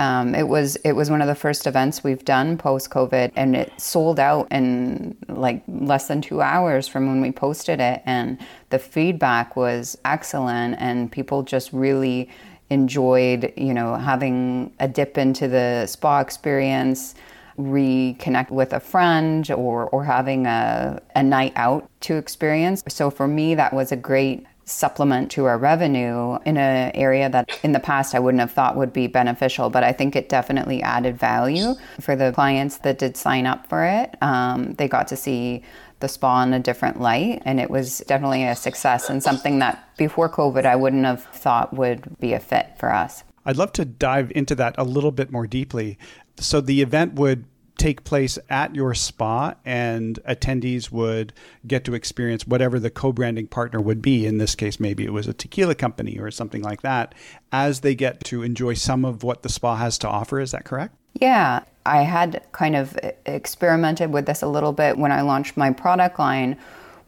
um, 0.00 0.34
it 0.34 0.48
was 0.48 0.76
it 0.76 0.92
was 0.92 1.10
one 1.10 1.20
of 1.20 1.28
the 1.28 1.34
first 1.34 1.66
events 1.66 2.02
we've 2.02 2.24
done 2.24 2.56
post 2.56 2.88
COVID, 2.88 3.32
and 3.36 3.54
it 3.54 3.70
sold 3.78 4.18
out 4.18 4.48
in 4.50 5.14
like 5.28 5.62
less 5.68 6.08
than 6.08 6.22
two 6.22 6.40
hours 6.40 6.88
from 6.88 7.06
when 7.06 7.20
we 7.20 7.30
posted 7.30 7.80
it, 7.80 8.00
and 8.06 8.38
the 8.70 8.78
feedback 8.78 9.56
was 9.56 9.98
excellent, 10.06 10.76
and 10.78 11.12
people 11.12 11.42
just 11.42 11.70
really 11.74 12.30
enjoyed 12.70 13.52
you 13.58 13.74
know 13.74 13.94
having 13.96 14.72
a 14.80 14.88
dip 14.88 15.18
into 15.18 15.46
the 15.48 15.86
spa 15.86 16.20
experience 16.20 17.14
reconnect 17.58 18.50
with 18.50 18.72
a 18.72 18.80
friend 18.80 19.50
or, 19.50 19.84
or 19.90 20.02
having 20.04 20.46
a, 20.46 21.02
a 21.14 21.22
night 21.22 21.52
out 21.56 21.90
to 22.00 22.16
experience. 22.16 22.82
So 22.88 23.10
for 23.10 23.28
me, 23.28 23.54
that 23.54 23.74
was 23.74 23.92
a 23.92 23.96
great 23.96 24.46
supplement 24.70 25.30
to 25.32 25.44
our 25.44 25.58
revenue 25.58 26.38
in 26.44 26.56
an 26.56 26.92
area 26.94 27.28
that 27.28 27.48
in 27.62 27.72
the 27.72 27.80
past 27.80 28.14
I 28.14 28.18
wouldn't 28.18 28.40
have 28.40 28.52
thought 28.52 28.76
would 28.76 28.92
be 28.92 29.06
beneficial, 29.06 29.70
but 29.70 29.84
I 29.84 29.92
think 29.92 30.16
it 30.16 30.28
definitely 30.28 30.82
added 30.82 31.18
value 31.18 31.74
for 32.00 32.16
the 32.16 32.32
clients 32.32 32.78
that 32.78 32.98
did 32.98 33.16
sign 33.16 33.46
up 33.46 33.66
for 33.68 33.84
it. 33.84 34.16
Um, 34.22 34.74
they 34.74 34.88
got 34.88 35.08
to 35.08 35.16
see 35.16 35.62
the 36.00 36.08
spa 36.08 36.42
in 36.42 36.52
a 36.54 36.60
different 36.60 37.00
light, 37.00 37.42
and 37.44 37.60
it 37.60 37.70
was 37.70 37.98
definitely 38.06 38.44
a 38.44 38.56
success 38.56 39.10
and 39.10 39.22
something 39.22 39.58
that 39.58 39.96
before 39.96 40.28
COVID 40.28 40.64
I 40.64 40.76
wouldn't 40.76 41.04
have 41.04 41.24
thought 41.24 41.74
would 41.74 42.18
be 42.18 42.32
a 42.32 42.40
fit 42.40 42.72
for 42.78 42.92
us. 42.92 43.22
I'd 43.44 43.56
love 43.56 43.72
to 43.72 43.84
dive 43.84 44.32
into 44.34 44.54
that 44.56 44.74
a 44.78 44.84
little 44.84 45.10
bit 45.12 45.30
more 45.30 45.46
deeply. 45.46 45.98
So 46.38 46.60
the 46.60 46.82
event 46.82 47.14
would 47.14 47.44
take 47.80 48.04
place 48.04 48.38
at 48.50 48.74
your 48.74 48.94
spa, 48.94 49.54
and 49.64 50.20
attendees 50.28 50.92
would 50.92 51.32
get 51.66 51.82
to 51.84 51.94
experience 51.94 52.46
whatever 52.46 52.78
the 52.78 52.90
co 52.90 53.10
branding 53.10 53.46
partner 53.46 53.80
would 53.80 54.02
be. 54.02 54.26
In 54.26 54.36
this 54.36 54.54
case, 54.54 54.78
maybe 54.78 55.04
it 55.04 55.12
was 55.12 55.26
a 55.26 55.32
tequila 55.32 55.74
company 55.74 56.18
or 56.18 56.30
something 56.30 56.62
like 56.62 56.82
that, 56.82 57.14
as 57.50 57.80
they 57.80 57.94
get 57.94 58.22
to 58.24 58.42
enjoy 58.42 58.74
some 58.74 59.04
of 59.04 59.22
what 59.22 59.42
the 59.42 59.48
spa 59.48 59.76
has 59.76 59.96
to 59.98 60.08
offer. 60.08 60.38
Is 60.38 60.50
that 60.52 60.64
correct? 60.64 60.94
Yeah, 61.14 61.64
I 61.86 62.02
had 62.02 62.42
kind 62.52 62.76
of 62.76 62.98
experimented 63.24 64.12
with 64.12 64.26
this 64.26 64.42
a 64.42 64.46
little 64.46 64.72
bit 64.72 64.98
when 64.98 65.10
I 65.10 65.22
launched 65.22 65.56
my 65.56 65.72
product 65.72 66.18
line 66.18 66.58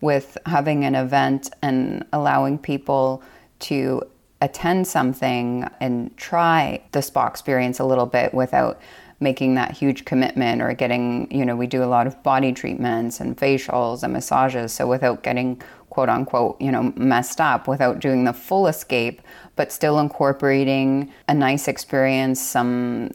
with 0.01 0.39
having 0.47 0.85
an 0.85 0.95
event 0.95 1.51
and 1.61 2.05
allowing 2.13 2.59
people 2.59 3.23
to 3.61 4.03
attend 4.41 4.89
something 4.89 5.69
and 5.81 6.17
try 6.17 6.83
the 6.93 7.03
spa 7.03 7.27
experience 7.27 7.79
a 7.79 7.85
little 7.85 8.07
bit 8.07 8.35
without 8.35 8.81
making 9.23 9.55
that 9.55 9.71
huge 9.71 10.05
commitment 10.05 10.61
or 10.61 10.75
getting, 10.75 11.31
you 11.31 11.47
know, 11.47 11.57
we 11.57 11.67
do 11.67 11.83
a 11.83 11.87
lot 11.87 12.07
of 12.07 12.23
body 12.23 12.53
treatments 12.53 13.21
and 13.21 13.37
facials 13.37 14.03
and 14.03 14.13
massages. 14.13 14.73
So 14.73 14.87
without 14.87 15.23
getting 15.23 15.63
quote 15.93 16.09
unquote, 16.09 16.59
you 16.61 16.73
know, 16.73 16.93
messed 16.97 17.41
up, 17.41 17.69
without 17.69 18.01
doing 18.01 18.25
the 18.25 18.33
full 18.33 18.67
escape, 18.67 19.21
but 19.57 19.71
still 19.71 19.99
incorporating 19.99 21.13
a 21.29 21.35
nice 21.35 21.69
experience, 21.69 22.41
some 22.41 23.11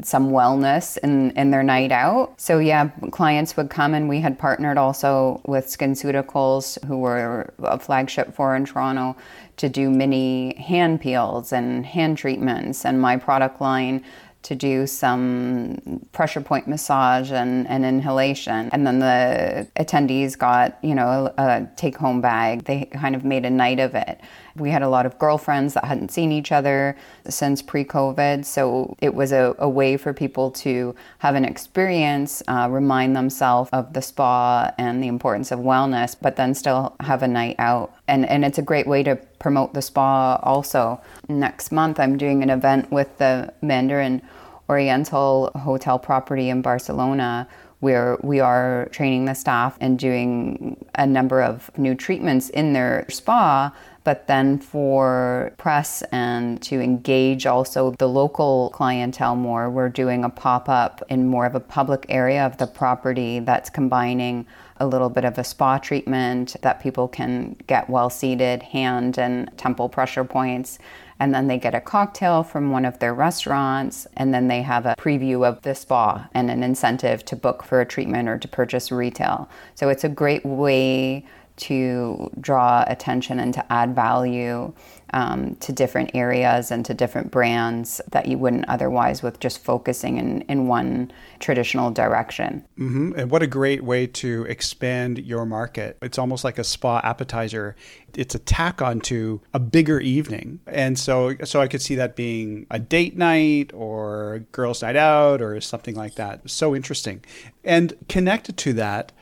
some 0.00 0.30
wellness 0.30 0.96
in, 0.98 1.30
in 1.32 1.50
their 1.50 1.62
night 1.62 1.92
out. 1.92 2.40
So 2.40 2.58
yeah, 2.58 2.88
clients 3.10 3.56
would 3.58 3.68
come 3.68 3.92
and 3.92 4.08
we 4.08 4.20
had 4.20 4.38
partnered 4.38 4.78
also 4.78 5.42
with 5.44 5.66
SkinCeuticals, 5.66 6.82
who 6.86 6.98
were 6.98 7.52
a 7.62 7.78
flagship 7.78 8.34
for 8.34 8.56
in 8.56 8.64
Toronto, 8.64 9.14
to 9.58 9.68
do 9.68 9.90
mini 9.90 10.54
hand 10.56 11.02
peels 11.02 11.52
and 11.52 11.84
hand 11.84 12.16
treatments. 12.16 12.86
And 12.86 13.00
my 13.00 13.18
product 13.18 13.60
line 13.60 14.02
to 14.42 14.54
do 14.54 14.86
some 14.86 16.06
pressure 16.12 16.40
point 16.40 16.66
massage 16.66 17.30
and, 17.30 17.66
and 17.68 17.84
inhalation. 17.84 18.68
And 18.72 18.86
then 18.86 18.98
the 18.98 19.68
attendees 19.76 20.36
got, 20.36 20.78
you 20.82 20.94
know, 20.94 21.32
a, 21.38 21.42
a 21.42 21.68
take 21.76 21.96
home 21.96 22.20
bag. 22.20 22.64
They 22.64 22.86
kind 22.86 23.14
of 23.14 23.24
made 23.24 23.44
a 23.44 23.50
night 23.50 23.80
of 23.80 23.94
it. 23.94 24.20
We 24.56 24.70
had 24.70 24.82
a 24.82 24.88
lot 24.88 25.06
of 25.06 25.18
girlfriends 25.18 25.74
that 25.74 25.84
hadn't 25.84 26.10
seen 26.10 26.32
each 26.32 26.52
other 26.52 26.96
since 27.28 27.62
pre 27.62 27.84
COVID. 27.84 28.44
So 28.44 28.96
it 29.00 29.14
was 29.14 29.32
a, 29.32 29.54
a, 29.58 29.68
way 29.68 29.96
for 29.96 30.12
people 30.12 30.50
to 30.50 30.94
have 31.18 31.34
an 31.34 31.44
experience, 31.44 32.42
uh, 32.48 32.68
remind 32.70 33.16
themselves 33.16 33.70
of 33.72 33.92
the 33.92 34.02
spa 34.02 34.70
and 34.78 35.02
the 35.02 35.08
importance 35.08 35.50
of 35.50 35.60
wellness, 35.60 36.14
but 36.20 36.36
then 36.36 36.54
still 36.54 36.94
have 37.00 37.22
a 37.22 37.28
night 37.28 37.56
out. 37.58 37.94
And, 38.08 38.28
and 38.28 38.44
it's 38.44 38.58
a 38.58 38.62
great 38.62 38.86
way 38.86 39.02
to 39.04 39.16
promote 39.38 39.74
the 39.74 39.82
spa 39.82 40.36
also. 40.42 41.00
Next 41.28 41.72
month, 41.72 41.98
I'm 41.98 42.18
doing 42.18 42.42
an 42.42 42.50
event 42.50 42.90
with 42.92 43.16
the 43.18 43.52
Mandarin 43.62 44.20
Oriental 44.68 45.50
Hotel 45.54 45.98
property 45.98 46.50
in 46.50 46.62
Barcelona 46.62 47.48
where 47.82 48.16
we 48.22 48.38
are 48.38 48.88
training 48.92 49.24
the 49.24 49.34
staff 49.34 49.76
and 49.80 49.98
doing 49.98 50.76
a 50.94 51.04
number 51.04 51.42
of 51.42 51.68
new 51.76 51.96
treatments 51.96 52.48
in 52.50 52.72
their 52.72 53.04
spa 53.08 53.74
but 54.04 54.26
then 54.26 54.58
for 54.58 55.52
press 55.58 56.02
and 56.12 56.60
to 56.62 56.80
engage 56.80 57.46
also 57.46 57.92
the 57.98 58.08
local 58.08 58.70
clientele 58.70 59.36
more, 59.36 59.70
we're 59.70 59.88
doing 59.88 60.24
a 60.24 60.30
pop 60.30 60.68
up 60.68 61.02
in 61.08 61.28
more 61.28 61.46
of 61.46 61.54
a 61.54 61.60
public 61.60 62.06
area 62.08 62.44
of 62.44 62.56
the 62.58 62.66
property 62.66 63.38
that's 63.38 63.70
combining 63.70 64.46
a 64.78 64.86
little 64.86 65.10
bit 65.10 65.24
of 65.24 65.38
a 65.38 65.44
spa 65.44 65.78
treatment 65.78 66.56
that 66.62 66.80
people 66.80 67.06
can 67.06 67.54
get 67.68 67.88
well 67.88 68.10
seated, 68.10 68.62
hand 68.62 69.18
and 69.18 69.50
temple 69.56 69.88
pressure 69.88 70.24
points. 70.24 70.78
And 71.20 71.32
then 71.32 71.46
they 71.46 71.56
get 71.56 71.72
a 71.72 71.80
cocktail 71.80 72.42
from 72.42 72.72
one 72.72 72.84
of 72.84 72.98
their 72.98 73.14
restaurants, 73.14 74.08
and 74.16 74.34
then 74.34 74.48
they 74.48 74.62
have 74.62 74.86
a 74.86 74.96
preview 74.98 75.46
of 75.46 75.62
the 75.62 75.76
spa 75.76 76.28
and 76.34 76.50
an 76.50 76.64
incentive 76.64 77.24
to 77.26 77.36
book 77.36 77.62
for 77.62 77.80
a 77.80 77.86
treatment 77.86 78.28
or 78.28 78.38
to 78.38 78.48
purchase 78.48 78.90
retail. 78.90 79.48
So 79.76 79.88
it's 79.88 80.02
a 80.02 80.08
great 80.08 80.44
way 80.44 81.24
to 81.62 82.30
draw 82.40 82.84
attention 82.86 83.38
and 83.38 83.54
to 83.54 83.72
add 83.72 83.94
value 83.94 84.72
um, 85.14 85.56
to 85.56 85.72
different 85.72 86.10
areas 86.14 86.70
and 86.70 86.84
to 86.86 86.94
different 86.94 87.30
brands 87.30 88.00
that 88.10 88.26
you 88.26 88.38
wouldn't 88.38 88.66
otherwise 88.68 89.22
with 89.22 89.40
just 89.40 89.62
focusing 89.62 90.16
in, 90.16 90.40
in 90.42 90.66
one 90.66 91.12
traditional 91.38 91.90
direction. 91.90 92.64
Mm-hmm. 92.78 93.12
And 93.18 93.30
what 93.30 93.42
a 93.42 93.46
great 93.46 93.84
way 93.84 94.06
to 94.06 94.44
expand 94.44 95.18
your 95.18 95.44
market. 95.44 95.98
It's 96.00 96.18
almost 96.18 96.44
like 96.44 96.58
a 96.58 96.64
spa 96.64 97.00
appetizer. 97.04 97.76
It's 98.14 98.34
a 98.34 98.38
tack 98.38 98.80
onto 98.80 99.40
a 99.52 99.58
bigger 99.58 100.00
evening. 100.00 100.60
And 100.66 100.98
so 100.98 101.34
so 101.44 101.60
I 101.60 101.68
could 101.68 101.82
see 101.82 101.94
that 101.96 102.16
being 102.16 102.66
a 102.70 102.78
date 102.78 103.16
night 103.16 103.70
or 103.74 104.44
girls' 104.52 104.82
night 104.82 104.96
out 104.96 105.42
or 105.42 105.60
something 105.60 105.94
like 105.94 106.14
that. 106.14 106.48
So 106.48 106.74
interesting. 106.74 107.22
And 107.64 107.94
connected 108.08 108.56
to 108.58 108.72
that, 108.74 109.12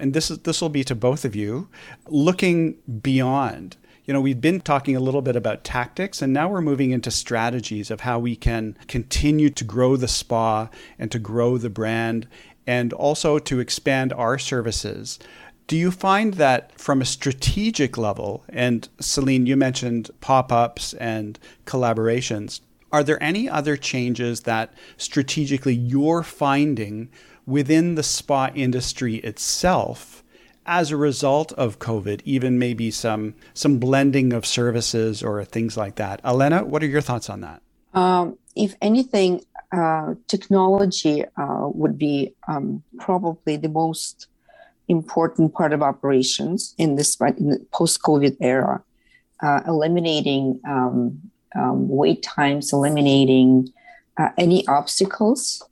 and 0.00 0.14
this 0.14 0.30
is 0.30 0.38
this 0.40 0.60
will 0.60 0.68
be 0.68 0.84
to 0.84 0.94
both 0.94 1.24
of 1.24 1.36
you, 1.36 1.68
looking 2.08 2.76
beyond. 3.02 3.76
you 4.04 4.12
know, 4.12 4.20
we've 4.20 4.40
been 4.40 4.60
talking 4.60 4.96
a 4.96 5.00
little 5.00 5.22
bit 5.22 5.36
about 5.36 5.62
tactics, 5.62 6.20
and 6.20 6.32
now 6.32 6.48
we're 6.48 6.60
moving 6.60 6.90
into 6.90 7.10
strategies 7.10 7.90
of 7.90 8.00
how 8.00 8.18
we 8.18 8.34
can 8.34 8.76
continue 8.88 9.48
to 9.50 9.64
grow 9.64 9.96
the 9.96 10.08
spa 10.08 10.68
and 10.98 11.10
to 11.12 11.18
grow 11.20 11.56
the 11.56 11.70
brand 11.70 12.26
and 12.66 12.92
also 12.92 13.38
to 13.38 13.60
expand 13.60 14.12
our 14.12 14.38
services. 14.38 15.18
Do 15.68 15.76
you 15.76 15.90
find 15.92 16.34
that 16.34 16.78
from 16.78 17.00
a 17.00 17.06
strategic 17.06 17.96
level, 17.96 18.44
and 18.48 18.88
Celine, 19.00 19.46
you 19.46 19.56
mentioned 19.56 20.10
pop 20.20 20.50
ups 20.52 20.94
and 20.94 21.38
collaborations, 21.64 22.60
are 22.90 23.02
there 23.04 23.22
any 23.22 23.48
other 23.48 23.76
changes 23.76 24.40
that 24.40 24.74
strategically 24.96 25.74
you're 25.74 26.22
finding 26.22 27.08
within 27.46 27.94
the 27.94 28.02
spa 28.02 28.50
industry 28.54 29.16
itself 29.16 30.22
as 30.64 30.90
a 30.90 30.96
result 30.96 31.52
of 31.52 31.78
COVID, 31.78 32.20
even 32.24 32.58
maybe 32.58 32.90
some 32.90 33.34
some 33.54 33.78
blending 33.78 34.32
of 34.32 34.46
services 34.46 35.22
or 35.22 35.44
things 35.44 35.76
like 35.76 35.96
that? 35.96 36.20
Elena, 36.24 36.64
what 36.64 36.82
are 36.82 36.86
your 36.86 37.00
thoughts 37.00 37.28
on 37.28 37.40
that? 37.40 37.62
Um, 37.94 38.38
if 38.54 38.74
anything, 38.80 39.44
uh, 39.72 40.14
technology 40.28 41.24
uh, 41.36 41.68
would 41.72 41.98
be 41.98 42.34
um, 42.48 42.82
probably 42.98 43.56
the 43.56 43.68
most 43.68 44.26
important 44.88 45.54
part 45.54 45.72
of 45.72 45.82
operations 45.82 46.74
in 46.78 46.96
this 46.96 47.16
post-COVID 47.16 48.36
era, 48.40 48.82
uh, 49.42 49.60
eliminating 49.66 50.60
um, 50.68 51.18
um, 51.54 51.88
wait 51.88 52.22
times, 52.22 52.72
eliminating 52.72 53.72
uh, 54.18 54.28
any 54.36 54.66
obstacles 54.66 55.62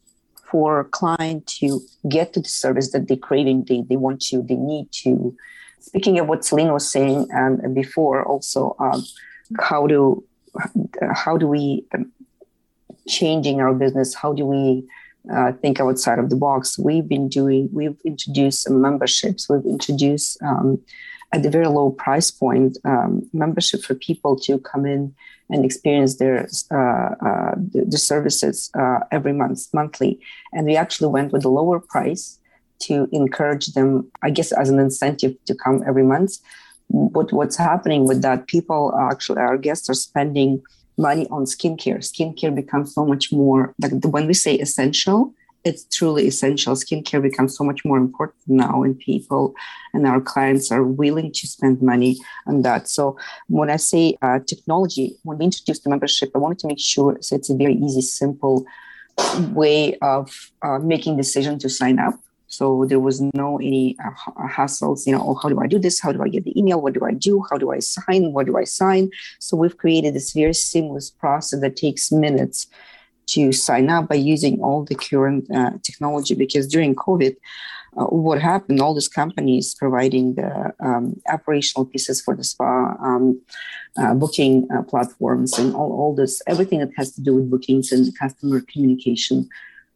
for 0.50 0.80
a 0.80 0.84
client 0.84 1.46
to 1.46 1.80
get 2.08 2.32
to 2.32 2.40
the 2.40 2.48
service 2.48 2.92
that 2.92 3.08
they're 3.08 3.16
craving, 3.16 3.64
they, 3.64 3.82
they 3.82 3.96
want 3.96 4.20
to, 4.22 4.42
they 4.42 4.56
need 4.56 4.90
to. 4.92 5.36
Speaking 5.80 6.18
of 6.18 6.26
what 6.26 6.44
Celine 6.44 6.72
was 6.72 6.90
saying 6.90 7.28
um, 7.34 7.74
before, 7.74 8.24
also 8.24 8.76
um, 8.78 9.02
how 9.58 9.86
do 9.86 10.24
how 11.14 11.36
do 11.36 11.46
we 11.46 11.84
um, 11.94 12.12
changing 13.08 13.60
our 13.60 13.72
business? 13.72 14.14
How 14.14 14.32
do 14.32 14.44
we 14.44 14.86
uh, 15.32 15.52
think 15.52 15.80
outside 15.80 16.18
of 16.18 16.28
the 16.28 16.36
box? 16.36 16.78
We've 16.78 17.08
been 17.08 17.28
doing. 17.28 17.68
We've 17.72 17.96
introduced 18.04 18.62
some 18.62 18.80
memberships. 18.80 19.48
We've 19.48 19.64
introduced 19.64 20.42
um, 20.42 20.80
at 21.32 21.42
the 21.42 21.50
very 21.50 21.66
low 21.66 21.90
price 21.90 22.30
point 22.30 22.76
um, 22.84 23.28
membership 23.32 23.82
for 23.82 23.94
people 23.94 24.36
to 24.40 24.58
come 24.58 24.86
in 24.86 25.14
and 25.50 25.64
experience 25.64 26.16
their 26.16 26.48
uh, 26.70 27.10
uh, 27.28 27.54
the, 27.56 27.98
services 27.98 28.70
uh, 28.78 29.00
every 29.10 29.32
month 29.32 29.66
monthly. 29.74 30.18
And 30.52 30.66
we 30.66 30.76
actually 30.76 31.08
went 31.08 31.32
with 31.32 31.44
a 31.44 31.48
lower 31.48 31.80
price 31.80 32.38
to 32.80 33.06
encourage 33.12 33.66
them 33.74 34.10
i 34.22 34.30
guess 34.30 34.52
as 34.52 34.70
an 34.70 34.78
incentive 34.78 35.34
to 35.46 35.54
come 35.54 35.82
every 35.86 36.02
month. 36.02 36.38
But 36.90 37.32
what's 37.32 37.56
happening 37.56 38.06
with 38.06 38.22
that 38.22 38.46
people 38.46 38.94
actually 38.98 39.40
our 39.40 39.58
guests 39.58 39.88
are 39.90 39.94
spending 39.94 40.62
money 40.96 41.26
on 41.30 41.44
skincare. 41.44 41.98
Skincare 41.98 42.54
becomes 42.54 42.94
so 42.94 43.04
much 43.06 43.32
more 43.32 43.74
like 43.80 43.92
when 44.04 44.26
we 44.26 44.34
say 44.34 44.54
essential 44.56 45.32
it's 45.64 45.84
truly 45.84 46.26
essential. 46.26 46.74
Skincare 46.74 47.22
becomes 47.22 47.56
so 47.56 47.64
much 47.64 47.84
more 47.84 47.98
important 47.98 48.40
now, 48.46 48.82
and 48.82 48.98
people 48.98 49.54
and 49.92 50.06
our 50.06 50.20
clients 50.20 50.70
are 50.72 50.84
willing 50.84 51.32
to 51.32 51.46
spend 51.46 51.82
money 51.82 52.16
on 52.46 52.62
that. 52.62 52.88
So, 52.88 53.18
when 53.48 53.70
I 53.70 53.76
say 53.76 54.16
uh, 54.22 54.38
technology, 54.46 55.16
when 55.22 55.38
we 55.38 55.44
introduced 55.46 55.84
the 55.84 55.90
membership, 55.90 56.30
I 56.34 56.38
wanted 56.38 56.58
to 56.60 56.66
make 56.66 56.80
sure 56.80 57.18
so 57.20 57.36
it's 57.36 57.50
a 57.50 57.56
very 57.56 57.74
easy, 57.74 58.00
simple 58.00 58.64
way 59.52 59.96
of 60.02 60.50
uh, 60.62 60.78
making 60.78 61.16
decision 61.16 61.58
to 61.58 61.68
sign 61.68 61.98
up. 61.98 62.14
So 62.50 62.84
there 62.88 62.98
was 62.98 63.20
no 63.20 63.58
any 63.58 63.96
uh, 64.04 64.48
hassles, 64.48 65.06
you 65.06 65.12
know, 65.12 65.22
oh, 65.24 65.34
how 65.40 65.48
do 65.48 65.60
I 65.60 65.68
do 65.68 65.78
this? 65.78 66.00
How 66.00 66.10
do 66.10 66.20
I 66.20 66.28
get 66.28 66.42
the 66.42 66.58
email? 66.58 66.80
What 66.80 66.94
do 66.94 67.04
I 67.04 67.12
do? 67.12 67.44
How 67.48 67.56
do 67.56 67.70
I 67.70 67.78
sign? 67.78 68.32
What 68.32 68.46
do 68.46 68.56
I 68.56 68.64
sign? 68.64 69.10
So 69.38 69.56
we've 69.56 69.76
created 69.76 70.14
this 70.14 70.32
very 70.32 70.52
seamless 70.52 71.10
process 71.10 71.60
that 71.60 71.76
takes 71.76 72.10
minutes 72.10 72.66
to 73.34 73.52
sign 73.52 73.90
up 73.90 74.08
by 74.08 74.16
using 74.16 74.60
all 74.60 74.84
the 74.84 74.94
current 74.94 75.50
uh, 75.54 75.72
technology 75.82 76.34
because 76.34 76.66
during 76.66 76.94
COVID, 76.94 77.36
uh, 77.96 78.04
what 78.04 78.40
happened, 78.40 78.80
all 78.80 78.94
these 78.94 79.08
companies 79.08 79.74
providing 79.74 80.34
the 80.34 80.72
um, 80.80 81.20
operational 81.28 81.84
pieces 81.84 82.20
for 82.20 82.36
the 82.36 82.44
spa, 82.44 82.94
um, 83.00 83.40
uh, 83.96 84.14
booking 84.14 84.68
uh, 84.72 84.82
platforms, 84.82 85.58
and 85.58 85.74
all, 85.74 85.92
all 85.92 86.14
this, 86.14 86.40
everything 86.46 86.78
that 86.78 86.90
has 86.96 87.12
to 87.12 87.20
do 87.20 87.34
with 87.34 87.50
bookings 87.50 87.90
and 87.90 88.16
customer 88.16 88.60
communication 88.72 89.48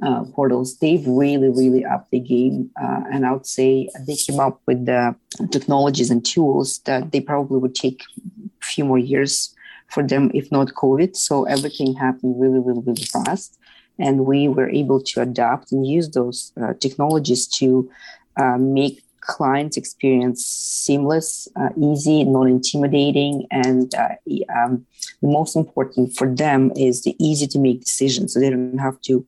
uh, 0.03 0.25
portals, 0.25 0.79
they've 0.79 1.07
really, 1.07 1.49
really 1.49 1.85
upped 1.85 2.11
the 2.11 2.19
game. 2.19 2.69
Uh, 2.83 3.03
and 3.13 3.25
I 3.25 3.33
would 3.33 3.47
say 3.47 3.89
they 4.01 4.17
came 4.17 4.41
up 4.41 4.61
with 4.67 4.87
the 4.87 5.15
technologies 5.53 6.11
and 6.11 6.25
tools 6.25 6.79
that 6.87 7.13
they 7.13 7.21
probably 7.21 7.59
would 7.59 7.77
take 7.77 8.03
a 8.61 8.65
few 8.65 8.85
more 8.85 8.99
years 8.99 9.54
for 9.89 10.03
them, 10.03 10.31
if 10.35 10.51
not 10.51 10.69
COVID. 10.69 11.17
So 11.17 11.45
everything 11.45 11.95
happened 11.95 12.41
really, 12.41 12.59
really, 12.59 12.83
really 12.85 13.05
fast. 13.05 13.59
And 13.99 14.27
we 14.27 14.49
were 14.49 14.69
able 14.71 15.01
to 15.01 15.21
adapt 15.21 15.71
and 15.71 15.87
use 15.87 16.11
those 16.11 16.53
uh, 16.61 16.75
technologies 16.81 17.47
to 17.59 17.89
uh, 18.37 18.59
make 18.59 19.05
clients 19.21 19.77
experience 19.77 20.45
seamless, 20.45 21.49
uh, 21.57 21.71
easy, 21.81 22.25
non 22.25 22.49
intimidating. 22.49 23.47
And 23.51 23.95
uh, 23.95 24.17
um, 24.55 24.87
the 25.23 25.29
most 25.29 25.57
important 25.57 26.15
for 26.15 26.33
them 26.33 26.73
is 26.77 27.03
the 27.03 27.17
easy 27.19 27.47
to 27.49 27.59
make 27.59 27.85
decisions. 27.85 28.35
So 28.35 28.41
they 28.41 28.51
don't 28.51 28.79
have 28.79 29.01
to 29.03 29.27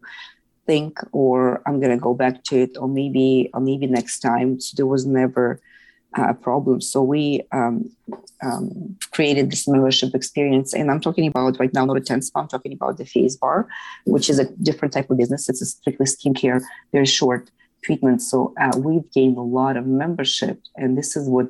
think 0.67 0.99
or 1.13 1.63
I'm 1.67 1.81
to 1.81 1.97
go 1.97 2.15
back 2.15 2.43
to 2.45 2.59
it 2.59 2.77
or 2.77 2.89
maybe 2.89 3.51
or 3.55 3.61
maybe 3.61 3.87
next 3.87 4.21
time. 4.21 4.61
So 4.61 4.75
there 4.77 4.87
was 4.87 5.07
never 5.07 5.61
uh, 6.17 6.33
problems. 6.33 6.89
So 6.89 7.03
we 7.03 7.43
um, 7.53 7.91
um, 8.43 8.97
created 9.13 9.51
this 9.51 9.69
membership 9.69 10.15
experience, 10.15 10.75
and 10.75 10.91
I'm 10.91 11.01
talking 11.01 11.27
about 11.27 11.59
right 11.59 11.73
now 11.73 11.85
not 11.85 11.97
a 11.97 12.01
10 12.01 12.23
spa. 12.23 12.41
I'm 12.41 12.49
talking 12.49 12.73
about 12.73 12.99
the 12.99 13.05
Face 13.05 13.37
Bar, 13.37 13.69
which 14.05 14.29
is 14.31 14.39
a 14.39 14.47
different 14.57 14.95
type 14.95 15.11
of 15.11 15.19
business. 15.19 15.49
It's 15.49 15.63
a 15.63 15.67
strictly 15.67 16.07
skincare, 16.07 16.63
very 16.93 17.07
short 17.07 17.51
treatment. 17.83 18.23
So 18.23 18.55
uh, 18.61 18.73
we've 18.79 19.11
gained 19.13 19.37
a 19.37 19.43
lot 19.43 19.77
of 19.77 19.87
membership, 19.87 20.61
and 20.77 20.97
this 20.97 21.17
is 21.17 21.29
what 21.29 21.49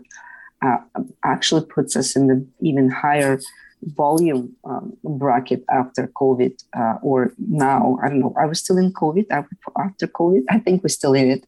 uh, 0.63 0.79
actually 1.25 1.65
puts 1.67 1.97
us 1.97 2.17
in 2.17 2.27
the 2.27 2.47
even 2.61 2.91
higher 2.91 3.41
volume 3.83 4.55
um, 4.65 4.97
bracket 5.05 5.65
after 5.71 6.09
COVID 6.09 6.63
uh, 6.77 6.95
or 7.03 7.33
now. 7.39 7.99
I 8.03 8.09
don't 8.09 8.21
know. 8.21 8.33
Are 8.37 8.49
we 8.49 8.55
still 8.55 8.79
in 8.79 8.93
COVID 8.93 9.27
after 9.31 10.07
COVID? 10.07 10.43
I 10.51 10.59
think 10.59 10.83
we're 10.83 10.89
still 10.89 11.15
in 11.15 11.31
it, 11.31 11.47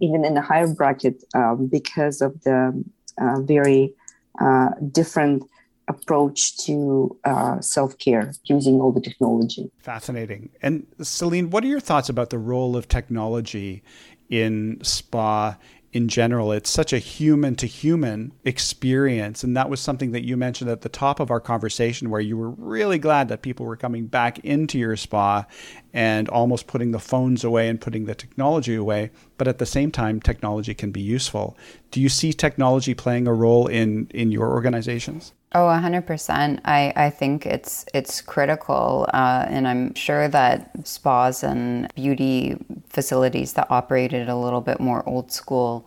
even 0.00 0.24
in 0.24 0.36
a 0.36 0.42
higher 0.42 0.68
bracket 0.68 1.24
um, 1.34 1.66
because 1.66 2.20
of 2.20 2.40
the 2.42 2.84
uh, 3.20 3.40
very 3.40 3.92
uh, 4.40 4.70
different 4.90 5.44
approach 5.88 6.56
to 6.56 7.16
uh, 7.24 7.60
self 7.60 7.98
care 7.98 8.32
using 8.44 8.80
all 8.80 8.92
the 8.92 9.00
technology. 9.00 9.70
Fascinating. 9.78 10.50
And 10.62 10.86
Celine, 11.02 11.50
what 11.50 11.64
are 11.64 11.68
your 11.68 11.80
thoughts 11.80 12.08
about 12.08 12.30
the 12.30 12.38
role 12.38 12.76
of 12.76 12.88
technology 12.88 13.82
in 14.30 14.78
spa 14.82 15.56
in 15.94 16.08
general. 16.08 16.50
It's 16.50 16.68
such 16.68 16.92
a 16.92 16.98
human 16.98 17.54
to 17.54 17.66
human 17.66 18.32
experience. 18.44 19.44
And 19.44 19.56
that 19.56 19.70
was 19.70 19.78
something 19.80 20.10
that 20.10 20.24
you 20.24 20.36
mentioned 20.36 20.68
at 20.68 20.80
the 20.80 20.88
top 20.88 21.20
of 21.20 21.30
our 21.30 21.38
conversation, 21.40 22.10
where 22.10 22.20
you 22.20 22.36
were 22.36 22.50
really 22.50 22.98
glad 22.98 23.28
that 23.28 23.42
people 23.42 23.64
were 23.64 23.76
coming 23.76 24.06
back 24.06 24.40
into 24.40 24.76
your 24.76 24.96
spa 24.96 25.46
and 25.92 26.28
almost 26.28 26.66
putting 26.66 26.90
the 26.90 26.98
phones 26.98 27.44
away 27.44 27.68
and 27.68 27.80
putting 27.80 28.06
the 28.06 28.14
technology 28.16 28.74
away. 28.74 29.12
But 29.38 29.46
at 29.46 29.58
the 29.58 29.66
same 29.66 29.92
time, 29.92 30.20
technology 30.20 30.74
can 30.74 30.90
be 30.90 31.00
useful. 31.00 31.56
Do 31.92 32.00
you 32.00 32.08
see 32.08 32.32
technology 32.32 32.94
playing 32.94 33.28
a 33.28 33.32
role 33.32 33.68
in, 33.68 34.08
in 34.12 34.32
your 34.32 34.50
organizations? 34.50 35.32
Oh, 35.56 35.66
100%. 35.68 36.60
I, 36.64 36.92
I 36.96 37.10
think 37.10 37.46
it's 37.46 37.84
it's 37.94 38.20
critical. 38.20 39.06
Uh, 39.14 39.46
and 39.48 39.68
I'm 39.68 39.94
sure 39.94 40.26
that 40.26 40.86
spas 40.86 41.44
and 41.44 41.92
beauty 41.94 42.56
facilities 42.88 43.52
that 43.52 43.70
operated 43.70 44.28
a 44.28 44.34
little 44.36 44.60
bit 44.60 44.80
more 44.80 45.08
old 45.08 45.30
school 45.30 45.86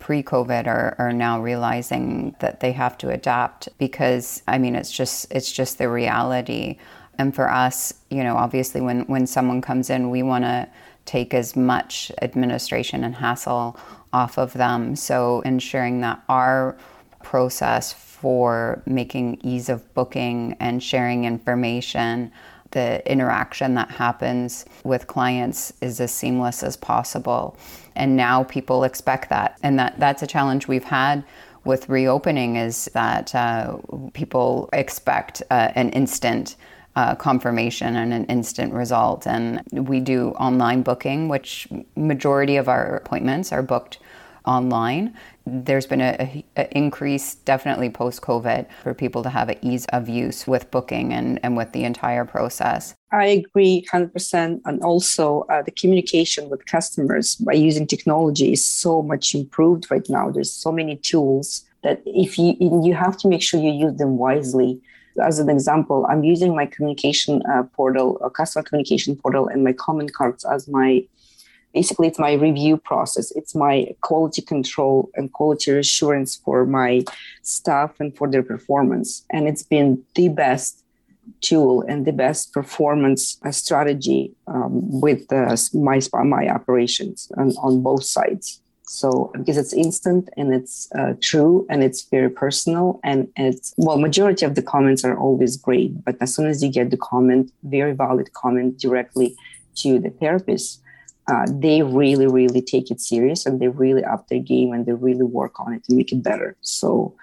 pre 0.00 0.20
COVID 0.24 0.66
are, 0.66 0.96
are 0.98 1.12
now 1.12 1.40
realizing 1.40 2.34
that 2.40 2.58
they 2.58 2.72
have 2.72 2.98
to 2.98 3.10
adapt 3.10 3.68
because, 3.78 4.42
I 4.48 4.58
mean, 4.58 4.74
it's 4.74 4.90
just 4.90 5.32
it's 5.32 5.52
just 5.52 5.78
the 5.78 5.88
reality. 5.88 6.78
And 7.16 7.32
for 7.32 7.48
us, 7.48 7.94
you 8.10 8.24
know, 8.24 8.36
obviously 8.36 8.80
when, 8.80 9.02
when 9.02 9.28
someone 9.28 9.60
comes 9.62 9.90
in, 9.90 10.10
we 10.10 10.24
want 10.24 10.42
to 10.44 10.68
take 11.04 11.32
as 11.32 11.54
much 11.54 12.10
administration 12.20 13.04
and 13.04 13.14
hassle 13.14 13.78
off 14.12 14.38
of 14.38 14.54
them. 14.54 14.96
So 14.96 15.40
ensuring 15.42 16.00
that 16.00 16.20
our 16.28 16.76
process 17.22 17.92
for 18.24 18.82
making 18.86 19.38
ease 19.42 19.68
of 19.68 19.92
booking 19.92 20.56
and 20.58 20.82
sharing 20.82 21.26
information. 21.26 22.32
The 22.70 23.06
interaction 23.06 23.74
that 23.74 23.90
happens 23.90 24.64
with 24.82 25.06
clients 25.06 25.74
is 25.82 26.00
as 26.00 26.10
seamless 26.10 26.62
as 26.62 26.74
possible. 26.74 27.54
And 27.94 28.16
now 28.16 28.44
people 28.44 28.82
expect 28.84 29.28
that. 29.28 29.58
And 29.62 29.78
that, 29.78 30.00
that's 30.00 30.22
a 30.22 30.26
challenge 30.26 30.66
we've 30.68 30.84
had 30.84 31.22
with 31.66 31.90
reopening 31.90 32.56
is 32.56 32.86
that 32.94 33.34
uh, 33.34 33.76
people 34.14 34.70
expect 34.72 35.42
uh, 35.50 35.72
an 35.74 35.90
instant 35.90 36.56
uh, 36.96 37.14
confirmation 37.16 37.94
and 37.94 38.14
an 38.14 38.24
instant 38.24 38.72
result. 38.72 39.26
And 39.26 39.60
we 39.70 40.00
do 40.00 40.30
online 40.30 40.80
booking, 40.80 41.28
which 41.28 41.68
majority 41.94 42.56
of 42.56 42.70
our 42.70 42.96
appointments 42.96 43.52
are 43.52 43.62
booked 43.62 43.98
online. 44.46 45.14
There's 45.46 45.86
been 45.86 46.00
a, 46.00 46.44
a 46.56 46.76
increase 46.76 47.34
definitely 47.34 47.90
post 47.90 48.22
COVID 48.22 48.66
for 48.82 48.94
people 48.94 49.22
to 49.22 49.30
have 49.30 49.50
an 49.50 49.58
ease 49.62 49.84
of 49.92 50.08
use 50.08 50.46
with 50.46 50.70
booking 50.70 51.12
and, 51.12 51.38
and 51.42 51.56
with 51.56 51.72
the 51.72 51.84
entire 51.84 52.24
process. 52.24 52.94
I 53.12 53.26
agree 53.26 53.86
100%. 53.92 54.60
And 54.64 54.82
also, 54.82 55.42
uh, 55.50 55.62
the 55.62 55.70
communication 55.70 56.48
with 56.48 56.64
customers 56.66 57.36
by 57.36 57.52
using 57.52 57.86
technology 57.86 58.52
is 58.52 58.66
so 58.66 59.02
much 59.02 59.34
improved 59.34 59.90
right 59.90 60.08
now. 60.08 60.30
There's 60.30 60.52
so 60.52 60.72
many 60.72 60.96
tools 60.96 61.64
that 61.82 62.02
if 62.06 62.38
you 62.38 62.56
you 62.58 62.94
have 62.94 63.16
to 63.18 63.28
make 63.28 63.42
sure 63.42 63.60
you 63.60 63.70
use 63.70 63.96
them 63.96 64.16
wisely. 64.16 64.80
As 65.22 65.38
an 65.38 65.48
example, 65.48 66.06
I'm 66.10 66.24
using 66.24 66.56
my 66.56 66.66
communication 66.66 67.40
uh, 67.46 67.62
portal, 67.76 68.18
a 68.20 68.30
customer 68.30 68.64
communication 68.64 69.14
portal, 69.14 69.46
and 69.46 69.62
my 69.62 69.72
comment 69.72 70.12
cards 70.12 70.44
as 70.44 70.66
my 70.66 71.04
basically 71.74 72.06
it's 72.08 72.18
my 72.18 72.32
review 72.32 72.76
process. 72.76 73.32
It's 73.32 73.54
my 73.54 73.88
quality 74.00 74.40
control 74.40 75.10
and 75.14 75.32
quality 75.32 75.72
assurance 75.72 76.36
for 76.36 76.64
my 76.64 77.04
staff 77.42 78.00
and 78.00 78.16
for 78.16 78.30
their 78.30 78.42
performance, 78.42 79.24
and 79.30 79.48
it's 79.48 79.62
been 79.62 80.02
the 80.14 80.28
best 80.28 80.84
tool 81.40 81.82
and 81.88 82.06
the 82.06 82.12
best 82.12 82.52
performance 82.52 83.38
uh, 83.44 83.50
strategy 83.50 84.32
um, 84.46 85.00
with 85.00 85.32
uh, 85.32 85.56
my 85.72 86.00
my 86.24 86.48
operations 86.48 87.30
on, 87.36 87.50
on 87.62 87.82
both 87.82 88.04
sides. 88.04 88.60
So 88.86 89.32
because 89.34 89.56
it's 89.56 89.72
instant 89.72 90.28
and 90.36 90.54
it's 90.54 90.88
uh, 90.94 91.14
true 91.20 91.66
and 91.70 91.82
it's 91.82 92.02
very 92.02 92.30
personal 92.30 93.00
and 93.02 93.28
it's 93.36 93.72
well, 93.78 93.98
majority 93.98 94.44
of 94.44 94.54
the 94.54 94.62
comments 94.62 95.04
are 95.04 95.18
always 95.18 95.56
great, 95.56 96.04
but 96.04 96.16
as 96.20 96.34
soon 96.34 96.46
as 96.46 96.62
you 96.62 96.70
get 96.70 96.90
the 96.90 96.98
comment, 96.98 97.50
very 97.62 97.92
valid 97.92 98.32
comment 98.34 98.78
directly 98.78 99.34
to 99.76 99.98
the 99.98 100.10
therapist, 100.10 100.82
uh, 101.26 101.46
they 101.48 101.82
really, 101.82 102.26
really 102.26 102.60
take 102.60 102.90
it 102.90 103.00
serious 103.00 103.46
and 103.46 103.60
they 103.60 103.68
really 103.68 104.04
up 104.04 104.28
their 104.28 104.40
game 104.40 104.72
and 104.72 104.84
they 104.86 104.92
really 104.92 105.24
work 105.24 105.58
on 105.58 105.72
it 105.72 105.84
to 105.84 105.94
make 105.94 106.12
it 106.12 106.22
better. 106.22 106.56
So 106.60 107.14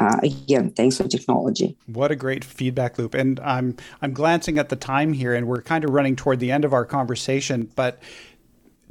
uh, 0.00 0.18
again, 0.22 0.70
thanks 0.70 0.96
for 0.96 1.06
technology. 1.06 1.76
What 1.86 2.10
a 2.10 2.16
great 2.16 2.44
feedback 2.44 2.98
loop! 2.98 3.14
And 3.14 3.38
I'm 3.40 3.76
I'm 4.00 4.14
glancing 4.14 4.58
at 4.58 4.70
the 4.70 4.76
time 4.76 5.12
here, 5.12 5.34
and 5.34 5.46
we're 5.46 5.60
kind 5.60 5.84
of 5.84 5.90
running 5.90 6.16
toward 6.16 6.40
the 6.40 6.50
end 6.50 6.64
of 6.64 6.72
our 6.72 6.86
conversation, 6.86 7.70
but 7.76 8.00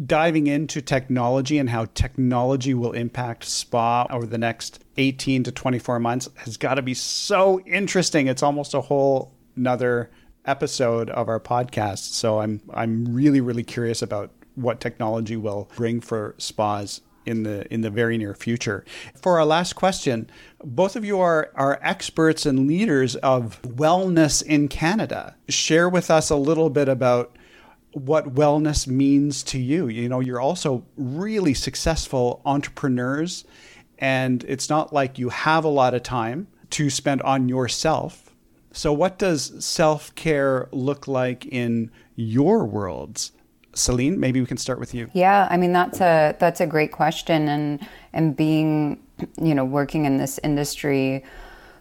diving 0.05 0.47
into 0.47 0.81
technology 0.81 1.57
and 1.57 1.69
how 1.69 1.85
technology 1.93 2.73
will 2.73 2.91
impact 2.91 3.43
spa 3.43 4.05
over 4.09 4.25
the 4.25 4.37
next 4.37 4.83
18 4.97 5.43
to 5.43 5.51
24 5.51 5.99
months 5.99 6.27
has 6.37 6.57
got 6.57 6.75
to 6.75 6.81
be 6.81 6.93
so 6.93 7.59
interesting. 7.61 8.27
It's 8.27 8.41
almost 8.41 8.73
a 8.73 8.81
whole 8.81 9.33
another 9.55 10.09
episode 10.45 11.09
of 11.09 11.29
our 11.29 11.39
podcast. 11.39 12.13
So 12.13 12.39
I'm 12.39 12.61
I'm 12.73 13.13
really 13.13 13.41
really 13.41 13.63
curious 13.63 14.03
about 14.03 14.31
what 14.61 14.79
technology 14.79 15.37
will 15.37 15.69
bring 15.75 16.01
for 16.01 16.35
spas 16.37 17.01
in 17.25 17.43
the 17.43 17.71
in 17.71 17.81
the 17.81 17.89
very 17.89 18.17
near 18.17 18.33
future. 18.33 18.83
For 19.21 19.39
our 19.39 19.45
last 19.45 19.73
question, 19.73 20.29
both 20.63 20.95
of 20.95 21.05
you 21.05 21.19
are 21.19 21.51
are 21.55 21.79
experts 21.81 22.45
and 22.45 22.67
leaders 22.67 23.15
of 23.17 23.61
wellness 23.61 24.43
in 24.43 24.67
Canada. 24.67 25.35
Share 25.49 25.89
with 25.89 26.09
us 26.09 26.29
a 26.29 26.35
little 26.35 26.69
bit 26.69 26.89
about 26.89 27.37
what 27.93 28.35
wellness 28.35 28.87
means 28.87 29.43
to 29.43 29.59
you. 29.59 29.87
You 29.87 30.07
know, 30.07 30.19
you're 30.19 30.39
also 30.39 30.85
really 30.95 31.53
successful 31.53 32.41
entrepreneurs, 32.45 33.45
and 33.99 34.43
it's 34.47 34.69
not 34.69 34.93
like 34.93 35.19
you 35.19 35.29
have 35.29 35.63
a 35.63 35.69
lot 35.69 35.93
of 35.93 36.03
time 36.03 36.47
to 36.71 36.89
spend 36.89 37.21
on 37.23 37.49
yourself. 37.49 38.33
So, 38.71 38.93
what 38.93 39.19
does 39.19 39.63
self 39.63 40.15
care 40.15 40.69
look 40.71 41.07
like 41.07 41.45
in 41.45 41.91
your 42.15 42.65
worlds? 42.65 43.33
Celine, 43.73 44.19
maybe 44.19 44.39
we 44.39 44.45
can 44.45 44.57
start 44.57 44.79
with 44.79 44.93
you. 44.93 45.09
Yeah, 45.13 45.47
I 45.49 45.57
mean 45.57 45.73
that's 45.73 46.01
a 46.01 46.35
that's 46.39 46.61
a 46.61 46.67
great 46.67 46.91
question, 46.91 47.47
and 47.47 47.87
and 48.13 48.35
being 48.35 49.01
you 49.41 49.55
know 49.55 49.65
working 49.65 50.05
in 50.05 50.17
this 50.17 50.39
industry 50.43 51.23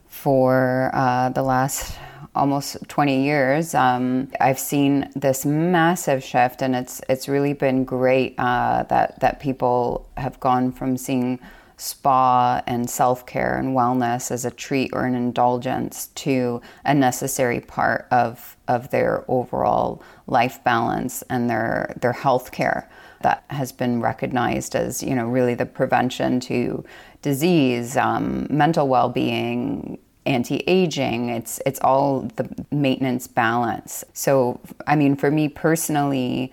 for 0.07 0.91
uh, 0.93 1.31
the 1.31 1.43
last 1.43 1.97
almost 2.35 2.77
20 2.89 3.25
years, 3.25 3.75
um, 3.75 4.31
I've 4.41 4.59
seen 4.59 5.11
this 5.17 5.45
massive 5.45 6.23
shift, 6.23 6.63
and 6.63 6.77
it's 6.77 7.01
it's 7.09 7.29
really 7.29 7.53
been 7.53 7.85
great 7.85 8.35
uh, 8.39 8.85
that 8.85 9.21
that 9.21 9.41
people 9.41 10.09
have 10.17 10.39
gone 10.41 10.73
from 10.73 10.97
seeing 10.97 11.41
spa 11.81 12.63
and 12.67 12.91
self 12.91 13.25
care 13.25 13.57
and 13.57 13.75
wellness 13.75 14.31
as 14.31 14.45
a 14.45 14.51
treat 14.51 14.91
or 14.93 15.07
an 15.07 15.15
indulgence 15.15 16.09
to 16.09 16.61
a 16.85 16.95
necessary 16.95 17.61
part 17.61 18.07
of 18.11 18.57
of 18.69 18.91
their 18.91 19.25
overall 19.29 20.03
life 20.27 20.63
balance 20.63 21.23
and 21.31 21.49
their 21.49 21.95
their 22.01 22.13
health 22.13 22.53
care 22.53 22.89
that 23.23 23.45
has 23.49 23.73
been 23.73 24.01
recognized 24.01 24.77
as 24.77 25.03
you 25.03 25.15
know 25.15 25.27
really 25.27 25.55
the 25.55 25.67
prevention 25.67 26.39
to 26.39 26.85
disease, 27.23 27.97
um, 27.97 28.47
mental 28.51 28.87
well 28.87 29.09
being, 29.09 29.99
anti-aging. 30.27 31.31
It's 31.31 31.61
it's 31.65 31.81
all 31.81 32.29
the 32.37 32.49
maintenance 32.71 33.27
balance. 33.27 34.05
So 34.13 34.61
i 34.87 34.97
mean 34.97 35.17
for 35.17 35.31
me 35.31 35.49
personally 35.49 36.53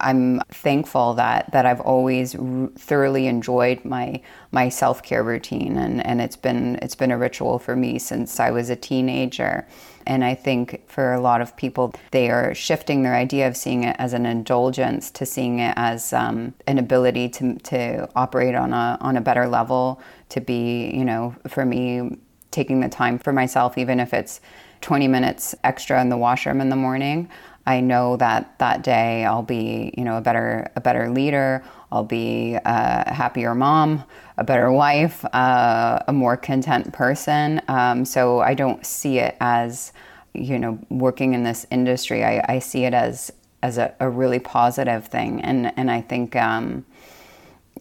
i'm 0.00 0.40
thankful 0.50 1.14
that 1.14 1.50
that 1.52 1.66
i've 1.66 1.80
always 1.80 2.34
r- 2.34 2.68
thoroughly 2.76 3.26
enjoyed 3.26 3.84
my 3.84 4.20
my 4.50 4.68
self-care 4.68 5.22
routine 5.22 5.76
and 5.76 6.04
and 6.06 6.20
it's 6.20 6.36
been 6.36 6.76
it's 6.82 6.94
been 6.94 7.10
a 7.10 7.18
ritual 7.18 7.58
for 7.58 7.76
me 7.76 7.98
since 7.98 8.40
i 8.40 8.50
was 8.50 8.70
a 8.70 8.76
teenager 8.76 9.66
and 10.06 10.24
i 10.24 10.34
think 10.34 10.82
for 10.88 11.12
a 11.12 11.20
lot 11.20 11.40
of 11.40 11.56
people 11.56 11.94
they 12.10 12.30
are 12.30 12.54
shifting 12.54 13.02
their 13.02 13.14
idea 13.14 13.46
of 13.46 13.56
seeing 13.56 13.84
it 13.84 13.94
as 13.98 14.12
an 14.12 14.26
indulgence 14.26 15.10
to 15.10 15.26
seeing 15.26 15.58
it 15.58 15.74
as 15.76 16.12
um, 16.12 16.54
an 16.66 16.78
ability 16.78 17.28
to 17.28 17.54
to 17.58 18.08
operate 18.16 18.54
on 18.54 18.72
a 18.72 18.98
on 19.00 19.16
a 19.16 19.20
better 19.20 19.46
level 19.46 20.00
to 20.28 20.40
be 20.40 20.90
you 20.94 21.04
know 21.04 21.34
for 21.46 21.64
me 21.64 22.18
taking 22.54 22.80
the 22.80 22.88
time 22.88 23.18
for 23.18 23.32
myself, 23.32 23.76
even 23.76 23.98
if 23.98 24.14
it's 24.14 24.40
20 24.80 25.08
minutes 25.08 25.54
extra 25.64 26.00
in 26.00 26.08
the 26.08 26.16
washroom 26.16 26.60
in 26.60 26.68
the 26.68 26.76
morning. 26.76 27.28
I 27.66 27.80
know 27.80 28.16
that 28.18 28.58
that 28.58 28.82
day 28.82 29.24
I'll 29.24 29.42
be, 29.42 29.94
you 29.96 30.04
know, 30.04 30.16
a 30.16 30.20
better 30.20 30.70
a 30.76 30.80
better 30.80 31.08
leader. 31.10 31.64
I'll 31.90 32.04
be 32.04 32.54
a 32.64 33.12
happier 33.12 33.54
mom, 33.54 34.04
a 34.36 34.44
better 34.44 34.70
wife, 34.70 35.24
uh, 35.26 36.00
a 36.08 36.12
more 36.12 36.36
content 36.36 36.92
person. 36.92 37.62
Um, 37.68 38.04
so 38.04 38.40
I 38.40 38.54
don't 38.54 38.84
see 38.84 39.18
it 39.18 39.36
as, 39.40 39.92
you 40.32 40.58
know, 40.58 40.78
working 40.90 41.34
in 41.34 41.44
this 41.44 41.66
industry. 41.70 42.24
I, 42.24 42.44
I 42.48 42.58
see 42.58 42.84
it 42.84 42.94
as 42.94 43.32
as 43.62 43.78
a, 43.78 43.94
a 44.00 44.10
really 44.10 44.40
positive 44.40 45.06
thing, 45.06 45.40
and 45.40 45.72
and 45.76 45.90
I 45.90 46.00
think. 46.00 46.36
Um, 46.36 46.84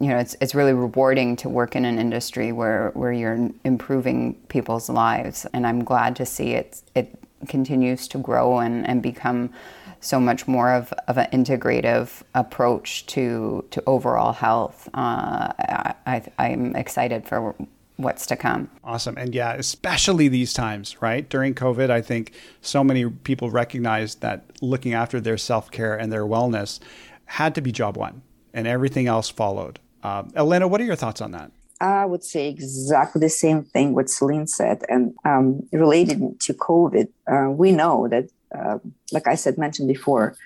you 0.01 0.07
know, 0.07 0.17
it's 0.17 0.36
it's 0.41 0.55
really 0.55 0.73
rewarding 0.73 1.36
to 1.36 1.49
work 1.49 1.75
in 1.75 1.86
an 1.86 1.99
industry 1.99 2.51
where 2.51 2.89
where 2.95 3.11
you're 3.11 3.51
improving 3.63 4.34
people's 4.47 4.89
lives, 4.89 5.45
and 5.53 5.67
I'm 5.67 5.84
glad 5.84 6.15
to 6.15 6.25
see 6.25 6.53
it 6.53 6.81
it 6.95 7.22
continues 7.48 8.08
to 8.10 8.18
grow 8.18 8.60
and, 8.60 8.88
and 8.88 9.02
become 9.02 9.52
so 10.00 10.20
much 10.20 10.48
more 10.48 10.74
of, 10.74 10.91
of 11.08 11.18
an 11.18 11.28
integrative 11.32 12.24
approach 12.36 13.06
to 13.08 13.66
to 13.72 13.82
overall 13.88 14.34
health. 14.34 14.89
Uh, 14.94 15.54
I, 15.58 16.24
I'm 16.38 16.76
excited 16.76 17.26
for 17.26 17.56
what's 17.98 18.26
to 18.28 18.36
come. 18.36 18.70
Awesome. 18.84 19.18
And 19.18 19.34
yeah, 19.34 19.54
especially 19.54 20.28
these 20.28 20.54
times, 20.54 21.02
right? 21.02 21.28
During 21.30 21.54
COVID, 21.54 21.89
I 21.89 22.02
think 22.02 22.34
so 22.62 22.84
many 22.84 23.10
people 23.10 23.50
recognized 23.50 24.22
that 24.22 24.46
looking 24.62 24.94
after 24.94 25.22
their 25.22 25.38
self 25.38 25.72
care 25.72 25.96
and 25.96 26.12
their 26.12 26.26
wellness 26.26 26.80
had 27.26 27.56
to 27.56 27.62
be 27.62 27.72
job 27.72 27.98
one, 27.98 28.22
and 28.54 28.68
everything 28.68 29.08
else 29.08 29.30
followed. 29.30 29.80
Uh, 30.04 30.24
Elena, 30.36 30.68
what 30.68 30.82
are 30.82 30.86
your 30.86 30.96
thoughts 30.96 31.22
on 31.22 31.32
that? 31.32 31.52
I 31.82 32.05
would 32.05 32.24
say 32.24 32.47
exactly 32.47 33.19
the 33.19 33.30
same 33.30 33.63
thing 33.63 33.93
what 33.93 34.09
Celine 34.09 34.47
said, 34.47 34.84
and 34.89 35.13
um, 35.26 35.67
related 35.71 36.39
to 36.41 36.53
COVID, 36.53 37.07
uh, 37.28 37.49
we 37.51 37.71
know 37.71 38.07
that, 38.07 38.30
uh, 38.57 38.80
like 39.11 39.28
I 39.28 39.36
said, 39.36 39.57
mentioned 39.57 39.88
before, 39.88 40.38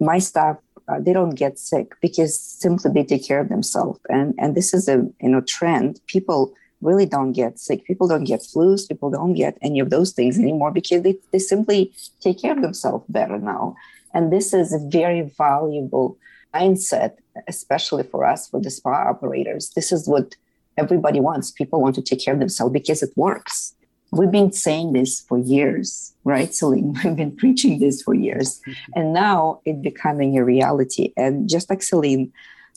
my 0.00 0.18
staff 0.18 0.56
uh, 0.86 1.00
they 1.00 1.14
don't 1.14 1.34
get 1.34 1.58
sick 1.58 1.94
because 2.02 2.38
simply 2.38 2.90
they 2.92 3.04
take 3.04 3.26
care 3.26 3.40
of 3.40 3.48
themselves, 3.48 3.98
and 4.08 4.34
and 4.38 4.54
this 4.54 4.74
is 4.74 4.88
a 4.88 5.06
you 5.20 5.30
know 5.30 5.40
trend. 5.40 6.00
People 6.06 6.52
really 6.80 7.06
don't 7.06 7.32
get 7.32 7.58
sick. 7.58 7.84
People 7.84 8.06
don't 8.06 8.24
get 8.24 8.40
flus. 8.40 8.86
People 8.86 9.10
don't 9.10 9.34
get 9.34 9.56
any 9.62 9.80
of 9.80 9.90
those 9.90 10.12
things 10.12 10.38
anymore 10.38 10.70
because 10.70 11.02
they, 11.02 11.16
they 11.32 11.38
simply 11.38 11.92
take 12.20 12.40
care 12.40 12.52
of 12.52 12.60
themselves 12.60 13.04
better 13.08 13.38
now. 13.38 13.74
And 14.12 14.30
this 14.30 14.52
is 14.52 14.72
a 14.72 14.78
very 14.90 15.22
valuable 15.22 16.18
mindset, 16.54 17.16
especially 17.48 18.02
for 18.02 18.24
us, 18.24 18.48
for 18.48 18.60
the 18.60 18.70
spa 18.70 19.08
operators. 19.08 19.70
This 19.70 19.90
is 19.90 20.06
what 20.06 20.36
everybody 20.76 21.20
wants. 21.20 21.50
People 21.50 21.80
want 21.80 21.94
to 21.96 22.02
take 22.02 22.24
care 22.24 22.34
of 22.34 22.40
themselves 22.40 22.72
because 22.72 23.02
it 23.02 23.10
works. 23.16 23.74
We've 24.10 24.30
been 24.30 24.52
saying 24.52 24.92
this 24.92 25.20
for 25.20 25.38
years, 25.38 26.14
right, 26.22 26.54
Celine? 26.54 26.96
We've 27.04 27.16
been 27.16 27.34
preaching 27.34 27.80
this 27.80 28.02
for 28.02 28.14
years. 28.14 28.60
Mm-hmm. 28.60 28.92
And 28.94 29.12
now 29.12 29.60
it's 29.64 29.80
becoming 29.80 30.38
a 30.38 30.44
reality. 30.44 31.12
And 31.16 31.48
just 31.48 31.68
like 31.68 31.82
Celine, 31.82 32.32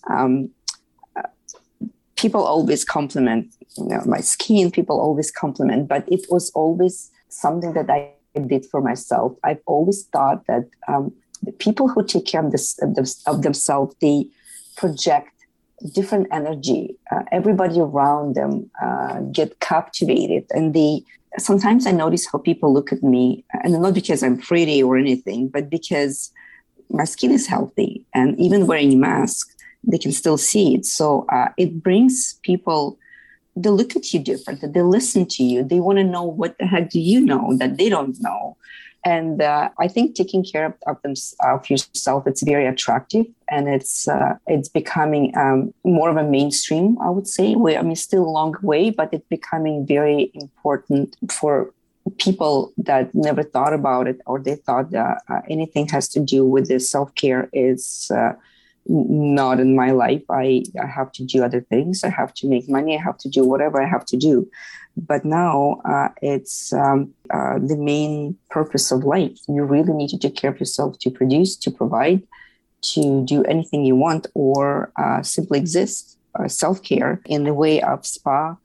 um, 0.09 0.49
uh, 1.15 1.29
people 2.15 2.43
always 2.43 2.83
compliment 2.83 3.53
you 3.77 3.85
know, 3.85 4.01
my 4.05 4.19
skin, 4.19 4.71
people 4.71 4.99
always 4.99 5.31
compliment, 5.31 5.87
but 5.87 6.03
it 6.11 6.25
was 6.29 6.49
always 6.51 7.11
something 7.29 7.73
that 7.73 7.89
I 7.89 8.11
did 8.39 8.65
for 8.65 8.81
myself. 8.81 9.33
I've 9.43 9.61
always 9.65 10.05
thought 10.05 10.45
that 10.47 10.65
um, 10.87 11.13
the 11.43 11.51
people 11.51 11.87
who 11.87 12.05
take 12.05 12.25
care 12.25 12.43
of, 12.43 12.51
this, 12.51 12.77
of, 12.81 12.97
of 13.25 13.41
themselves, 13.43 13.95
they 14.01 14.27
project 14.75 15.31
different 15.93 16.27
energy. 16.31 16.95
Uh, 17.11 17.23
everybody 17.31 17.79
around 17.79 18.35
them 18.35 18.69
uh, 18.81 19.19
get 19.31 19.59
captivated, 19.59 20.45
and 20.51 20.73
they 20.73 21.03
sometimes 21.37 21.85
I 21.85 21.91
notice 21.91 22.27
how 22.31 22.39
people 22.39 22.73
look 22.73 22.91
at 22.91 23.03
me, 23.03 23.43
and 23.63 23.79
not 23.81 23.93
because 23.93 24.23
I'm 24.23 24.37
pretty 24.37 24.81
or 24.81 24.97
anything, 24.97 25.47
but 25.47 25.69
because 25.69 26.31
my 26.89 27.03
skin 27.03 27.31
is 27.31 27.47
healthy, 27.47 28.05
and 28.13 28.39
even 28.39 28.67
wearing 28.67 28.93
a 28.93 28.97
mask, 28.97 29.55
they 29.83 29.97
can 29.97 30.11
still 30.11 30.37
see 30.37 30.75
it. 30.75 30.85
So 30.85 31.25
uh, 31.29 31.49
it 31.57 31.83
brings 31.83 32.39
people. 32.43 32.97
They 33.55 33.69
look 33.69 33.95
at 33.95 34.13
you 34.13 34.19
different. 34.19 34.61
They 34.61 34.83
listen 34.83 35.25
to 35.25 35.43
you. 35.43 35.63
They 35.63 35.79
want 35.79 35.97
to 35.97 36.03
know 36.03 36.23
what 36.23 36.57
the 36.59 36.67
heck 36.67 36.91
do 36.91 36.99
you 36.99 37.19
know 37.19 37.57
that 37.57 37.77
they 37.77 37.89
don't 37.89 38.15
know 38.21 38.55
and 39.07 39.41
uh, 39.41 39.69
I 39.79 39.87
think 39.87 40.15
taking 40.15 40.43
care 40.43 40.65
of, 40.65 40.73
of, 40.85 41.01
them, 41.01 41.13
of 41.51 41.69
yourself 41.69 42.27
it's 42.27 42.43
very 42.43 42.65
attractive, 42.67 43.25
and 43.49 43.69
it's 43.69 44.07
uh, 44.07 44.35
it's 44.47 44.69
becoming 44.81 45.25
um, 45.37 45.73
more 45.85 46.09
of 46.09 46.17
a 46.17 46.23
mainstream. 46.23 46.97
I 47.01 47.09
would 47.09 47.27
say. 47.27 47.55
We, 47.55 47.77
I 47.77 47.83
mean, 47.83 47.95
still 47.95 48.25
a 48.25 48.35
long 48.39 48.55
way, 48.61 48.89
but 48.89 49.07
it's 49.13 49.29
becoming 49.29 49.85
very 49.85 50.31
important 50.33 51.15
for 51.31 51.71
people 52.17 52.73
that 52.77 53.13
never 53.13 53.43
thought 53.43 53.73
about 53.73 54.07
it, 54.11 54.19
or 54.25 54.39
they 54.39 54.55
thought 54.55 54.91
that 54.91 55.23
uh, 55.29 55.41
anything 55.49 55.87
has 55.95 56.09
to 56.09 56.19
do 56.19 56.43
with 56.43 56.67
this 56.67 56.89
self 56.89 57.15
care 57.15 57.49
is 57.53 58.11
uh, 58.13 58.33
not 58.89 59.59
in 59.59 59.75
my 59.75 59.91
life. 59.91 60.23
I, 60.29 60.63
I 60.81 60.87
have 60.87 61.11
to 61.13 61.23
do 61.23 61.43
other 61.43 61.61
things. 61.61 62.03
I 62.03 62.09
have 62.09 62.33
to 62.35 62.47
make 62.47 62.69
money. 62.69 62.97
I 62.97 63.01
have 63.01 63.17
to 63.19 63.29
do 63.29 63.43
whatever 63.43 63.81
I 63.81 63.87
have 63.87 64.05
to 64.05 64.17
do. 64.17 64.49
But 64.95 65.25
now 65.25 65.81
uh, 65.85 66.09
it's 66.21 66.73
um, 66.73 67.13
uh, 67.29 67.59
the 67.59 67.77
main 67.77 68.37
purpose 68.49 68.91
of 68.91 69.03
life. 69.03 69.37
You 69.47 69.63
really 69.63 69.93
need 69.93 70.09
to 70.09 70.17
take 70.17 70.35
care 70.35 70.51
of 70.51 70.59
yourself 70.59 70.97
to 70.99 71.11
produce, 71.11 71.55
to 71.57 71.71
provide, 71.71 72.23
to 72.93 73.23
do 73.25 73.43
anything 73.43 73.85
you 73.85 73.95
want, 73.95 74.27
or 74.33 74.91
uh, 74.97 75.21
simply 75.21 75.59
exist. 75.59 76.17
Uh, 76.37 76.47
Self 76.47 76.83
care 76.83 77.21
in 77.25 77.43
the 77.45 77.53
way 77.53 77.81
of 77.81 78.05
spa, 78.05 78.55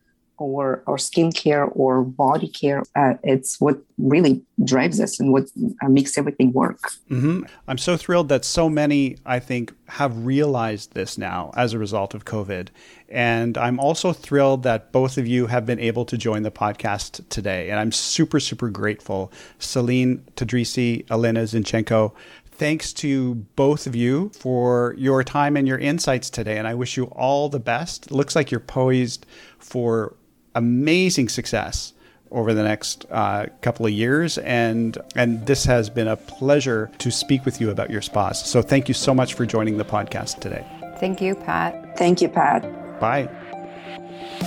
or 0.43 0.83
or 0.87 0.97
skincare 0.97 1.71
or 1.75 2.03
body 2.03 2.49
care. 2.49 2.83
Uh, 2.95 3.15
it's 3.23 3.61
what 3.61 3.79
really 3.99 4.43
drives 4.65 5.01
us 5.01 5.21
and 5.21 5.33
what 5.33 5.45
uh, 5.83 5.89
makes 5.89 6.19
everything 6.19 6.53
work. 6.53 6.81
Mm-hmm. 7.11 7.43
I'm 7.69 7.79
so 7.79 7.97
thrilled 7.97 8.29
that 8.29 8.45
so 8.45 8.69
many, 8.69 9.17
I 9.25 9.39
think, 9.39 9.73
have 9.89 10.25
realized 10.25 10.95
this 10.95 11.17
now 11.17 11.53
as 11.57 11.73
a 11.73 11.79
result 11.79 12.15
of 12.15 12.25
COVID. 12.25 12.69
And 13.09 13.59
I'm 13.59 13.79
also 13.79 14.13
thrilled 14.13 14.63
that 14.63 14.91
both 14.91 15.19
of 15.19 15.27
you 15.27 15.47
have 15.47 15.67
been 15.67 15.79
able 15.79 16.05
to 16.07 16.17
join 16.17 16.43
the 16.43 16.51
podcast 16.51 17.29
today. 17.29 17.71
And 17.71 17.79
I'm 17.79 17.93
super, 17.93 18.41
super 18.41 18.71
grateful. 18.71 19.31
Celine 19.59 20.25
Tadrisi, 20.35 21.05
Elena 21.11 21.43
Zinchenko, 21.43 22.13
thanks 22.53 22.93
to 22.93 23.35
both 23.57 23.87
of 23.87 23.95
you 23.95 24.31
for 24.31 24.95
your 24.97 25.23
time 25.25 25.57
and 25.57 25.67
your 25.69 25.79
insights 25.79 26.31
today. 26.31 26.59
And 26.59 26.67
I 26.67 26.75
wish 26.75 26.97
you 26.97 27.05
all 27.07 27.49
the 27.49 27.61
best. 27.61 28.11
Looks 28.11 28.35
like 28.35 28.51
you're 28.51 28.61
poised 28.61 29.27
for 29.59 30.17
amazing 30.55 31.29
success 31.29 31.93
over 32.31 32.55
the 32.55 32.63
next 32.63 33.05
uh, 33.11 33.47
couple 33.61 33.87
of 33.87 33.93
years, 33.93 34.39
and 34.39 34.99
and 35.15 35.47
this 35.47 35.65
has 35.65 35.91
been 35.91 36.09
a 36.09 36.17
pleasure 36.17 36.91
to 36.99 37.11
speak 37.11 37.45
with 37.45 37.61
you 37.61 37.71
about 37.71 37.91
your 37.91 38.03
spas. 38.03 38.45
So 38.45 38.63
thank 38.63 38.89
you 38.89 38.95
so 38.95 39.15
much 39.15 39.35
for 39.35 39.47
joining 39.47 39.77
the 39.77 39.85
podcast 39.85 40.41
today. 40.41 40.67
Thank 40.99 41.21
you, 41.21 41.35
Pat. 41.35 41.97
Thank 41.97 42.21
you, 42.23 42.29
Pat. 42.29 43.01
Bye. 43.01 43.29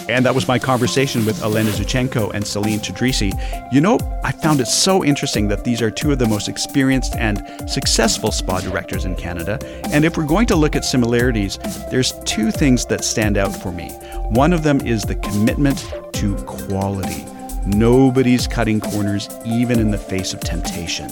And 0.10 0.26
that 0.26 0.36
was 0.36 0.48
my 0.48 0.60
conversation 0.60 1.26
with 1.26 1.42
Elena 1.42 1.72
Zuchenko 1.72 2.34
and 2.34 2.46
Celine 2.46 2.80
Tadrisi. 2.80 3.34
You 3.72 3.82
know, 3.82 4.00
I 4.24 4.32
found 4.32 4.60
it 4.60 4.68
so 4.68 5.04
interesting 5.04 5.48
that 5.48 5.64
these 5.64 5.82
are 5.82 5.92
two 5.92 6.12
of 6.12 6.20
the 6.20 6.28
most 6.28 6.48
experienced 6.48 7.16
and 7.16 7.44
successful 7.70 8.32
spa 8.32 8.60
directors 8.60 9.06
in 9.06 9.16
Canada. 9.16 9.60
And 9.92 10.06
if 10.06 10.18
we're 10.18 10.26
going 10.26 10.48
to 10.48 10.56
look 10.56 10.76
at 10.76 10.86
similarities, 10.86 11.58
there's 11.90 12.14
two 12.26 12.52
things 12.52 12.86
that 12.86 13.04
stand 13.04 13.38
out 13.38 13.56
for 13.56 13.72
me. 13.72 13.90
One 14.30 14.54
of 14.54 14.64
them 14.64 14.82
is 14.82 15.04
the 15.04 15.16
commitment 15.16 15.92
to 16.14 16.36
quality. 16.46 17.26
Nobody's 17.66 18.48
cutting 18.48 18.80
corners, 18.80 19.30
even 19.46 19.80
in 19.80 19.92
the 19.92 19.98
face 19.98 20.34
of 20.34 20.40
temptation. 20.40 21.10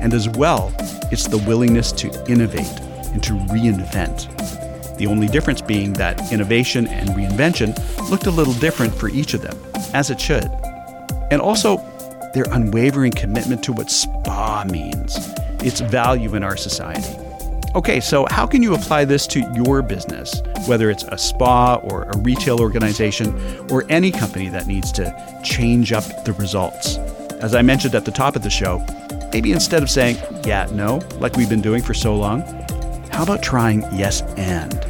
And 0.00 0.14
as 0.14 0.28
well, 0.30 0.72
it's 1.12 1.26
the 1.26 1.38
willingness 1.38 1.92
to 1.92 2.08
innovate 2.26 2.80
and 3.12 3.22
to 3.22 3.32
reinvent. 3.32 4.39
The 5.00 5.06
only 5.06 5.28
difference 5.28 5.62
being 5.62 5.94
that 5.94 6.30
innovation 6.30 6.86
and 6.86 7.08
reinvention 7.10 7.74
looked 8.10 8.26
a 8.26 8.30
little 8.30 8.52
different 8.52 8.94
for 8.94 9.08
each 9.08 9.32
of 9.32 9.40
them, 9.40 9.58
as 9.94 10.10
it 10.10 10.20
should. 10.20 10.44
And 11.30 11.40
also, 11.40 11.78
their 12.34 12.44
unwavering 12.50 13.12
commitment 13.12 13.64
to 13.64 13.72
what 13.72 13.90
spa 13.90 14.62
means, 14.70 15.16
its 15.64 15.80
value 15.80 16.34
in 16.34 16.42
our 16.42 16.54
society. 16.54 17.16
Okay, 17.74 17.98
so 17.98 18.26
how 18.28 18.46
can 18.46 18.62
you 18.62 18.74
apply 18.74 19.06
this 19.06 19.26
to 19.28 19.40
your 19.54 19.80
business, 19.80 20.42
whether 20.66 20.90
it's 20.90 21.04
a 21.04 21.16
spa 21.16 21.76
or 21.76 22.02
a 22.02 22.18
retail 22.18 22.60
organization 22.60 23.34
or 23.70 23.86
any 23.88 24.10
company 24.10 24.50
that 24.50 24.66
needs 24.66 24.92
to 24.92 25.40
change 25.42 25.94
up 25.94 26.04
the 26.26 26.34
results? 26.34 26.98
As 27.40 27.54
I 27.54 27.62
mentioned 27.62 27.94
at 27.94 28.04
the 28.04 28.12
top 28.12 28.36
of 28.36 28.42
the 28.42 28.50
show, 28.50 28.84
maybe 29.32 29.52
instead 29.52 29.82
of 29.82 29.88
saying, 29.88 30.18
yeah, 30.44 30.68
no, 30.72 31.00
like 31.20 31.36
we've 31.36 31.48
been 31.48 31.62
doing 31.62 31.82
for 31.82 31.94
so 31.94 32.14
long, 32.14 32.42
how 33.12 33.22
about 33.22 33.42
trying 33.42 33.80
yes 33.96 34.20
and? 34.36 34.89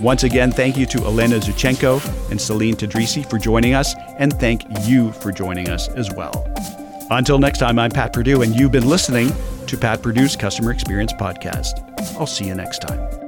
Once 0.00 0.24
again, 0.24 0.52
thank 0.52 0.76
you 0.76 0.84
to 0.86 0.98
Elena 1.04 1.36
Zuchenko 1.36 2.00
and 2.30 2.40
Celine 2.40 2.76
Tadrisi 2.76 3.28
for 3.28 3.38
joining 3.38 3.74
us, 3.74 3.94
and 4.18 4.32
thank 4.34 4.62
you 4.86 5.10
for 5.12 5.32
joining 5.32 5.70
us 5.70 5.88
as 5.88 6.12
well. 6.12 6.46
Until 7.10 7.38
next 7.38 7.58
time, 7.58 7.78
I'm 7.78 7.90
Pat 7.90 8.12
Purdue, 8.12 8.42
and 8.42 8.54
you've 8.54 8.72
been 8.72 8.88
listening 8.88 9.32
to 9.66 9.76
Pat 9.76 10.02
Purdue's 10.02 10.36
Customer 10.36 10.70
Experience 10.70 11.12
Podcast. 11.12 11.82
I'll 12.18 12.26
see 12.26 12.46
you 12.46 12.54
next 12.54 12.80
time. 12.80 13.25